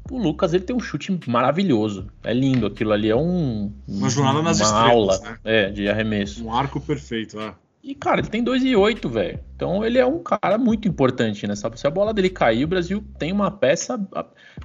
o 0.10 0.18
Lucas 0.18 0.54
ele 0.54 0.64
tem 0.64 0.76
um 0.76 0.80
chute 0.80 1.18
maravilhoso. 1.28 2.08
É 2.24 2.34
lindo 2.34 2.66
aquilo 2.66 2.94
ali. 2.94 3.10
É 3.10 3.16
um. 3.16 3.74
Uma 3.88 4.10
jornada 4.10 4.42
nas 4.42 4.60
uma 4.60 4.66
estrelas, 4.66 5.20
aula 5.20 5.32
né? 5.32 5.38
é, 5.44 5.70
de 5.70 5.90
arremesso. 5.90 6.46
Um 6.46 6.54
arco 6.54 6.80
perfeito, 6.80 7.40
é. 7.40 7.54
E, 7.84 7.96
cara, 7.96 8.20
ele 8.20 8.28
tem 8.28 8.44
2,8, 8.44 9.10
velho. 9.10 9.40
Então 9.56 9.86
ele 9.86 9.98
é 9.98 10.06
um 10.06 10.22
cara 10.22 10.58
muito 10.58 10.88
importante 10.88 11.48
nessa. 11.48 11.72
Se 11.76 11.88
a 11.88 11.90
bola 11.90 12.14
dele 12.14 12.30
cair, 12.30 12.66
o 12.66 12.68
Brasil 12.68 13.04
tem 13.18 13.32
uma 13.32 13.50
peça. 13.50 13.98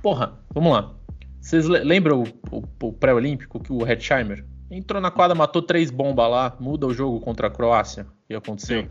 Porra, 0.02 0.40
vamos 0.52 0.72
lá. 0.72 0.94
Vocês 1.40 1.66
lembram 1.66 2.22
o, 2.22 2.56
o, 2.56 2.88
o 2.88 2.92
pré-olímpico 2.92 3.60
que 3.60 3.72
o 3.72 3.86
Hetzheimer 3.86 4.44
entrou 4.70 5.00
na 5.00 5.10
quadra, 5.10 5.34
matou 5.36 5.62
três 5.62 5.90
bombas 5.90 6.30
lá, 6.30 6.56
muda 6.58 6.86
o 6.86 6.94
jogo 6.94 7.20
contra 7.20 7.46
a 7.46 7.50
Croácia? 7.50 8.06
O 8.24 8.26
que 8.26 8.34
aconteceu? 8.34 8.82
Sim. 8.82 8.88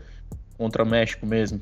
Contra 0.56 0.82
o 0.82 0.86
México 0.86 1.26
mesmo. 1.26 1.60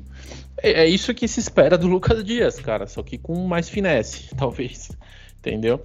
É, 0.61 0.83
é 0.83 0.87
isso 0.87 1.13
que 1.13 1.27
se 1.27 1.39
espera 1.39 1.77
do 1.77 1.87
Lucas 1.87 2.23
Dias, 2.23 2.59
cara. 2.59 2.87
Só 2.87 3.01
que 3.01 3.17
com 3.17 3.47
mais 3.47 3.69
finesse, 3.69 4.33
talvez. 4.35 4.91
Entendeu? 5.39 5.83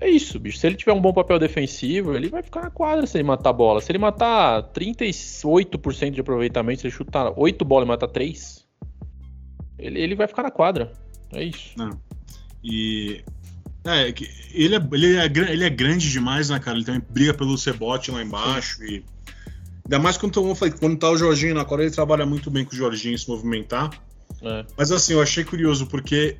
É 0.00 0.08
isso, 0.08 0.38
bicho. 0.38 0.58
Se 0.58 0.66
ele 0.66 0.76
tiver 0.76 0.92
um 0.92 1.00
bom 1.00 1.12
papel 1.12 1.38
defensivo, 1.38 2.14
ele 2.14 2.28
vai 2.28 2.42
ficar 2.42 2.62
na 2.62 2.70
quadra 2.70 3.06
se 3.06 3.16
ele 3.16 3.24
matar 3.24 3.50
a 3.50 3.52
bola. 3.52 3.80
Se 3.80 3.90
ele 3.90 3.98
matar 3.98 4.62
38% 4.72 6.10
de 6.10 6.20
aproveitamento, 6.20 6.80
se 6.80 6.86
ele 6.86 6.94
chutar 6.94 7.32
8 7.36 7.64
bolas 7.64 7.86
e 7.86 7.88
matar 7.88 8.06
3, 8.06 8.64
ele, 9.78 10.00
ele 10.00 10.14
vai 10.14 10.28
ficar 10.28 10.44
na 10.44 10.50
quadra. 10.50 10.92
É 11.32 11.42
isso. 11.42 11.72
Não. 11.76 11.90
E. 12.62 13.22
É, 13.84 14.08
ele 14.52 14.76
é, 14.76 14.88
ele, 14.92 15.16
é, 15.16 15.52
ele 15.52 15.64
é 15.64 15.70
grande 15.70 16.10
demais, 16.10 16.48
né, 16.50 16.58
cara? 16.58 16.76
Ele 16.76 16.84
também 16.84 17.02
briga 17.10 17.34
pelo 17.34 17.58
cebote 17.58 18.10
lá 18.10 18.22
embaixo. 18.22 18.82
E... 18.84 19.04
Ainda 19.88 19.98
mais 19.98 20.18
quando, 20.18 20.32
quando 20.78 20.98
tá 20.98 21.10
o 21.10 21.16
Jorginho 21.16 21.54
na 21.54 21.64
quadra, 21.64 21.86
ele 21.86 21.94
trabalha 21.94 22.26
muito 22.26 22.50
bem 22.50 22.64
com 22.64 22.72
o 22.72 22.76
Jorginho 22.76 23.18
se 23.18 23.28
movimentar. 23.28 23.90
É. 24.42 24.66
Mas 24.76 24.92
assim, 24.92 25.14
eu 25.14 25.22
achei 25.22 25.42
curioso, 25.44 25.86
porque 25.86 26.36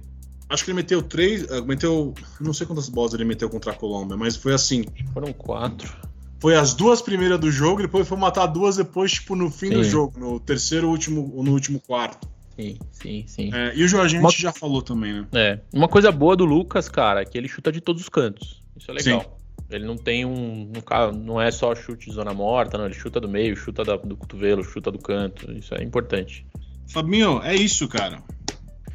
Acho 0.48 0.64
que 0.64 0.70
ele 0.70 0.76
meteu 0.76 1.02
três. 1.02 1.46
Meteu. 1.66 2.14
Não 2.40 2.54
sei 2.54 2.66
quantas 2.66 2.88
bolas 2.88 3.12
ele 3.12 3.24
meteu 3.24 3.50
contra 3.50 3.72
a 3.72 3.74
Colômbia, 3.74 4.16
mas 4.16 4.34
foi 4.36 4.54
assim. 4.54 4.84
Foram 5.12 5.32
quatro. 5.32 5.94
Foi 6.40 6.56
as 6.56 6.72
duas 6.72 7.02
primeiras 7.02 7.38
do 7.38 7.50
jogo, 7.50 7.82
depois 7.82 8.06
foi 8.06 8.16
matar 8.16 8.46
duas 8.46 8.76
depois, 8.76 9.12
tipo, 9.12 9.34
no 9.34 9.50
fim 9.50 9.68
sim. 9.68 9.74
do 9.74 9.84
jogo, 9.84 10.18
no 10.18 10.38
terceiro 10.38 10.88
último, 10.88 11.42
no 11.42 11.52
último 11.52 11.80
quarto. 11.80 12.28
Sim, 12.56 12.78
sim, 12.92 13.24
sim. 13.26 13.50
É, 13.52 13.74
e 13.74 13.82
o 13.82 13.88
Jorginho 13.88 14.22
Uma... 14.22 14.28
a 14.28 14.30
gente 14.30 14.42
já 14.42 14.52
falou 14.52 14.80
também, 14.80 15.12
né? 15.12 15.26
É. 15.32 15.58
Uma 15.72 15.88
coisa 15.88 16.12
boa 16.12 16.36
do 16.36 16.44
Lucas, 16.44 16.88
cara, 16.88 17.22
é 17.22 17.24
que 17.24 17.36
ele 17.36 17.48
chuta 17.48 17.72
de 17.72 17.80
todos 17.80 18.02
os 18.02 18.08
cantos. 18.08 18.62
Isso 18.76 18.90
é 18.90 18.94
legal. 18.94 19.20
Sim. 19.20 19.28
Ele 19.70 19.84
não 19.84 19.96
tem 19.96 20.24
um, 20.24 20.70
um. 20.72 21.12
Não 21.12 21.40
é 21.40 21.50
só 21.50 21.74
chute 21.74 22.08
de 22.08 22.14
zona 22.14 22.32
morta, 22.32 22.78
não. 22.78 22.86
Ele 22.86 22.94
chuta 22.94 23.20
do 23.20 23.28
meio, 23.28 23.54
chuta 23.54 23.84
da, 23.84 23.96
do 23.96 24.16
cotovelo, 24.16 24.64
chuta 24.64 24.90
do 24.90 24.98
canto. 24.98 25.52
Isso 25.52 25.74
é 25.74 25.82
importante. 25.82 26.46
Fabinho, 26.88 27.42
é 27.42 27.54
isso, 27.54 27.86
cara. 27.86 28.22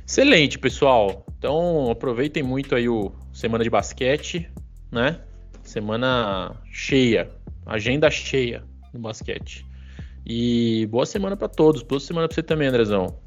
Excelente, 0.05 0.57
pessoal. 0.57 1.25
Então 1.37 1.91
aproveitem 1.91 2.41
muito 2.41 2.75
aí 2.75 2.89
o 2.89 3.11
semana 3.31 3.63
de 3.63 3.69
basquete, 3.69 4.49
né? 4.91 5.19
Semana 5.61 6.55
cheia, 6.71 7.29
agenda 7.65 8.09
cheia 8.09 8.63
no 8.93 8.99
basquete. 8.99 9.65
E 10.25 10.87
boa 10.89 11.05
semana 11.05 11.37
para 11.37 11.47
todos. 11.47 11.83
Boa 11.83 11.99
semana 11.99 12.27
para 12.27 12.35
você 12.35 12.43
também, 12.43 12.67
Andrezão. 12.67 13.19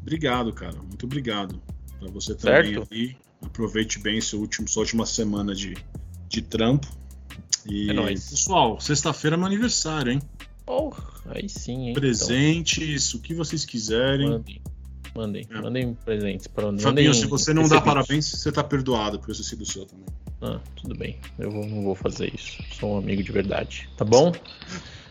Obrigado, 0.00 0.52
cara. 0.52 0.76
Muito 0.76 1.06
obrigado. 1.06 1.62
Para 1.98 2.10
você 2.10 2.34
também 2.34 2.74
certo? 2.74 2.88
aí. 2.90 3.16
Aproveite 3.40 3.98
bem 3.98 4.20
seu 4.20 4.40
último, 4.40 4.68
sua 4.68 4.82
última 4.82 5.04
semana 5.04 5.54
de, 5.54 5.74
de 6.32 6.42
trampo. 6.42 6.88
E, 7.66 7.90
é 7.90 7.92
nóis. 7.92 8.30
pessoal, 8.30 8.80
sexta-feira 8.80 9.36
é 9.36 9.38
meu 9.38 9.46
aniversário, 9.46 10.12
hein? 10.12 10.22
Oh, 10.66 10.92
aí 11.26 11.48
sim, 11.48 11.88
hein? 11.88 11.94
Presentes, 11.94 13.08
então. 13.08 13.20
o 13.20 13.22
que 13.22 13.34
vocês 13.34 13.64
quiserem. 13.64 14.30
Mandem. 14.30 14.62
Mandem, 15.14 15.46
é. 15.50 15.60
mandem 15.60 15.94
presentes 15.94 16.46
para 16.46 16.64
Fabinho, 16.64 16.84
mandem 16.86 17.12
se 17.12 17.26
você 17.26 17.52
não 17.52 17.68
dá 17.68 17.80
parabéns, 17.82 18.26
você 18.26 18.50
tá 18.50 18.64
perdoado 18.64 19.20
por 19.20 19.28
eu 19.28 19.34
sido 19.34 19.66
seu 19.66 19.84
também. 19.84 20.06
Ah, 20.40 20.58
tudo 20.74 20.96
bem. 20.96 21.18
Eu 21.38 21.50
vou, 21.50 21.66
não 21.66 21.82
vou 21.82 21.94
fazer 21.94 22.34
isso. 22.34 22.62
Sou 22.80 22.94
um 22.94 22.98
amigo 22.98 23.22
de 23.22 23.30
verdade. 23.30 23.88
Tá 23.96 24.04
bom? 24.04 24.32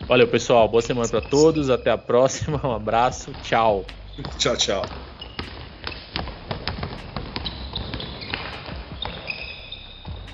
Valeu, 0.06 0.28
pessoal. 0.28 0.68
Boa 0.68 0.82
semana 0.82 1.08
para 1.08 1.22
todos. 1.22 1.70
Até 1.70 1.90
a 1.90 1.96
próxima. 1.96 2.60
Um 2.66 2.72
abraço. 2.72 3.32
Tchau. 3.42 3.86
Tchau, 4.38 4.56
tchau. 4.56 5.11